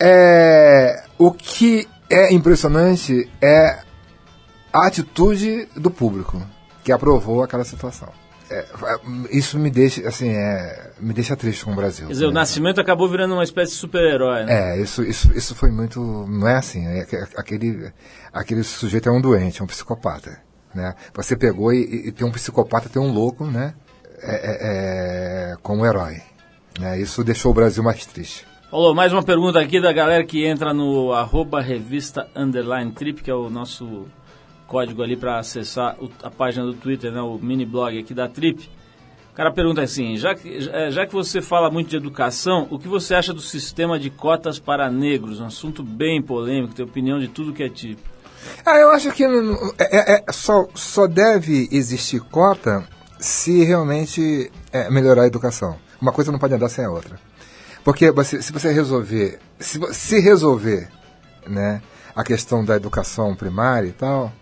É, 0.00 1.04
o 1.18 1.32
que 1.32 1.88
é 2.10 2.32
impressionante 2.32 3.30
é 3.40 3.80
a 4.72 4.86
atitude 4.86 5.68
do 5.74 5.90
público 5.90 6.42
que 6.84 6.92
aprovou 6.92 7.42
aquela 7.42 7.64
situação. 7.64 8.08
É, 8.48 8.64
isso 9.32 9.58
me 9.58 9.70
deixa 9.70 10.06
assim 10.06 10.28
é, 10.28 10.92
me 11.00 11.12
deixa 11.12 11.34
triste 11.34 11.64
com 11.64 11.72
o 11.72 11.74
Brasil. 11.74 12.06
Quer 12.06 12.12
dizer, 12.12 12.26
né? 12.26 12.30
o 12.30 12.32
Nascimento 12.32 12.80
acabou 12.80 13.08
virando 13.08 13.34
uma 13.34 13.42
espécie 13.42 13.72
de 13.72 13.78
super-herói. 13.78 14.44
Né? 14.44 14.76
É, 14.76 14.80
isso, 14.80 15.02
isso, 15.02 15.32
isso 15.36 15.54
foi 15.54 15.70
muito. 15.72 16.00
Não 16.00 16.46
é 16.46 16.56
assim. 16.56 16.86
É, 16.86 17.00
aquele, 17.36 17.92
aquele 18.32 18.62
sujeito 18.62 19.08
é 19.08 19.12
um 19.12 19.20
doente, 19.20 19.60
é 19.60 19.64
um 19.64 19.66
psicopata. 19.66 20.45
Né? 20.76 20.94
Você 21.14 21.34
pegou 21.34 21.72
e, 21.72 22.08
e 22.08 22.12
tem 22.12 22.26
um 22.26 22.30
psicopata, 22.30 22.90
tem 22.90 23.00
um 23.00 23.10
louco, 23.10 23.46
né? 23.46 23.74
É, 24.20 24.34
é, 24.34 25.52
é, 25.52 25.56
como 25.62 25.86
herói. 25.86 26.20
Né? 26.78 27.00
Isso 27.00 27.24
deixou 27.24 27.50
o 27.50 27.54
Brasil 27.54 27.82
mais 27.82 28.04
triste. 28.04 28.46
Olá, 28.70 28.94
mais 28.94 29.10
uma 29.10 29.22
pergunta 29.22 29.58
aqui 29.58 29.80
da 29.80 29.90
galera 29.90 30.22
que 30.22 30.44
entra 30.44 30.74
no 30.74 31.14
arroba 31.14 31.62
revista 31.62 32.28
underline 32.36 32.92
trip, 32.92 33.22
que 33.22 33.30
é 33.30 33.34
o 33.34 33.48
nosso 33.48 34.04
código 34.66 35.02
ali 35.02 35.16
para 35.16 35.38
acessar 35.38 35.96
o, 35.98 36.10
a 36.22 36.30
página 36.30 36.66
do 36.66 36.74
Twitter, 36.74 37.10
né, 37.10 37.22
o 37.22 37.38
mini 37.38 37.64
blog 37.64 37.98
aqui 37.98 38.12
da 38.12 38.28
Trip. 38.28 38.68
O 39.32 39.34
cara 39.36 39.50
pergunta 39.50 39.80
assim, 39.80 40.16
já 40.16 40.34
que, 40.34 40.68
é, 40.72 40.90
já 40.90 41.06
que 41.06 41.12
você 41.12 41.40
fala 41.40 41.70
muito 41.70 41.88
de 41.88 41.96
educação, 41.96 42.66
o 42.70 42.78
que 42.78 42.88
você 42.88 43.14
acha 43.14 43.32
do 43.32 43.40
sistema 43.40 43.98
de 43.98 44.10
cotas 44.10 44.58
para 44.58 44.90
negros? 44.90 45.40
Um 45.40 45.46
assunto 45.46 45.82
bem 45.82 46.20
polêmico, 46.20 46.74
tem 46.74 46.84
opinião 46.84 47.18
de 47.18 47.28
tudo 47.28 47.52
que 47.52 47.62
é 47.62 47.68
tipo. 47.68 48.15
Ah, 48.64 48.76
eu 48.76 48.90
acho 48.90 49.10
que 49.12 49.24
é, 49.24 49.28
é, 49.78 50.12
é, 50.28 50.32
só, 50.32 50.66
só 50.74 51.06
deve 51.06 51.68
existir 51.70 52.20
cota 52.20 52.86
se 53.18 53.64
realmente 53.64 54.50
é, 54.72 54.90
melhorar 54.90 55.22
a 55.22 55.26
educação. 55.26 55.76
Uma 56.00 56.12
coisa 56.12 56.30
não 56.32 56.38
pode 56.38 56.54
andar 56.54 56.68
sem 56.68 56.84
a 56.84 56.90
outra. 56.90 57.18
Porque 57.84 58.10
você, 58.10 58.42
se 58.42 58.52
você 58.52 58.72
resolver, 58.72 59.38
se, 59.58 59.78
se 59.94 60.18
resolver 60.20 60.88
né, 61.46 61.80
a 62.14 62.24
questão 62.24 62.64
da 62.64 62.76
educação 62.76 63.34
primária 63.34 63.88
e 63.88 63.92
tal, 63.92 64.32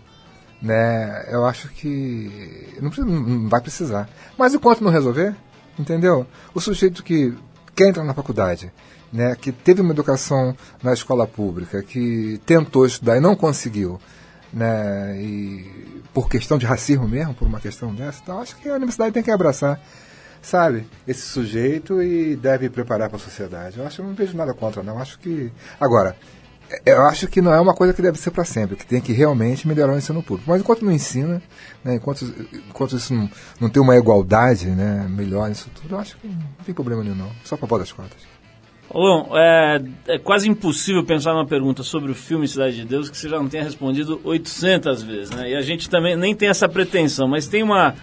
né? 0.61 1.25
Eu 1.29 1.45
acho 1.45 1.69
que 1.69 2.73
não, 2.81 2.89
precisa- 2.89 3.07
não 3.07 3.47
vai 3.49 3.61
precisar. 3.61 4.09
Mas 4.37 4.53
enquanto 4.53 4.83
não 4.83 4.91
resolver, 4.91 5.35
entendeu? 5.77 6.25
O 6.53 6.59
sujeito 6.59 7.03
que 7.03 7.33
quer 7.75 7.89
entrar 7.89 8.03
na 8.03 8.13
faculdade, 8.13 8.71
né? 9.15 9.35
Que 9.39 9.51
teve 9.51 9.81
uma 9.81 9.93
educação 9.93 10.55
na 10.83 10.93
escola 10.93 11.25
pública, 11.25 11.81
que 11.81 12.39
tentou 12.45 12.85
estudar 12.85 13.15
e 13.15 13.21
não 13.21 13.35
conseguiu, 13.35 13.99
né? 14.51 15.17
E 15.17 16.03
por 16.13 16.29
questão 16.29 16.57
de 16.57 16.65
racismo 16.65 17.07
mesmo, 17.07 17.33
por 17.33 17.47
uma 17.47 17.61
questão 17.61 17.95
dessa, 17.95 18.19
então 18.21 18.41
acho 18.41 18.57
que 18.57 18.67
a 18.67 18.75
universidade 18.75 19.13
tem 19.13 19.23
que 19.23 19.31
abraçar, 19.31 19.79
sabe, 20.41 20.85
esse 21.07 21.21
sujeito 21.21 22.03
e 22.03 22.35
deve 22.35 22.69
preparar 22.69 23.07
para 23.07 23.17
a 23.17 23.21
sociedade. 23.21 23.79
Eu 23.79 23.87
acho 23.87 23.97
que 23.97 24.01
não 24.01 24.13
vejo 24.13 24.35
nada 24.35 24.53
contra, 24.53 24.83
não. 24.83 24.95
Eu 24.95 25.01
acho 25.01 25.17
que 25.17 25.51
agora 25.79 26.15
eu 26.85 27.03
acho 27.03 27.27
que 27.27 27.41
não 27.41 27.53
é 27.53 27.61
uma 27.61 27.75
coisa 27.75 27.93
que 27.93 28.01
deve 28.01 28.19
ser 28.19 28.31
para 28.31 28.43
sempre, 28.43 28.75
que 28.75 28.85
tem 28.85 28.99
que 28.99 29.13
realmente 29.13 29.67
melhorar 29.67 29.93
o 29.93 29.97
ensino 29.97 30.21
público. 30.23 30.49
Mas 30.49 30.61
enquanto 30.61 30.83
não 30.83 30.91
ensina, 30.91 31.41
né, 31.83 31.95
enquanto, 31.95 32.25
enquanto 32.51 32.97
isso 32.97 33.13
não, 33.13 33.29
não 33.59 33.69
tem 33.69 33.81
uma 33.81 33.95
igualdade 33.95 34.67
né, 34.67 35.07
melhor 35.09 35.47
nisso 35.47 35.69
tudo, 35.75 35.95
eu 35.95 35.99
acho 35.99 36.17
que 36.17 36.27
não 36.27 36.65
tem 36.65 36.73
problema 36.73 37.03
nenhum, 37.03 37.15
não. 37.15 37.31
Só 37.43 37.55
para 37.55 37.67
pôr 37.67 37.79
das 37.79 37.91
contas. 37.91 38.34
Paulão, 38.91 39.29
é, 39.33 39.81
é 40.07 40.17
quase 40.19 40.47
impossível 40.49 41.03
pensar 41.03 41.33
numa 41.33 41.45
pergunta 41.45 41.83
sobre 41.83 42.11
o 42.11 42.15
filme 42.15 42.47
Cidade 42.47 42.77
de 42.77 42.85
Deus 42.85 43.09
que 43.09 43.17
você 43.17 43.27
já 43.27 43.37
não 43.37 43.49
tenha 43.49 43.63
respondido 43.63 44.21
800 44.23 45.03
vezes, 45.03 45.31
né? 45.31 45.51
E 45.51 45.55
a 45.55 45.61
gente 45.61 45.89
também 45.89 46.15
nem 46.15 46.33
tem 46.35 46.47
essa 46.49 46.69
pretensão, 46.69 47.27
mas 47.27 47.47
tem 47.47 47.61
uma 47.63 47.95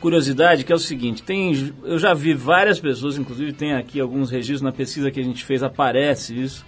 curiosidade 0.00 0.64
que 0.64 0.72
é 0.72 0.74
o 0.74 0.78
seguinte, 0.80 1.22
tem, 1.22 1.72
eu 1.84 1.98
já 1.98 2.12
vi 2.12 2.34
várias 2.34 2.78
pessoas, 2.78 3.16
inclusive 3.18 3.52
tem 3.52 3.74
aqui 3.74 3.98
alguns 4.00 4.30
registros 4.30 4.62
na 4.62 4.72
pesquisa 4.72 5.10
que 5.10 5.20
a 5.20 5.24
gente 5.24 5.44
fez, 5.44 5.62
aparece 5.62 6.38
isso, 6.38 6.64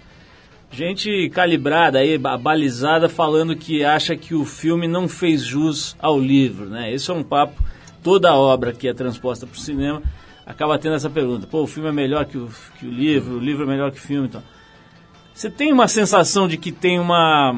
gente 0.71 1.29
calibrada 1.29 1.99
aí, 1.99 2.17
ba- 2.17 2.37
balizada, 2.37 3.09
falando 3.09 3.55
que 3.55 3.83
acha 3.83 4.15
que 4.15 4.33
o 4.33 4.45
filme 4.45 4.87
não 4.87 5.07
fez 5.07 5.43
jus 5.43 5.95
ao 5.99 6.19
livro, 6.19 6.65
né? 6.65 6.91
Esse 6.93 7.11
é 7.11 7.13
um 7.13 7.23
papo, 7.23 7.61
toda 8.03 8.33
obra 8.33 8.71
que 8.73 8.87
é 8.87 8.93
transposta 8.93 9.45
para 9.45 9.55
o 9.57 9.59
cinema 9.59 10.01
acaba 10.49 10.79
tendo 10.79 10.95
essa 10.95 11.09
pergunta, 11.11 11.45
pô, 11.45 11.61
o 11.61 11.67
filme 11.67 11.89
é 11.89 11.91
melhor 11.91 12.25
que 12.25 12.35
o, 12.35 12.49
que 12.79 12.87
o 12.87 12.89
livro, 12.89 13.35
o 13.35 13.39
livro 13.39 13.63
é 13.63 13.67
melhor 13.67 13.91
que 13.91 13.99
o 13.99 14.01
filme, 14.01 14.27
então... 14.27 14.41
Você 15.31 15.47
tem 15.47 15.71
uma 15.71 15.87
sensação 15.87 16.47
de 16.47 16.57
que 16.57 16.71
tem 16.71 16.99
uma... 16.99 17.55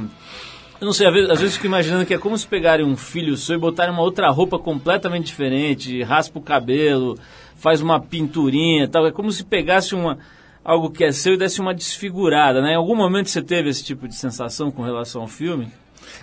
Eu 0.80 0.86
não 0.86 0.94
sei, 0.94 1.08
às 1.08 1.14
vezes, 1.14 1.30
às 1.30 1.40
vezes 1.40 1.56
fico 1.56 1.68
imaginando 1.68 2.06
que 2.06 2.14
é 2.14 2.18
como 2.18 2.38
se 2.38 2.46
pegarem 2.46 2.86
um 2.86 2.98
filho 2.98 3.38
seu 3.38 3.56
e 3.56 3.60
botarem 3.60 3.94
uma 3.94 4.04
outra 4.04 4.30
roupa 4.30 4.60
completamente 4.60 5.28
diferente, 5.28 6.04
raspa 6.04 6.38
o 6.38 6.42
cabelo, 6.42 7.18
faz 7.56 7.82
uma 7.82 8.00
pinturinha 8.00 8.88
tal. 8.88 9.08
É 9.08 9.12
como 9.12 9.32
se 9.32 9.44
pegasse 9.44 9.96
uma, 9.96 10.18
algo 10.64 10.92
que 10.92 11.04
é 11.04 11.12
seu 11.12 11.36
e 11.36 11.38
desse 11.38 11.62
uma 11.62 11.74
desfigurada, 11.74 12.62
né? 12.62 12.74
Em 12.74 12.76
algum 12.76 12.96
momento 12.96 13.30
você 13.30 13.42
teve 13.42 13.70
esse 13.70 13.84
tipo 13.84 14.08
de 14.08 14.16
sensação 14.16 14.70
com 14.70 14.82
relação 14.82 15.22
ao 15.22 15.28
filme? 15.28 15.72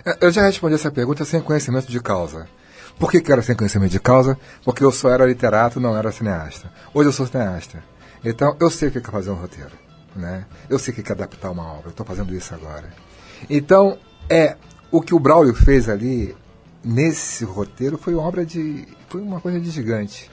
É, 0.05 0.25
Eu 0.25 0.31
já 0.31 0.43
respondi 0.43 0.75
essa 0.75 0.91
pergunta 0.91 1.25
sem 1.25 1.41
conhecimento 1.41 1.89
de 1.89 2.01
causa. 2.01 2.47
Por 2.99 3.09
que, 3.09 3.21
que 3.21 3.31
era 3.31 3.41
sem 3.41 3.55
conhecimento 3.55 3.91
de 3.91 3.99
causa? 3.99 4.37
Porque 4.63 4.83
eu 4.83 4.91
só 4.91 5.09
era 5.09 5.25
literato, 5.25 5.79
não 5.79 5.95
era 5.95 6.11
cineasta. 6.11 6.71
Hoje 6.93 7.09
eu 7.09 7.13
sou 7.13 7.25
cineasta. 7.25 7.81
Então 8.23 8.55
eu 8.59 8.69
sei 8.69 8.89
o 8.89 8.91
que 8.91 8.97
é 8.97 9.01
fazer 9.01 9.31
um 9.31 9.35
roteiro. 9.35 9.71
Né? 10.15 10.45
Eu 10.69 10.77
sei 10.77 10.93
o 10.93 10.95
que 10.97 11.09
é 11.09 11.15
adaptar 11.15 11.49
uma 11.49 11.63
obra. 11.63 11.87
Eu 11.87 11.91
estou 11.91 12.05
fazendo 12.05 12.35
isso 12.35 12.53
agora. 12.53 12.89
Então, 13.49 13.97
é 14.29 14.57
o 14.91 15.01
que 15.01 15.13
o 15.13 15.19
Braulio 15.19 15.53
fez 15.53 15.87
ali 15.87 16.35
nesse 16.83 17.45
roteiro 17.45 17.97
foi 17.97 18.13
uma 18.13 18.23
obra 18.23 18.45
de. 18.45 18.87
foi 19.07 19.21
uma 19.21 19.39
coisa 19.39 19.59
de 19.59 19.69
gigante. 19.69 20.29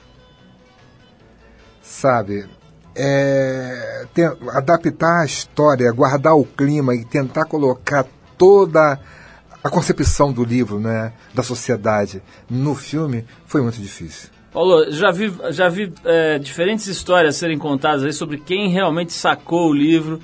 Sabe? 1.81 2.49
É, 2.95 4.07
adaptar 4.49 5.21
a 5.21 5.25
história, 5.25 5.91
guardar 5.91 6.35
o 6.35 6.43
clima 6.43 6.95
e 6.95 7.05
tentar 7.05 7.45
colocar 7.45 8.05
toda 8.37 8.99
a 9.67 9.69
concepção 9.69 10.31
do 10.31 10.43
livro, 10.43 10.79
né, 10.79 11.11
da 11.33 11.43
sociedade 11.43 12.21
no 12.49 12.73
filme 12.73 13.25
foi 13.45 13.61
muito 13.61 13.79
difícil. 13.81 14.29
Paulo, 14.51 14.89
já 14.91 15.11
vi, 15.11 15.31
já 15.51 15.67
vi 15.67 15.93
é, 16.05 16.39
diferentes 16.39 16.87
histórias 16.87 17.35
serem 17.35 17.57
contadas 17.57 18.03
aí 18.03 18.13
sobre 18.13 18.37
quem 18.37 18.69
realmente 18.69 19.11
sacou 19.11 19.69
o 19.69 19.73
livro, 19.73 20.21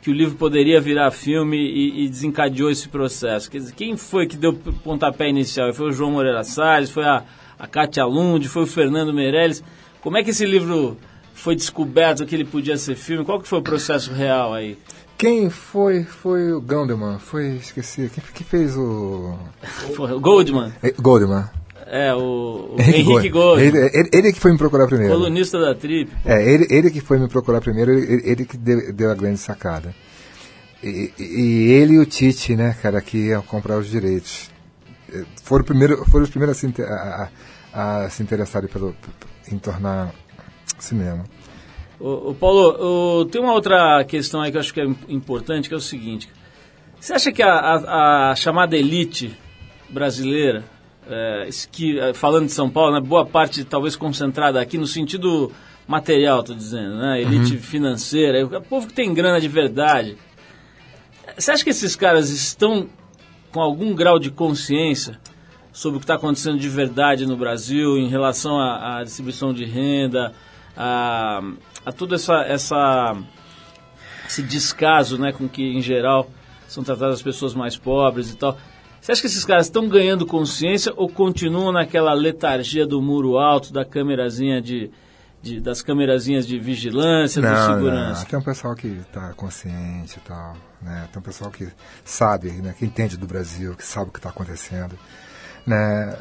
que 0.00 0.10
o 0.10 0.14
livro 0.14 0.36
poderia 0.36 0.80
virar 0.80 1.10
filme 1.10 1.56
e, 1.56 2.04
e 2.04 2.08
desencadeou 2.08 2.70
esse 2.70 2.88
processo. 2.88 3.50
Quer 3.50 3.58
dizer, 3.58 3.74
quem 3.74 3.96
foi 3.96 4.26
que 4.26 4.36
deu 4.36 4.50
o 4.50 4.72
pontapé 4.72 5.28
inicial? 5.28 5.72
Foi 5.74 5.88
o 5.88 5.92
João 5.92 6.12
Moreira 6.12 6.44
Salles, 6.44 6.90
foi 6.90 7.04
a, 7.04 7.24
a 7.58 7.66
Kátia 7.66 8.04
Lund, 8.04 8.48
foi 8.48 8.62
o 8.62 8.66
Fernando 8.66 9.12
Meirelles. 9.12 9.62
Como 10.00 10.16
é 10.16 10.22
que 10.22 10.30
esse 10.30 10.46
livro 10.46 10.96
foi 11.34 11.56
descoberto 11.56 12.24
que 12.24 12.34
ele 12.34 12.44
podia 12.44 12.76
ser 12.76 12.94
filme? 12.94 13.24
Qual 13.24 13.40
que 13.40 13.48
foi 13.48 13.58
o 13.58 13.62
processo 13.62 14.12
real 14.12 14.54
aí? 14.54 14.78
Quem 15.24 15.48
foi 15.48 16.04
foi 16.04 16.52
o 16.52 16.60
Gondelman, 16.60 17.18
foi 17.18 17.56
esqueci, 17.56 18.10
quem 18.12 18.22
que 18.34 18.44
fez 18.44 18.76
o 18.76 19.38
o 19.98 20.20
Goldman, 20.20 20.70
Eh, 20.82 20.92
Goldman. 21.00 21.44
é, 21.86 22.12
o, 22.14 22.74
o 22.74 22.76
Henrique 22.78 23.30
Goldman, 23.30 23.66
Ele, 23.66 23.78
ele, 23.94 24.10
ele 24.12 24.32
que 24.34 24.38
foi 24.40 24.52
me 24.52 24.58
procurar 24.58 24.86
primeiro. 24.86 25.14
colunista 25.14 25.58
da 25.58 25.74
Trip. 25.74 26.12
É, 26.26 26.42
ele, 26.52 26.66
ele 26.68 26.90
que 26.90 27.00
foi 27.00 27.18
me 27.18 27.26
procurar 27.26 27.62
primeiro, 27.62 27.90
ele, 27.92 28.20
ele 28.22 28.44
que 28.44 28.58
deu, 28.58 28.92
deu 28.92 29.10
a 29.10 29.14
grande 29.14 29.38
sacada. 29.38 29.94
E, 30.82 31.10
e- 31.18 31.72
ele 31.72 31.94
e 31.94 31.98
o 31.98 32.04
Tite, 32.04 32.54
né, 32.54 32.76
cara, 32.82 33.00
que 33.00 33.16
iam 33.16 33.40
comprar 33.42 33.78
os 33.78 33.86
direitos. 33.88 34.50
Eh, 35.10 35.24
Foram, 35.42 35.64
primeiro, 35.64 36.04
foram 36.04 36.24
os 36.24 36.30
primeiros 36.30 36.58
a 36.58 36.60
se, 36.60 36.82
a, 36.82 37.30
a- 37.72 38.04
a 38.04 38.10
se 38.10 38.22
interessarem 38.22 38.68
pelo, 38.68 38.94
em 39.50 39.56
tornar 39.58 40.12
cinema. 40.78 41.24
Ô, 42.00 42.34
Paulo, 42.34 43.24
tem 43.26 43.40
uma 43.40 43.52
outra 43.52 44.04
questão 44.04 44.40
aí 44.40 44.50
que 44.50 44.56
eu 44.56 44.60
acho 44.60 44.74
que 44.74 44.80
é 44.80 44.84
im- 44.84 44.96
importante, 45.08 45.68
que 45.68 45.74
é 45.74 45.76
o 45.76 45.80
seguinte. 45.80 46.28
Você 47.00 47.12
acha 47.12 47.32
que 47.32 47.42
a, 47.42 47.52
a- 47.54 48.30
a 48.30 48.36
chamada 48.36 48.76
elite 48.76 49.34
brasileira, 49.88 50.64
é, 51.08 51.48
que, 51.70 51.98
é, 51.98 52.12
falando 52.12 52.46
de 52.46 52.52
São 52.52 52.68
Paulo, 52.68 52.94
né, 52.94 53.00
boa 53.00 53.24
parte 53.24 53.64
talvez 53.64 53.94
concentrada 53.94 54.60
aqui 54.60 54.76
no 54.76 54.86
sentido 54.86 55.52
material, 55.86 56.40
estou 56.40 56.56
dizendo, 56.56 56.96
né, 56.96 57.20
elite 57.20 57.58
financeira, 57.58 58.44
o 58.44 58.60
povo 58.62 58.86
que 58.88 58.94
tem 58.94 59.12
grana 59.14 59.40
de 59.40 59.48
verdade, 59.48 60.16
você 61.38 61.50
acha 61.52 61.62
que 61.64 61.70
esses 61.70 61.94
caras 61.94 62.30
estão 62.30 62.88
com 63.52 63.60
algum 63.60 63.94
grau 63.94 64.18
de 64.18 64.30
consciência 64.30 65.20
sobre 65.72 65.96
o 65.96 66.00
que 66.00 66.04
está 66.04 66.14
acontecendo 66.14 66.58
de 66.58 66.68
verdade 66.68 67.26
no 67.26 67.36
Brasil 67.36 67.98
em 67.98 68.08
relação 68.08 68.58
à, 68.58 68.98
à 68.98 69.04
distribuição 69.04 69.52
de 69.52 69.64
renda, 69.64 70.32
a, 70.76 71.42
a 71.84 71.92
todo 71.92 72.14
essa, 72.14 72.42
essa, 72.42 73.16
esse 74.26 74.42
descaso 74.42 75.18
né, 75.18 75.32
com 75.32 75.48
que, 75.48 75.62
em 75.62 75.80
geral, 75.82 76.30
são 76.68 76.82
tratadas 76.82 77.16
as 77.16 77.22
pessoas 77.22 77.54
mais 77.54 77.76
pobres 77.76 78.30
e 78.30 78.36
tal. 78.36 78.56
Você 79.00 79.12
acha 79.12 79.20
que 79.20 79.26
esses 79.26 79.44
caras 79.44 79.66
estão 79.66 79.86
ganhando 79.88 80.24
consciência 80.26 80.92
ou 80.96 81.08
continuam 81.08 81.70
naquela 81.72 82.12
letargia 82.14 82.86
do 82.86 83.02
muro 83.02 83.36
alto, 83.36 83.70
da 83.72 83.84
câmerazinha 83.84 84.62
de, 84.62 84.90
de- 85.42 85.60
das 85.60 85.82
câmerazinhas 85.82 86.46
de 86.46 86.58
vigilância, 86.58 87.42
de 87.42 87.46
segurança? 87.74 88.24
Tem 88.24 88.38
um 88.38 88.42
pessoal 88.42 88.74
que 88.74 88.86
está 88.88 89.34
consciente 89.34 90.16
e 90.16 90.20
tal, 90.26 90.56
né? 90.80 91.06
Tem 91.12 91.20
um 91.20 91.22
pessoal 91.22 91.50
que 91.50 91.68
sabe, 92.02 92.50
né? 92.52 92.74
Que 92.78 92.86
entende 92.86 93.18
do 93.18 93.26
Brasil, 93.26 93.74
que 93.74 93.84
sabe 93.84 94.08
o 94.08 94.12
que 94.12 94.18
está 94.18 94.30
acontecendo, 94.30 94.98
né? 95.66 96.16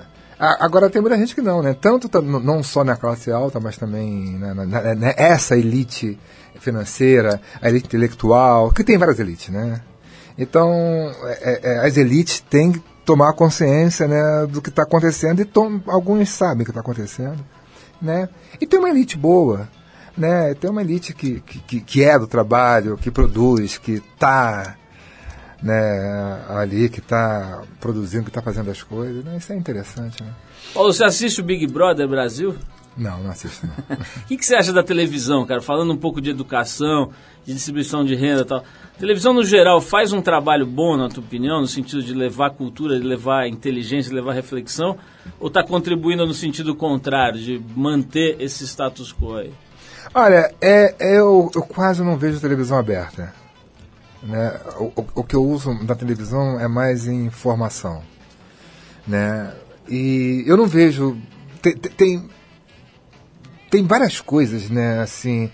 Agora 0.60 0.89
tem 0.89 1.02
muita 1.02 1.18
gente 1.18 1.34
que 1.36 1.41
não, 1.41 1.62
né? 1.62 1.74
Tanto 1.80 2.22
não 2.22 2.62
só 2.64 2.84
na 2.84 2.96
classe 2.96 3.32
alta, 3.32 3.60
mas 3.60 3.78
também 3.78 4.38
né, 4.38 4.54
na- 4.54 4.66
na- 4.66 4.96
né, 4.96 5.14
essa 5.18 5.56
elite 5.58 6.18
financeira, 6.60 7.41
a 7.62 7.70
elite 7.70 7.86
intelectual, 7.88 8.72
que 8.72 8.84
tem 8.84 8.98
várias 8.98 9.20
elites, 9.20 9.50
né? 9.50 9.82
Então, 10.38 10.72
é- 11.41 11.60
é- 11.64 11.88
as 11.88 11.98
elites 11.98 12.39
têm 12.39 12.72
que 12.72 12.82
tomar 13.06 13.34
consciência 13.34 14.08
né, 14.08 14.48
do 14.50 14.62
que 14.62 14.70
está 14.70 14.84
acontecendo 14.84 15.41
e 15.41 15.50
alguns 15.88 16.30
sabem 16.30 16.62
o 16.62 16.66
que 16.66 16.72
está 16.72 16.82
acontecendo, 16.82 17.44
né? 18.02 18.30
E 18.60 18.66
tem 18.66 18.80
uma 18.80 18.89
elite 18.89 19.18
boa, 19.18 19.68
né? 20.18 20.54
Tem 20.56 20.70
uma 20.70 20.82
elite 20.82 21.14
que, 21.14 21.41
que- 21.41 21.82
que 21.82 22.04
é 22.04 22.18
do 22.18 22.28
trabalho, 22.28 22.98
que 22.98 23.12
produz, 23.12 23.78
que 23.78 24.02
está 24.14 24.76
né, 25.64 26.43
ali, 26.49 26.89
que 26.89 26.99
está 26.99 27.64
produzindo, 27.80 28.26
que 28.26 28.30
está 28.30 28.41
fazendo 28.41 28.70
as 28.70 28.84
coisas. 28.84 29.24
Né? 29.24 29.38
Isso 29.38 29.53
é 29.53 29.55
interessante, 29.55 30.22
né? 30.22 30.30
Paulo, 30.74 30.91
você 30.91 31.05
assiste 31.05 31.39
o 31.39 31.43
Big 31.43 31.66
Brother 31.68 32.07
Brasil? 32.07 32.55
Não, 32.97 33.24
não 33.24 33.32
assisto. 33.32 33.66
O 34.24 34.28
que, 34.28 34.38
que 34.38 34.45
você 34.45 34.55
acha 34.55 34.74
da 34.74 34.84
televisão, 34.84 35.45
cara? 35.45 35.61
Falando 35.61 35.93
um 35.93 35.97
pouco 35.97 36.22
de 36.22 36.30
educação, 36.30 37.11
de 37.45 37.53
distribuição 37.53 38.03
de 38.03 38.16
renda 38.16 38.41
e 38.41 38.45
tal. 38.45 38.59
A 38.59 38.99
televisão, 38.99 39.34
no 39.34 39.43
geral, 39.43 39.82
faz 39.82 40.11
um 40.11 40.22
trabalho 40.22 40.66
bom, 40.66 40.97
na 40.97 41.09
tua 41.09 41.24
opinião, 41.24 41.61
no 41.61 41.68
sentido 41.68 42.03
de 42.03 42.14
levar 42.14 42.51
cultura, 42.51 42.99
de 42.99 43.05
levar 43.05 43.47
inteligência, 43.47 44.09
de 44.09 44.16
levar 44.16 44.34
reflexão? 44.34 44.97
Ou 45.39 45.47
está 45.47 45.64
contribuindo 45.64 46.26
no 46.26 46.34
sentido 46.34 46.76
contrário, 46.76 47.39
de 47.39 47.61
manter 47.76 48.36
esse 48.39 48.66
status 48.68 49.14
quo 49.14 49.38
aí? 49.38 49.53
Olha, 50.14 50.53
é, 50.61 50.95
eu, 50.99 51.49
eu 51.55 51.61
quase 51.64 52.03
não 52.03 52.18
vejo 52.18 52.39
televisão 52.39 52.78
aberta. 52.78 53.34
Né? 54.24 54.59
O, 54.80 54.91
o, 55.15 55.24
que 55.24 55.36
eu 55.36 55.43
uso 55.43 55.74
na 55.84 55.95
televisão 55.95 56.59
é 56.59 56.67
mais 56.67 57.07
informação. 57.07 58.01
Né? 59.07 59.53
E 59.89 60.43
eu 60.47 60.55
não 60.55 60.65
vejo. 60.65 61.17
Tem, 61.61 61.76
tem- 61.76 61.91
tem, 61.91 62.30
tem 63.69 63.88
várias 63.88 64.21
coisas, 64.21 64.69
né, 64.69 64.99
assim, 65.01 65.49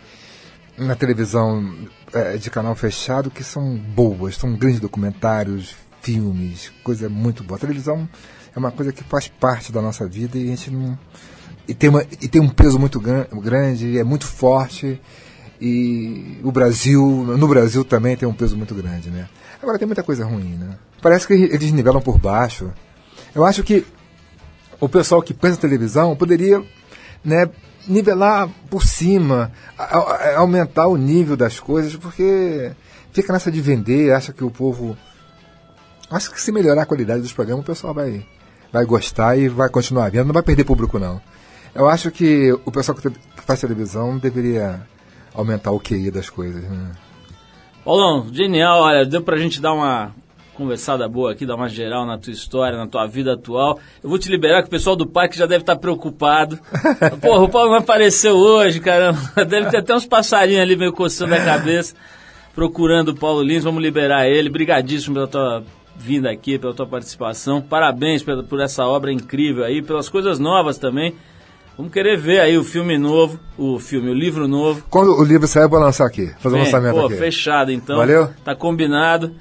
na 0.77 0.93
televisão 0.95 1.73
é, 2.13 2.35
de 2.37 2.49
canal 2.49 2.75
fechado 2.75 3.31
que 3.31 3.43
são 3.43 3.75
boas, 3.77 4.35
são 4.35 4.53
grandes 4.55 4.79
documentários, 4.79 5.75
filmes, 6.01 6.71
coisa 6.83 7.07
muito 7.09 7.43
boa. 7.43 7.57
A 7.57 7.61
televisão 7.61 8.07
é 8.55 8.59
uma 8.59 8.71
coisa 8.71 8.91
que 8.91 9.03
faz 9.03 9.27
parte 9.27 9.71
da 9.71 9.81
nossa 9.81 10.07
vida 10.07 10.37
e 10.37 10.43
a 10.43 10.47
gente 10.47 10.69
não. 10.71 10.97
E 11.67 11.73
tem, 11.73 11.89
uma, 11.89 12.01
e 12.03 12.27
tem 12.27 12.41
um 12.41 12.49
peso 12.49 12.79
muito 12.79 12.99
gran- 12.99 13.27
grande, 13.41 13.97
é 13.97 14.03
muito 14.03 14.25
forte. 14.25 14.99
E 15.61 16.39
o 16.43 16.51
Brasil, 16.51 17.05
no 17.05 17.47
Brasil 17.47 17.83
também 17.83 18.15
tem 18.15 18.27
um 18.27 18.33
peso 18.33 18.55
muito 18.55 18.73
grande, 18.73 19.09
né? 19.09 19.27
Agora 19.61 19.77
tem 19.77 19.85
muita 19.85 20.03
coisa 20.03 20.25
ruim, 20.25 20.55
né? 20.55 20.77
Parece 21.01 21.27
que 21.27 21.33
eles 21.33 21.71
nivelam 21.71 22.01
por 22.01 22.17
baixo. 22.17 22.71
Eu 23.35 23.45
acho 23.45 23.61
que 23.63 23.85
o 24.79 24.87
pessoal 24.87 25.21
que 25.21 25.33
pensa 25.33 25.57
televisão 25.57 26.15
poderia 26.15 26.63
né, 27.23 27.49
nivelar 27.87 28.49
por 28.69 28.83
cima, 28.85 29.51
aumentar 30.35 30.87
o 30.87 30.97
nível 30.97 31.35
das 31.35 31.59
coisas, 31.59 31.95
porque 31.95 32.71
fica 33.11 33.33
nessa 33.33 33.51
de 33.51 33.59
vender, 33.59 34.13
acha 34.13 34.31
que 34.31 34.43
o 34.43 34.51
povo. 34.51 34.97
Acho 36.09 36.31
que 36.31 36.41
se 36.41 36.51
melhorar 36.51 36.83
a 36.83 36.85
qualidade 36.85 37.21
dos 37.21 37.33
programas, 37.33 37.63
o 37.63 37.67
pessoal 37.67 37.93
vai, 37.93 38.25
vai 38.71 38.85
gostar 38.85 39.37
e 39.37 39.47
vai 39.47 39.69
continuar 39.69 40.09
vendo, 40.09 40.27
não 40.27 40.33
vai 40.33 40.41
perder 40.41 40.63
público, 40.63 40.97
não. 40.97 41.21
Eu 41.75 41.87
acho 41.87 42.09
que 42.09 42.51
o 42.65 42.71
pessoal 42.71 42.97
que 42.97 43.11
faz 43.45 43.61
televisão 43.61 44.17
deveria 44.17 44.81
aumentar 45.33 45.71
o 45.71 45.79
QI 45.79 46.11
das 46.11 46.29
coisas. 46.29 46.63
Né? 46.63 46.91
Paulão, 47.83 48.27
genial, 48.31 48.81
olha, 48.81 49.05
deu 49.05 49.21
pra 49.21 49.37
gente 49.37 49.61
dar 49.61 49.73
uma 49.73 50.13
conversada 50.59 51.07
boa 51.07 51.31
aqui, 51.31 51.45
dar 51.45 51.55
uma 51.55 51.69
geral 51.69 52.05
na 52.05 52.17
tua 52.17 52.33
história, 52.33 52.77
na 52.77 52.85
tua 52.85 53.07
vida 53.07 53.33
atual. 53.33 53.79
Eu 54.03 54.09
vou 54.09 54.19
te 54.19 54.29
liberar 54.29 54.61
que 54.61 54.67
o 54.67 54.71
pessoal 54.71 54.93
do 54.93 55.07
parque 55.07 55.37
já 55.37 55.45
deve 55.45 55.63
estar 55.63 55.77
preocupado. 55.77 56.59
Porra, 57.21 57.43
o 57.43 57.49
Paulo 57.49 57.71
não 57.71 57.77
apareceu 57.77 58.35
hoje, 58.35 58.81
caramba. 58.81 59.17
Deve 59.47 59.69
ter 59.69 59.77
até 59.77 59.95
uns 59.95 60.05
passarinhos 60.05 60.61
ali 60.61 60.75
meio 60.75 60.91
coçando 60.91 61.33
a 61.33 61.39
cabeça, 61.43 61.95
procurando 62.53 63.09
o 63.09 63.15
Paulo 63.15 63.41
Lins. 63.41 63.63
Vamos 63.63 63.81
liberar 63.81 64.27
ele. 64.27 64.49
Brigadíssimo 64.49 65.15
pela 65.15 65.27
tua 65.27 65.63
vinda 65.95 66.29
aqui, 66.29 66.59
pela 66.59 66.73
tua 66.73 66.85
participação. 66.85 67.61
Parabéns 67.61 68.21
por 68.21 68.59
essa 68.59 68.85
obra 68.85 69.13
incrível 69.13 69.63
aí, 69.63 69.81
pelas 69.81 70.09
coisas 70.09 70.39
novas 70.39 70.77
também. 70.77 71.15
Vamos 71.79 71.93
querer 71.93 72.17
ver 72.17 72.41
aí 72.41 72.57
o 72.57 72.63
filme 72.65 72.97
novo, 72.97 73.39
o 73.57 73.79
filme, 73.79 74.09
o 74.09 74.13
livro 74.13 74.49
novo. 74.49 74.83
Quando 74.89 75.17
o 75.17 75.23
livro 75.23 75.47
sair, 75.47 75.63
eu 75.63 75.69
vou 75.69 75.79
lançar 75.79 76.05
aqui, 76.05 76.29
fazer 76.37 76.57
um 76.57 76.57
Vem, 76.57 76.65
lançamento 76.65 76.93
pô, 76.93 77.05
aqui. 77.05 77.15
fechado 77.15 77.71
então. 77.71 77.95
Valeu? 77.95 78.27
Tá 78.43 78.53
combinado. 78.53 79.33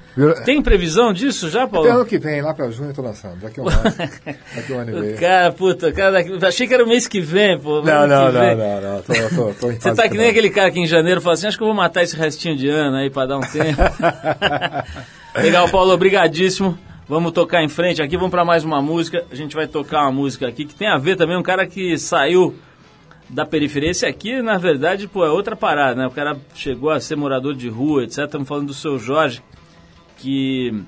Tem 0.45 0.61
previsão 0.61 1.11
disso 1.11 1.49
já, 1.49 1.67
Paulo? 1.67 1.85
Até 1.85 1.97
ano 1.97 2.05
que 2.05 2.17
vem, 2.17 2.41
lá 2.41 2.53
pra 2.53 2.71
junho, 2.71 2.91
eu 2.91 2.93
tô 2.93 3.01
lançando. 3.01 3.41
Daqui 3.41 3.59
a 3.59 3.63
um 3.63 3.67
ano. 3.67 3.81
Daqui 4.55 4.71
a 4.71 4.73
um 4.73 4.79
ano 4.79 4.89
e 4.89 5.01
meio. 5.01 5.17
Cara, 5.17 5.51
puta, 5.51 5.91
cara, 5.91 6.23
achei 6.47 6.65
que 6.65 6.73
era 6.73 6.85
o 6.85 6.87
mês 6.87 7.09
que 7.09 7.19
vem, 7.19 7.59
pô. 7.59 7.81
Não, 7.81 8.07
não, 8.07 8.31
não, 8.31 8.55
não, 8.55 8.81
não. 8.81 9.01
Tô, 9.01 9.13
tô, 9.35 9.53
tô 9.55 9.71
Você 9.75 9.93
tá 9.93 10.07
que 10.07 10.17
nem 10.17 10.29
aquele 10.29 10.49
cara 10.49 10.71
que 10.71 10.79
em 10.79 10.87
janeiro 10.87 11.19
fala 11.19 11.33
assim, 11.33 11.47
acho 11.47 11.57
que 11.57 11.63
eu 11.63 11.67
vou 11.67 11.75
matar 11.75 12.03
esse 12.03 12.15
restinho 12.15 12.55
de 12.55 12.69
ano 12.69 12.95
aí 12.95 13.09
pra 13.09 13.25
dar 13.25 13.37
um 13.37 13.41
tempo. 13.41 13.81
Legal, 15.35 15.67
Paulo, 15.67 15.91
obrigadíssimo. 15.91 16.79
Vamos 17.09 17.31
tocar 17.31 17.63
em 17.63 17.67
frente 17.67 18.03
aqui, 18.03 18.15
vamos 18.15 18.29
pra 18.29 18.45
mais 18.45 18.63
uma 18.63 18.83
música. 18.83 19.25
A 19.31 19.35
gente 19.35 19.55
vai 19.55 19.67
tocar 19.67 20.03
uma 20.03 20.11
música 20.11 20.47
aqui 20.47 20.63
que 20.63 20.75
tem 20.75 20.87
a 20.87 20.95
ver 20.99 21.15
também, 21.15 21.35
um 21.35 21.41
cara 21.41 21.65
que 21.65 21.97
saiu 21.97 22.53
da 23.27 23.47
periferia. 23.47 23.89
Esse 23.89 24.05
aqui, 24.05 24.43
na 24.43 24.59
verdade, 24.59 25.07
pô, 25.07 25.25
é 25.25 25.31
outra 25.31 25.55
parada, 25.55 25.95
né? 25.99 26.05
O 26.05 26.11
cara 26.11 26.37
chegou 26.53 26.91
a 26.91 26.99
ser 26.99 27.15
morador 27.15 27.55
de 27.55 27.67
rua, 27.67 28.03
etc. 28.03 28.25
Estamos 28.25 28.47
falando 28.47 28.67
do 28.67 28.75
seu 28.75 28.99
Jorge, 28.99 29.41
que... 30.19 30.83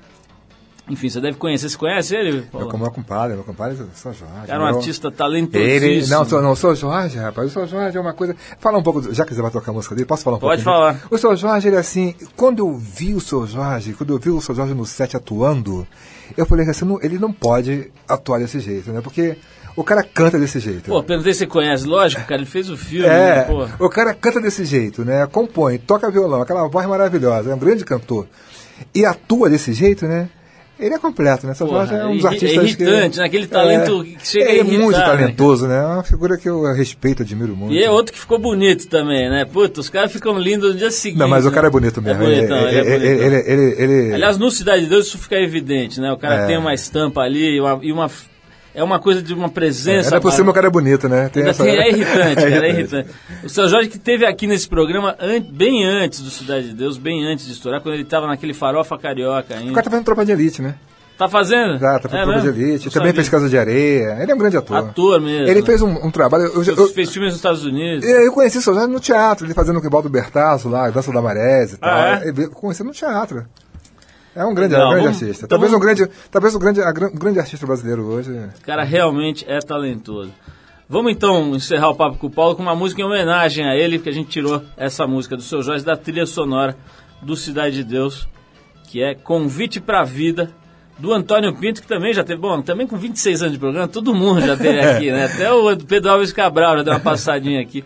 Enfim, 0.92 1.08
você 1.08 1.20
deve 1.20 1.36
conhecer. 1.38 1.68
Você 1.68 1.76
conhece 1.76 2.14
ele? 2.14 2.32
Meu, 2.32 2.42
Paulo? 2.44 2.68
com- 2.68 2.78
meu 2.78 2.90
compadre, 2.90 3.34
meu 3.34 3.44
compadre 3.44 3.78
é 3.78 3.82
o 3.82 3.88
São 3.94 4.12
Jorge. 4.12 4.46
Cara, 4.46 4.60
um 4.62 4.66
Meu- 4.66 4.76
artista 4.76 5.10
talentosíssimo. 5.10 5.86
Ele, 5.86 6.06
não, 6.06 6.24
sou, 6.24 6.42
não, 6.42 6.52
o 6.52 6.56
São 6.56 6.74
Jorge, 6.74 7.18
rapaz. 7.18 7.50
O 7.50 7.52
São 7.52 7.66
Jorge 7.66 7.96
é 7.96 8.00
uma 8.00 8.12
coisa. 8.12 8.36
Fala 8.58 8.78
um 8.78 8.82
pouco, 8.82 9.00
do- 9.00 9.14
já 9.14 9.24
que 9.24 9.34
você 9.34 9.40
vai 9.42 9.50
tocar 9.50 9.70
a 9.70 9.74
música 9.74 9.94
dele, 9.94 10.06
posso 10.06 10.22
falar 10.22 10.36
um 10.36 10.40
pouco? 10.40 10.52
Pode 10.52 10.62
falar. 10.62 11.00
O 11.10 11.16
São 11.18 11.34
Jorge, 11.34 11.68
ele 11.68 11.76
é 11.76 11.80
assim. 11.80 12.14
Quando 12.36 12.58
eu 12.60 12.74
vi 12.76 13.14
o 13.14 13.20
São 13.20 13.46
Jorge, 13.46 13.94
quando 13.94 14.12
eu 14.12 14.18
vi 14.18 14.30
o 14.30 14.40
São 14.40 14.54
Jorge 14.54 14.74
no 14.74 14.84
set 14.84 15.16
atuando, 15.16 15.86
eu 16.36 16.44
falei 16.46 16.68
assim: 16.68 16.84
não, 16.84 16.98
ele 17.02 17.18
não 17.18 17.32
pode 17.32 17.90
atuar 18.08 18.38
desse 18.38 18.60
jeito, 18.60 18.92
né? 18.92 19.00
Porque 19.00 19.36
o 19.74 19.82
cara 19.82 20.02
canta 20.02 20.38
desse 20.38 20.60
jeito. 20.60 20.90
Pô, 20.90 21.02
perguntei 21.02 21.32
se 21.32 21.40
você 21.40 21.46
conhece. 21.46 21.86
Lógico, 21.86 22.22
cara, 22.22 22.36
ele 22.36 22.44
fez 22.50 22.68
o 22.68 22.76
filme, 22.76 23.06
É, 23.06 23.46
né, 23.48 23.74
o 23.78 23.88
cara 23.88 24.12
canta 24.12 24.38
desse 24.40 24.64
jeito, 24.66 25.04
né? 25.06 25.26
Compõe, 25.26 25.78
toca 25.78 26.10
violão, 26.10 26.42
aquela 26.42 26.68
voz 26.68 26.86
maravilhosa, 26.86 27.50
é 27.50 27.54
um 27.54 27.58
grande 27.58 27.82
cantor. 27.82 28.26
E 28.94 29.04
atua 29.06 29.48
desse 29.48 29.72
jeito, 29.72 30.06
né? 30.06 30.28
Ele 30.82 30.94
é 30.94 30.98
completo, 30.98 31.46
né? 31.46 31.54
Porra, 31.56 31.96
é 31.96 32.06
um 32.06 32.16
dos 32.16 32.24
é 32.24 32.28
artistas 32.28 32.64
irritante, 32.64 33.10
que... 33.14 33.18
né? 33.20 33.24
Aquele 33.26 33.46
talento 33.46 34.02
que 34.02 34.26
chega 34.26 34.46
a 34.46 34.50
Ele 34.50 34.60
é 34.60 34.64
muito 34.64 34.98
né, 34.98 35.04
talentoso, 35.04 35.68
né? 35.68 35.78
É 35.78 35.86
uma 35.86 36.02
figura 36.02 36.36
que 36.36 36.48
eu 36.48 36.62
respeito, 36.74 37.22
admiro 37.22 37.56
muito. 37.56 37.72
E 37.72 37.82
é 37.82 37.90
outro 37.90 38.12
que 38.12 38.18
ficou 38.18 38.38
bonito 38.38 38.88
também, 38.88 39.30
né? 39.30 39.44
Puta, 39.44 39.80
os 39.80 39.88
caras 39.88 40.12
ficam 40.12 40.38
lindos 40.38 40.72
no 40.72 40.78
dia 40.78 40.90
seguinte. 40.90 41.18
Não, 41.20 41.28
mas 41.28 41.46
o 41.46 41.48
né? 41.50 41.54
cara 41.54 41.68
é 41.68 41.70
bonito 41.70 42.02
mesmo. 42.02 42.22
É 42.22 42.26
bonitão, 42.26 42.56
ele, 42.58 42.68
ele, 42.68 42.76
é 42.76 42.94
ele, 42.94 42.98
bonitão. 42.98 43.52
ele, 43.52 43.62
ele, 43.62 43.94
ele- 44.02 44.14
Aliás, 44.14 44.38
no 44.38 44.50
Cidade 44.50 44.82
de 44.82 44.88
Deus 44.88 45.06
isso 45.06 45.18
fica 45.18 45.36
evidente, 45.36 46.00
né? 46.00 46.12
O 46.12 46.16
cara 46.16 46.42
É. 46.42 46.46
tem 46.46 46.58
uma 46.58 46.74
estampa 46.74 47.20
ali 47.20 47.56
e 47.56 47.60
uma, 47.60 47.78
e 47.82 47.92
uma- 47.92 48.10
É 48.74 48.82
uma 48.82 48.98
coisa 48.98 49.22
de 49.22 49.34
uma 49.34 49.48
presença. 49.50 50.08
Ainda 50.08 50.20
por 50.20 50.32
cima 50.32 50.50
o 50.50 50.54
cara 50.54 50.66
é 50.68 50.70
bonito, 50.70 51.08
né? 51.08 51.28
Tem 51.30 51.42
essa- 51.46 51.62
tem- 51.62 51.76
é 51.78 51.90
irritante, 51.90 52.34
cara, 52.36 52.66
é 52.66 52.70
irritante. 52.70 52.96
irritante. 52.96 53.08
O 53.44 53.48
seu 53.48 53.68
Jorge 53.68 53.88
que 53.90 53.98
teve 53.98 54.24
aqui 54.24 54.46
nesse 54.46 54.68
programa 54.68 55.14
an- 55.20 55.40
bem 55.52 55.84
antes 55.84 56.20
do 56.20 56.30
Cidade 56.30 56.68
de 56.68 56.74
Deus, 56.74 56.96
bem 56.96 57.24
antes 57.26 57.44
de 57.46 57.52
estourar, 57.52 57.80
quando 57.82 57.94
ele 57.96 58.04
tava 58.04 58.26
naquele 58.26 58.54
farofa 58.54 58.96
carioca 58.98 59.54
O 59.54 59.58
ainda. 59.58 59.72
cara 59.72 59.84
tá 59.84 59.90
fazendo 59.90 60.04
tropa 60.06 60.24
de 60.24 60.32
elite, 60.32 60.62
né? 60.62 60.74
Tá 61.18 61.28
fazendo? 61.28 61.78
Já, 61.78 61.98
tá 62.00 62.08
fazendo 62.08 62.30
É 62.30 62.34
tropa 62.34 62.40
de 62.40 62.48
elite. 62.60 62.84
Também 62.90 63.08
sabia. 63.08 63.12
fez 63.14 63.28
Casa 63.28 63.48
de 63.48 63.58
Areia. 63.58 64.16
Ele 64.22 64.32
é 64.32 64.34
um 64.34 64.38
grande 64.38 64.56
ator. 64.56 64.76
Ator 64.78 65.20
mesmo. 65.20 65.46
Ele 65.46 65.62
fez 65.62 65.82
um, 65.82 66.06
um 66.06 66.10
trabalho. 66.10 66.44
Eu, 66.44 66.64
eu, 66.64 66.88
Fez 66.88 67.10
filmes 67.10 67.28
nos 67.32 67.36
Estados 67.36 67.64
Unidos. 67.64 68.02
eu 68.04 68.32
conheci 68.32 68.56
o 68.58 68.62
Jorge 68.62 68.86
no 68.86 68.98
teatro, 68.98 69.46
ele 69.46 69.52
fazendo 69.54 69.78
o 69.78 69.82
Ribaldo 69.82 70.08
Bertazzo 70.08 70.68
lá, 70.70 70.88
Dança 70.88 71.12
da 71.12 71.20
Marés 71.20 71.74
e 71.74 71.76
tal. 71.76 71.90
Ah, 71.90 72.20
é? 72.24 72.30
Eu 72.30 72.50
conheci 72.50 72.82
no 72.82 72.90
teatro. 72.92 73.44
É 74.34 74.44
um 74.44 74.54
grande, 74.54 74.74
Não, 74.74 74.86
um 74.86 74.90
grande 74.90 75.04
vamos- 75.06 75.22
artista. 75.22 75.46
Talvez, 75.46 75.70
vamos- 75.72 75.84
um 75.84 75.88
grande, 75.94 76.12
talvez 76.30 76.54
o 76.54 76.58
grande, 76.58 76.80
a 76.80 76.88
um 76.90 77.18
grande 77.18 77.38
artista 77.38 77.66
brasileiro 77.66 78.02
hoje. 78.04 78.30
O 78.30 78.64
cara 78.64 78.82
realmente 78.82 79.44
é 79.48 79.58
talentoso. 79.60 80.30
Vamos 80.88 81.12
então 81.12 81.54
encerrar 81.54 81.88
o 81.90 81.94
papo 81.94 82.18
com 82.18 82.26
o 82.26 82.30
Paulo 82.30 82.54
com 82.56 82.62
uma 82.62 82.74
música 82.74 83.00
em 83.00 83.04
homenagem 83.04 83.64
a 83.68 83.74
ele, 83.76 83.98
porque 83.98 84.10
a 84.10 84.12
gente 84.12 84.28
tirou 84.28 84.62
essa 84.76 85.06
música 85.06 85.36
do 85.36 85.42
seu 85.42 85.62
Jorge 85.62 85.84
da 85.84 85.96
trilha 85.96 86.26
sonora 86.26 86.76
do 87.22 87.34
Cidade 87.36 87.76
de 87.76 87.84
Deus, 87.84 88.28
que 88.88 89.02
é 89.02 89.14
Convite 89.14 89.80
pra 89.80 90.02
Vida, 90.04 90.50
do 90.98 91.12
Antônio 91.12 91.54
Pinto, 91.56 91.80
que 91.80 91.88
também 91.88 92.12
já 92.12 92.22
teve, 92.22 92.40
bom, 92.40 92.60
também 92.60 92.86
com 92.86 92.96
26 92.96 93.40
anos 93.42 93.54
de 93.54 93.58
programa, 93.58 93.88
todo 93.88 94.14
mundo 94.14 94.40
já 94.42 94.56
teve 94.56 94.80
aqui, 94.80 95.10
né? 95.10 95.24
Até 95.32 95.50
o 95.52 95.74
Pedro 95.78 96.10
Alves 96.10 96.32
Cabral 96.32 96.76
já 96.76 96.82
deu 96.82 96.92
uma 96.92 97.00
passadinha 97.00 97.60
aqui. 97.60 97.82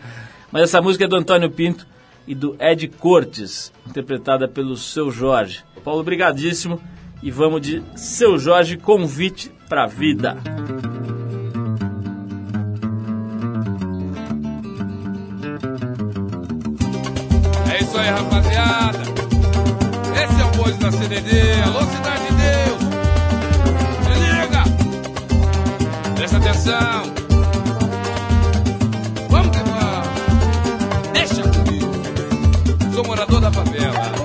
Mas 0.51 0.63
essa 0.63 0.81
música 0.81 1.05
é 1.05 1.07
do 1.07 1.15
Antônio 1.15 1.49
Pinto 1.49 1.87
e 2.27 2.35
do 2.35 2.55
Ed 2.59 2.87
Cortes, 2.89 3.71
interpretada 3.87 4.47
pelo 4.47 4.75
Seu 4.75 5.09
Jorge. 5.09 5.63
Paulo, 5.83 6.03
brigadíssimo. 6.03 6.81
E 7.23 7.31
vamos 7.31 7.61
de 7.61 7.81
Seu 7.95 8.37
Jorge, 8.37 8.77
Convite 8.77 9.51
pra 9.67 9.87
Vida. 9.87 10.37
É 17.71 17.81
isso 17.81 17.97
aí, 17.97 18.09
rapaziada. 18.09 18.99
Esse 20.23 20.41
é 20.41 20.45
o 20.45 20.51
bonde 20.57 20.77
da 20.77 20.91
CDD. 20.91 21.61
Alô, 21.63 21.79
Cidade 21.79 22.23
de 22.27 22.33
Deus. 22.35 22.81
Se 24.03 24.19
liga. 24.19 24.63
Presta 26.15 26.37
atenção. 26.37 27.26
Da 33.49 33.63
favela. 33.63 34.16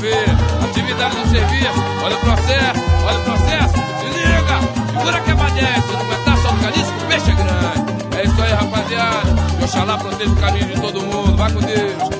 Atividade 0.00 1.14
no 1.14 1.28
serviço, 1.28 1.84
olha 2.02 2.16
o 2.16 2.20
processo, 2.20 2.80
olha 3.04 3.18
o 3.18 3.22
processo. 3.22 3.74
Se 4.00 4.06
liga, 4.06 4.60
segura 4.96 5.20
que 5.20 5.30
é. 5.60 5.80
Se 5.82 5.92
não 5.92 6.00
aguentar, 6.00 6.36
só 6.38 6.48
o 6.48 7.06
peixe 7.06 7.30
é 7.30 7.34
grande. 7.34 8.18
É 8.18 8.24
isso 8.24 8.42
aí, 8.42 8.52
rapaziada. 8.52 9.62
Oxalá 9.62 9.98
proteja 9.98 10.30
o 10.30 10.36
caminho 10.36 10.66
de 10.66 10.80
todo 10.80 11.02
mundo. 11.02 11.36
Vai 11.36 11.52
com 11.52 11.60
Deus. 11.60 12.19